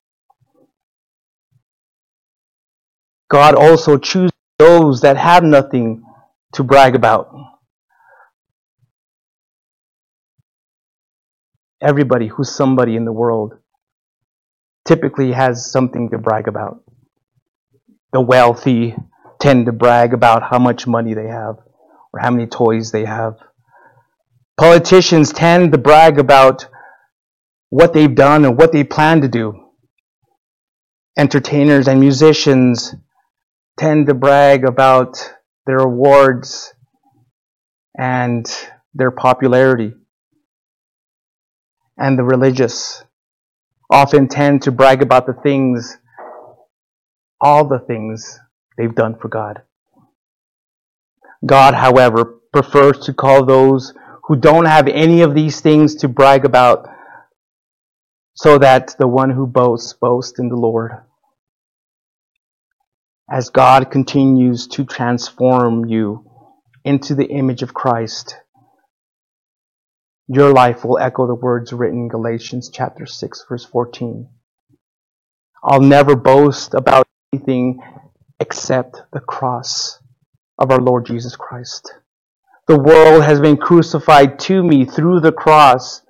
God 3.31 3.55
also 3.55 3.99
chooses 3.99 4.33
those 4.59 5.03
that 5.03 5.17
have 5.17 5.45
nothing 5.45 6.03
to 6.55 6.65
brag 6.65 6.95
about. 6.95 7.31
Everybody 11.81 12.29
who's 12.29 12.51
somebody 12.51 12.97
in 12.97 13.05
the 13.05 13.13
world 13.13 13.55
typically 14.87 15.33
has 15.33 15.71
something 15.71 16.11
to 16.11 16.19
brag 16.19 16.49
about. 16.49 16.83
The 18.13 18.21
wealthy 18.21 18.97
tend 19.41 19.66
to 19.66 19.72
brag 19.72 20.12
about 20.12 20.43
how 20.43 20.59
much 20.59 20.86
money 20.86 21.14
they 21.14 21.28
have 21.28 21.57
or 22.12 22.20
how 22.20 22.30
many 22.30 22.47
toys 22.47 22.91
they 22.91 23.05
have. 23.05 23.36
Politicians 24.59 25.32
tend 25.32 25.72
to 25.72 25.78
brag 25.78 26.18
about 26.18 26.66
what 27.70 27.93
they've 27.93 28.14
done 28.14 28.45
and 28.45 28.59
what 28.59 28.72
they 28.72 28.82
plan 28.82 29.20
to 29.20 29.28
do. 29.28 29.70
Entertainers 31.16 31.86
and 31.86 32.01
musicians 32.01 32.95
tend 33.78 34.07
to 34.07 34.14
brag 34.14 34.64
about 34.64 35.34
their 35.66 35.78
awards 35.78 36.72
and 37.97 38.47
their 38.95 39.11
popularity. 39.11 39.93
And 41.97 42.18
the 42.18 42.24
religious 42.24 43.03
often 43.91 44.28
tend 44.28 44.62
to 44.62 44.72
brag 44.72 45.03
about 45.03 45.26
the 45.26 45.32
things, 45.32 45.99
all 47.41 47.64
the 47.66 47.78
things 47.78 48.39
they've 48.79 48.95
done 48.95 49.16
for 49.20 49.29
God. 49.29 49.62
God, 51.45 51.74
however, 51.74 52.24
prefers 52.53 53.01
to 53.01 53.12
call 53.12 53.45
those 53.45 53.93
who 54.24 54.37
don't 54.37 54.64
have 54.64 54.89
any 54.89 55.22
of 55.22 55.35
these 55.35 55.61
things 55.61 55.97
to 55.97 56.09
brag 56.09 56.45
about 56.45 56.89
so 58.35 58.59
that 58.59 58.95
the 58.99 59.09
one 59.09 59.31
who 59.31 59.47
boasts 59.47 59.93
boasts 59.93 60.39
in 60.39 60.49
the 60.49 60.57
Lord 60.57 60.93
as 63.31 63.51
God 63.51 63.91
continues 63.91 64.66
to 64.68 64.85
transform 64.85 65.85
you 65.87 66.24
into 66.85 67.14
the 67.14 67.26
image 67.26 67.62
of 67.62 67.74
Christ, 67.74 68.37
your 70.29 70.53
life 70.53 70.85
will 70.85 70.99
echo 70.99 71.26
the 71.26 71.35
words 71.35 71.72
written 71.72 72.03
in 72.03 72.09
Galatians 72.09 72.70
chapter 72.72 73.07
6 73.07 73.45
verse 73.49 73.64
14. 73.64 74.29
I'll 75.62 75.81
never 75.81 76.16
boast 76.16 76.74
about 76.74 77.07
anything 77.33 77.81
except 78.41 79.03
the 79.12 79.20
cross 79.20 79.99
of 80.59 80.70
our 80.70 80.80
Lord 80.80 81.07
Jesus 81.07 81.36
Christ. 81.36 81.93
The 82.66 82.78
world 82.78 83.24
has 83.24 83.41
been 83.41 83.57
crucified 83.57 84.39
to 84.41 84.62
me 84.62 84.84
through 84.84 85.20
the 85.20 85.32
cross 85.32 86.03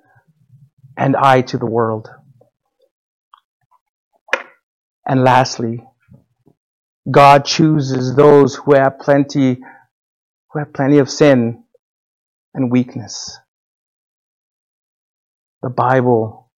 and 0.97 1.15
I 1.15 1.41
to 1.43 1.57
the 1.57 1.65
world. 1.65 2.09
And 5.07 5.23
lastly, 5.23 5.83
God 7.09 7.45
chooses 7.45 8.15
those 8.15 8.55
who 8.55 8.75
have 8.75 8.99
plenty, 8.99 9.59
who 10.51 10.59
have 10.59 10.73
plenty 10.73 10.99
of 10.99 11.09
sin 11.09 11.63
and 12.53 12.71
weakness. 12.71 13.39
The 15.61 15.69
Bible 15.69 16.51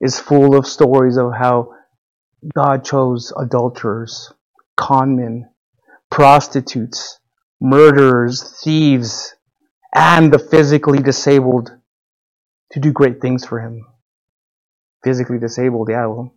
is 0.00 0.18
full 0.18 0.56
of 0.56 0.66
stories 0.66 1.16
of 1.16 1.32
how 1.34 1.74
God 2.54 2.84
chose 2.84 3.32
adulterers, 3.36 4.32
conmen, 4.80 5.42
prostitutes, 6.10 7.20
murderers, 7.60 8.60
thieves, 8.64 9.34
and 9.94 10.32
the 10.32 10.38
physically 10.38 10.98
disabled 10.98 11.70
to 12.72 12.80
do 12.80 12.92
great 12.92 13.20
things 13.20 13.44
for 13.44 13.60
him. 13.60 13.86
Physically 15.04 15.38
disabled, 15.38 15.88
yeah, 15.90 16.06
well, 16.06 16.34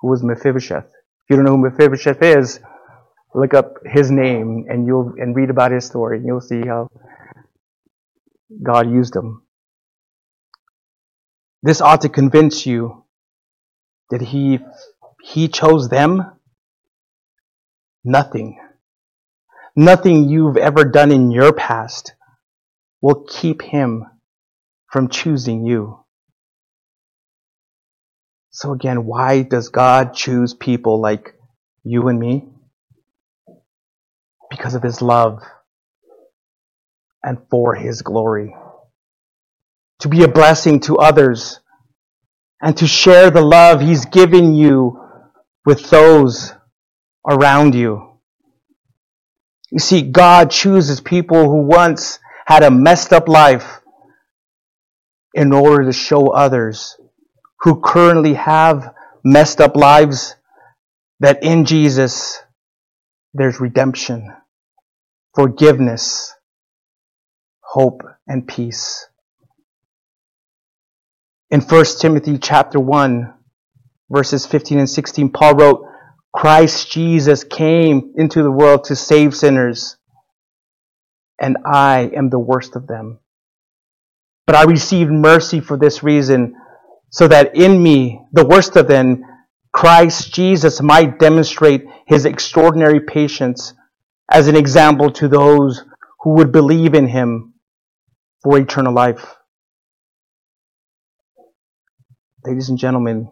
who 0.00 0.08
was 0.08 0.22
Mephibosheth? 0.22 0.86
If 0.86 1.30
you 1.30 1.36
don't 1.36 1.44
know 1.44 1.56
who 1.56 1.70
Mephibosheth 1.70 2.22
is, 2.22 2.60
look 3.34 3.54
up 3.54 3.74
his 3.84 4.10
name 4.10 4.66
and 4.68 4.86
you'll 4.86 5.14
and 5.18 5.34
read 5.34 5.50
about 5.50 5.72
his 5.72 5.84
story 5.84 6.18
and 6.18 6.26
you'll 6.26 6.40
see 6.40 6.62
how 6.66 6.88
God 8.62 8.90
used 8.90 9.16
him. 9.16 9.42
This 11.62 11.80
ought 11.80 12.02
to 12.02 12.08
convince 12.08 12.66
you 12.66 13.04
that 14.10 14.20
he 14.20 14.58
he 15.22 15.48
chose 15.48 15.88
them. 15.88 16.32
Nothing. 18.04 18.58
Nothing 19.76 20.28
you've 20.28 20.56
ever 20.56 20.84
done 20.84 21.10
in 21.10 21.30
your 21.30 21.52
past 21.52 22.14
will 23.00 23.24
keep 23.28 23.62
him 23.62 24.04
from 24.90 25.08
choosing 25.08 25.64
you. 25.64 25.98
So 28.50 28.72
again, 28.72 29.04
why 29.04 29.42
does 29.42 29.68
God 29.68 30.14
choose 30.14 30.54
people 30.54 31.00
like 31.00 31.34
you 31.82 32.08
and 32.08 32.18
me? 32.20 32.48
because 34.56 34.74
of 34.74 34.82
his 34.82 35.02
love 35.02 35.42
and 37.22 37.38
for 37.50 37.74
his 37.74 38.02
glory. 38.02 38.54
To 40.00 40.08
be 40.08 40.22
a 40.22 40.28
blessing 40.28 40.80
to 40.80 40.98
others 40.98 41.60
and 42.60 42.76
to 42.76 42.86
share 42.86 43.30
the 43.30 43.40
love 43.40 43.80
he's 43.80 44.04
given 44.06 44.54
you 44.54 45.00
with 45.64 45.90
those 45.90 46.52
around 47.28 47.74
you. 47.74 48.10
You 49.70 49.78
see, 49.78 50.02
God 50.02 50.50
chooses 50.50 51.00
people 51.00 51.44
who 51.44 51.62
once 51.66 52.18
had 52.46 52.62
a 52.62 52.70
messed 52.70 53.12
up 53.12 53.28
life 53.28 53.80
in 55.34 55.52
order 55.52 55.84
to 55.84 55.92
show 55.92 56.28
others 56.28 56.96
who 57.60 57.80
currently 57.80 58.34
have 58.34 58.94
messed 59.24 59.60
up 59.60 59.74
lives 59.74 60.36
that 61.20 61.42
in 61.42 61.64
Jesus 61.64 62.38
there's 63.32 63.60
redemption 63.60 64.32
forgiveness, 65.34 66.32
hope, 67.60 68.02
and 68.26 68.46
peace. 68.46 69.08
In 71.50 71.60
1 71.60 71.84
Timothy 72.00 72.38
chapter 72.38 72.78
1, 72.78 73.34
verses 74.10 74.46
15 74.46 74.78
and 74.78 74.90
16, 74.90 75.30
Paul 75.30 75.54
wrote, 75.56 75.86
Christ 76.34 76.90
Jesus 76.90 77.44
came 77.44 78.12
into 78.16 78.42
the 78.42 78.50
world 78.50 78.84
to 78.84 78.96
save 78.96 79.36
sinners, 79.36 79.96
and 81.40 81.56
I 81.64 82.10
am 82.14 82.28
the 82.28 82.40
worst 82.40 82.74
of 82.74 82.88
them. 82.88 83.20
But 84.46 84.56
I 84.56 84.64
received 84.64 85.12
mercy 85.12 85.60
for 85.60 85.78
this 85.78 86.02
reason, 86.02 86.56
so 87.10 87.28
that 87.28 87.54
in 87.54 87.80
me, 87.80 88.20
the 88.32 88.44
worst 88.44 88.74
of 88.74 88.88
them, 88.88 89.22
Christ 89.72 90.34
Jesus 90.34 90.82
might 90.82 91.20
demonstrate 91.20 91.84
his 92.06 92.24
extraordinary 92.24 93.00
patience 93.00 93.72
as 94.30 94.48
an 94.48 94.56
example 94.56 95.12
to 95.12 95.28
those 95.28 95.84
who 96.20 96.34
would 96.34 96.50
believe 96.50 96.94
in 96.94 97.06
him 97.06 97.54
for 98.42 98.58
eternal 98.58 98.92
life. 98.92 99.36
Ladies 102.44 102.68
and 102.68 102.78
gentlemen, 102.78 103.28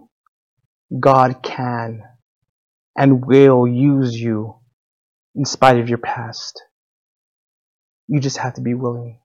God 1.00 1.42
can 1.42 2.02
and 2.96 3.24
will 3.24 3.66
use 3.66 4.14
you 4.14 4.56
in 5.34 5.44
spite 5.44 5.78
of 5.78 5.88
your 5.88 5.98
past. 5.98 6.62
You 8.08 8.20
just 8.20 8.38
have 8.38 8.54
to 8.54 8.60
be 8.60 8.74
willing. 8.74 9.20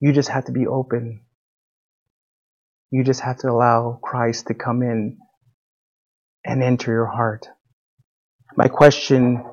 You 0.00 0.12
just 0.12 0.28
have 0.28 0.46
to 0.46 0.52
be 0.52 0.66
open. 0.66 1.22
You 2.90 3.04
just 3.04 3.20
have 3.20 3.38
to 3.38 3.48
allow 3.48 3.98
Christ 4.02 4.48
to 4.48 4.54
come 4.54 4.82
in 4.82 5.18
and 6.44 6.62
enter 6.62 6.92
your 6.92 7.06
heart. 7.06 7.46
My 8.56 8.68
question 8.68 9.44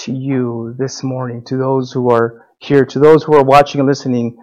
to 0.00 0.12
you 0.12 0.74
this 0.78 1.02
morning, 1.02 1.44
to 1.46 1.56
those 1.56 1.92
who 1.92 2.10
are 2.10 2.46
here, 2.58 2.84
to 2.86 2.98
those 2.98 3.22
who 3.22 3.34
are 3.34 3.44
watching 3.44 3.80
and 3.80 3.88
listening, 3.88 4.36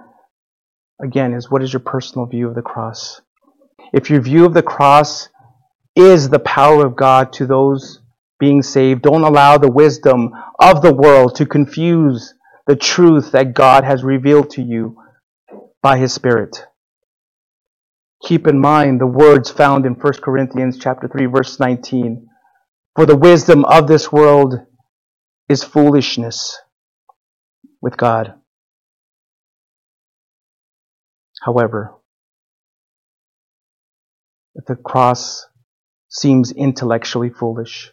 again, 1.03 1.33
is 1.33 1.51
what 1.51 1.63
is 1.63 1.73
your 1.73 1.81
personal 1.81 2.25
view 2.25 2.47
of 2.47 2.55
the 2.55 2.61
cross? 2.61 3.21
If 3.93 4.09
your 4.09 4.21
view 4.21 4.45
of 4.45 4.53
the 4.53 4.63
cross 4.63 5.29
is 5.95 6.29
the 6.29 6.39
power 6.39 6.85
of 6.85 6.95
God 6.95 7.33
to 7.33 7.45
those 7.45 7.99
being 8.39 8.61
saved, 8.61 9.03
don't 9.03 9.23
allow 9.23 9.57
the 9.57 9.71
wisdom 9.71 10.31
of 10.59 10.81
the 10.81 10.93
world 10.93 11.35
to 11.35 11.45
confuse 11.45 12.33
the 12.67 12.75
truth 12.75 13.31
that 13.31 13.53
God 13.53 13.83
has 13.83 14.03
revealed 14.03 14.49
to 14.51 14.61
you 14.61 14.97
by 15.81 15.97
His 15.97 16.13
Spirit. 16.13 16.65
Keep 18.23 18.47
in 18.47 18.59
mind 18.59 18.99
the 18.99 19.07
words 19.07 19.51
found 19.51 19.85
in 19.85 19.93
1 19.93 20.13
Corinthians 20.21 20.77
chapter 20.79 21.07
3 21.07 21.25
verse 21.27 21.59
19. 21.59 22.27
For 22.95 23.05
the 23.05 23.17
wisdom 23.17 23.65
of 23.65 23.87
this 23.87 24.11
world 24.11 24.55
is 25.49 25.63
foolishness 25.63 26.57
with 27.81 27.97
God. 27.97 28.33
However, 31.41 31.95
if 34.55 34.65
the 34.65 34.75
cross 34.75 35.45
seems 36.13 36.51
intellectually 36.51 37.29
foolish 37.29 37.91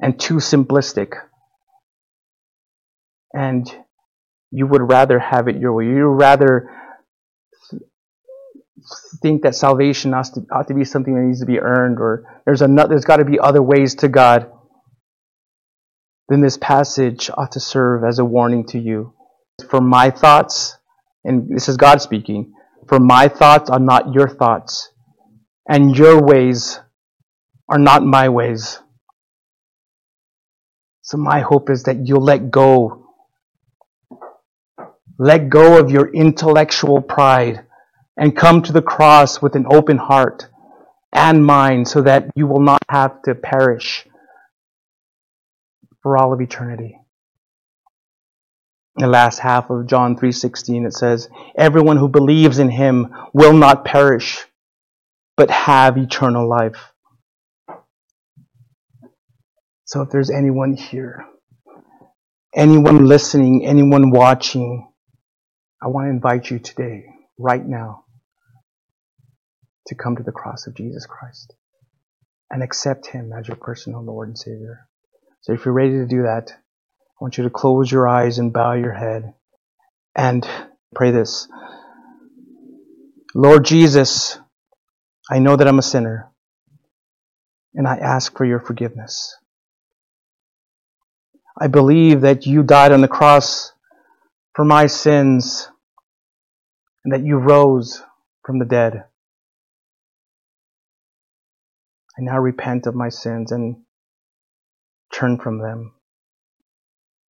and 0.00 0.18
too 0.18 0.36
simplistic, 0.36 1.14
and 3.34 3.70
you 4.50 4.66
would 4.66 4.88
rather 4.88 5.18
have 5.18 5.48
it 5.48 5.56
your 5.56 5.74
way. 5.74 5.84
You 5.84 6.06
rather 6.06 6.70
think 9.20 9.42
that 9.42 9.54
salvation 9.54 10.14
ought 10.14 10.26
to, 10.26 10.40
ought 10.52 10.68
to 10.68 10.74
be 10.74 10.84
something 10.84 11.14
that 11.14 11.20
needs 11.20 11.40
to 11.40 11.46
be 11.46 11.58
earned, 11.60 11.98
or 11.98 12.42
there's 12.46 12.62
another, 12.62 12.90
there's 12.90 13.04
got 13.04 13.16
to 13.16 13.24
be 13.24 13.38
other 13.38 13.62
ways 13.62 13.96
to 13.96 14.08
God. 14.08 14.50
Then 16.28 16.40
this 16.40 16.56
passage 16.56 17.30
ought 17.36 17.52
to 17.52 17.60
serve 17.60 18.04
as 18.04 18.20
a 18.20 18.24
warning 18.24 18.66
to 18.68 18.78
you. 18.78 19.14
For 19.68 19.80
my 19.80 20.10
thoughts, 20.10 20.78
and 21.24 21.54
this 21.54 21.68
is 21.68 21.76
God 21.76 22.00
speaking, 22.00 22.54
for 22.88 22.98
my 22.98 23.28
thoughts 23.28 23.68
are 23.68 23.80
not 23.80 24.14
your 24.14 24.28
thoughts, 24.28 24.90
and 25.68 25.96
your 25.96 26.22
ways 26.22 26.80
are 27.70 27.78
not 27.78 28.04
my 28.04 28.28
ways. 28.28 28.80
So 31.02 31.16
my 31.16 31.40
hope 31.40 31.70
is 31.70 31.84
that 31.84 32.06
you'll 32.06 32.24
let 32.24 32.50
go. 32.50 33.06
Let 35.18 35.48
go 35.48 35.78
of 35.78 35.90
your 35.90 36.12
intellectual 36.12 37.00
pride 37.00 37.64
and 38.16 38.36
come 38.36 38.62
to 38.62 38.72
the 38.72 38.82
cross 38.82 39.40
with 39.40 39.54
an 39.54 39.66
open 39.70 39.98
heart 39.98 40.48
and 41.12 41.44
mind 41.44 41.86
so 41.86 42.02
that 42.02 42.30
you 42.34 42.46
will 42.46 42.60
not 42.60 42.82
have 42.88 43.22
to 43.22 43.34
perish 43.34 44.06
for 46.02 46.18
all 46.18 46.32
of 46.32 46.40
eternity. 46.40 46.96
In 48.96 49.04
the 49.04 49.08
last 49.08 49.38
half 49.38 49.70
of 49.70 49.86
John 49.86 50.16
3:16 50.16 50.84
it 50.84 50.92
says, 50.92 51.28
"Everyone 51.54 51.96
who 51.98 52.08
believes 52.08 52.58
in 52.58 52.70
him 52.70 53.14
will 53.32 53.52
not 53.52 53.84
perish, 53.84 54.46
but 55.36 55.50
have 55.50 55.96
eternal 55.96 56.48
life." 56.48 56.89
So 59.90 60.02
if 60.02 60.10
there's 60.10 60.30
anyone 60.30 60.74
here, 60.74 61.26
anyone 62.54 63.06
listening, 63.06 63.66
anyone 63.66 64.10
watching, 64.12 64.88
I 65.82 65.88
want 65.88 66.06
to 66.06 66.10
invite 66.10 66.48
you 66.48 66.60
today, 66.60 67.06
right 67.36 67.66
now, 67.66 68.04
to 69.88 69.96
come 69.96 70.14
to 70.14 70.22
the 70.22 70.30
cross 70.30 70.68
of 70.68 70.76
Jesus 70.76 71.06
Christ 71.06 71.54
and 72.52 72.62
accept 72.62 73.08
Him 73.08 73.32
as 73.36 73.48
your 73.48 73.56
personal 73.56 74.00
Lord 74.04 74.28
and 74.28 74.38
Savior. 74.38 74.86
So 75.40 75.54
if 75.54 75.64
you're 75.64 75.74
ready 75.74 75.94
to 75.94 76.06
do 76.06 76.22
that, 76.22 76.52
I 76.52 77.18
want 77.20 77.36
you 77.36 77.42
to 77.42 77.50
close 77.50 77.90
your 77.90 78.06
eyes 78.06 78.38
and 78.38 78.52
bow 78.52 78.74
your 78.74 78.92
head 78.92 79.34
and 80.14 80.48
pray 80.94 81.10
this. 81.10 81.48
Lord 83.34 83.64
Jesus, 83.64 84.38
I 85.28 85.40
know 85.40 85.56
that 85.56 85.66
I'm 85.66 85.80
a 85.80 85.82
sinner 85.82 86.30
and 87.74 87.88
I 87.88 87.96
ask 87.96 88.36
for 88.36 88.44
your 88.44 88.60
forgiveness. 88.60 89.36
I 91.60 91.66
believe 91.66 92.22
that 92.22 92.46
you 92.46 92.62
died 92.62 92.90
on 92.90 93.02
the 93.02 93.08
cross 93.08 93.72
for 94.54 94.64
my 94.64 94.86
sins 94.86 95.68
and 97.04 97.12
that 97.12 97.22
you 97.22 97.36
rose 97.36 98.02
from 98.44 98.58
the 98.58 98.64
dead. 98.64 99.04
I 102.18 102.22
now 102.22 102.38
repent 102.38 102.86
of 102.86 102.94
my 102.94 103.10
sins 103.10 103.52
and 103.52 103.76
turn 105.12 105.38
from 105.38 105.58
them. 105.58 105.92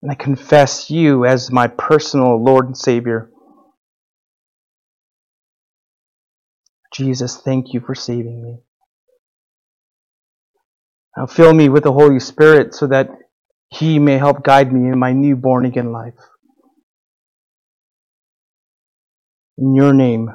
And 0.03 0.11
I 0.11 0.15
confess 0.15 0.91
you 0.91 1.25
as 1.25 1.51
my 1.51 1.67
personal 1.67 2.41
Lord 2.41 2.67
and 2.67 2.77
Savior. 2.77 3.31
Jesus, 6.93 7.37
thank 7.37 7.73
you 7.73 7.79
for 7.79 7.95
saving 7.95 8.43
me. 8.43 8.59
Now 11.17 11.25
fill 11.25 11.53
me 11.53 11.67
with 11.67 11.83
the 11.83 11.91
Holy 11.91 12.19
Spirit 12.19 12.73
so 12.73 12.87
that 12.87 13.09
he 13.71 13.99
may 13.99 14.17
help 14.17 14.43
guide 14.43 14.71
me 14.73 14.89
in 14.91 14.99
my 14.99 15.13
new 15.13 15.35
born 15.35 15.65
again 15.65 15.91
life. 15.91 16.15
In 19.57 19.75
your 19.75 19.93
name, 19.93 20.29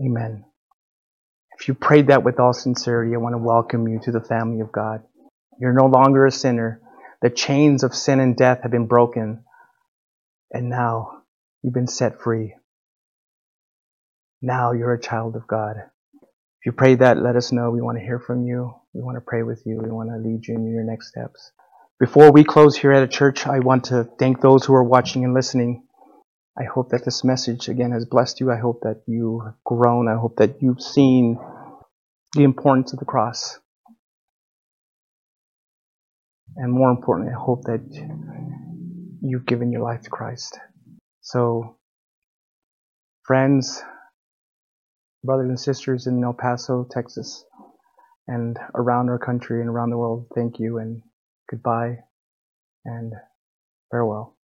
amen. 0.00 0.44
If 1.58 1.68
you 1.68 1.74
prayed 1.74 2.08
that 2.08 2.24
with 2.24 2.40
all 2.40 2.52
sincerity, 2.54 3.14
I 3.14 3.18
want 3.18 3.34
to 3.34 3.38
welcome 3.38 3.88
you 3.88 4.00
to 4.04 4.12
the 4.12 4.20
family 4.22 4.60
of 4.60 4.72
God. 4.72 5.02
You're 5.60 5.74
no 5.74 5.86
longer 5.86 6.26
a 6.26 6.32
sinner. 6.32 6.80
The 7.22 7.30
chains 7.30 7.84
of 7.84 7.94
sin 7.94 8.20
and 8.20 8.36
death 8.36 8.60
have 8.62 8.72
been 8.72 8.86
broken, 8.86 9.44
and 10.52 10.70
now 10.70 11.22
you've 11.62 11.74
been 11.74 11.86
set 11.86 12.20
free. 12.20 12.54
Now 14.42 14.72
you're 14.72 14.94
a 14.94 15.00
child 15.00 15.36
of 15.36 15.46
God. 15.46 15.76
If 16.60 16.66
you 16.66 16.72
prayed 16.72 16.98
that, 16.98 17.16
let 17.16 17.36
us 17.36 17.52
know. 17.52 17.70
We 17.70 17.80
want 17.80 17.96
to 17.96 18.04
hear 18.04 18.18
from 18.18 18.44
you. 18.44 18.74
We 18.92 19.00
want 19.00 19.16
to 19.16 19.22
pray 19.22 19.42
with 19.42 19.62
you. 19.64 19.80
We 19.82 19.90
want 19.90 20.10
to 20.10 20.18
lead 20.18 20.46
you 20.46 20.56
in 20.56 20.70
your 20.70 20.84
next 20.84 21.08
steps. 21.08 21.52
Before 21.98 22.30
we 22.32 22.44
close 22.44 22.76
here 22.76 22.92
at 22.92 23.02
a 23.02 23.08
church, 23.08 23.46
I 23.46 23.60
want 23.60 23.84
to 23.84 24.04
thank 24.18 24.42
those 24.42 24.66
who 24.66 24.74
are 24.74 24.84
watching 24.84 25.24
and 25.24 25.32
listening. 25.32 25.84
I 26.58 26.64
hope 26.64 26.90
that 26.90 27.06
this 27.06 27.24
message 27.24 27.68
again 27.70 27.92
has 27.92 28.04
blessed 28.04 28.40
you. 28.40 28.50
I 28.50 28.58
hope 28.58 28.80
that 28.82 29.02
you 29.06 29.40
have 29.46 29.54
grown. 29.64 30.06
I 30.06 30.18
hope 30.18 30.36
that 30.36 30.60
you've 30.60 30.82
seen 30.82 31.38
the 32.34 32.42
importance 32.42 32.92
of 32.92 32.98
the 32.98 33.06
cross. 33.06 33.58
And 36.56 36.70
more 36.70 36.90
importantly, 36.90 37.32
I 37.32 37.40
hope 37.40 37.62
that 37.64 37.80
you've 39.22 39.46
given 39.46 39.72
your 39.72 39.82
life 39.82 40.02
to 40.02 40.10
Christ. 40.10 40.58
So, 41.22 41.78
friends, 43.24 43.82
brothers 45.24 45.48
and 45.48 45.60
sisters 45.60 46.06
in 46.06 46.22
El 46.24 46.32
Paso, 46.32 46.86
Texas, 46.90 47.44
and 48.26 48.58
around 48.74 49.08
our 49.08 49.18
country 49.18 49.60
and 49.60 49.68
around 49.68 49.90
the 49.90 49.98
world, 49.98 50.26
thank 50.34 50.58
you 50.58 50.78
and 50.78 51.02
goodbye 51.50 51.98
and 52.84 53.12
farewell. 53.90 54.36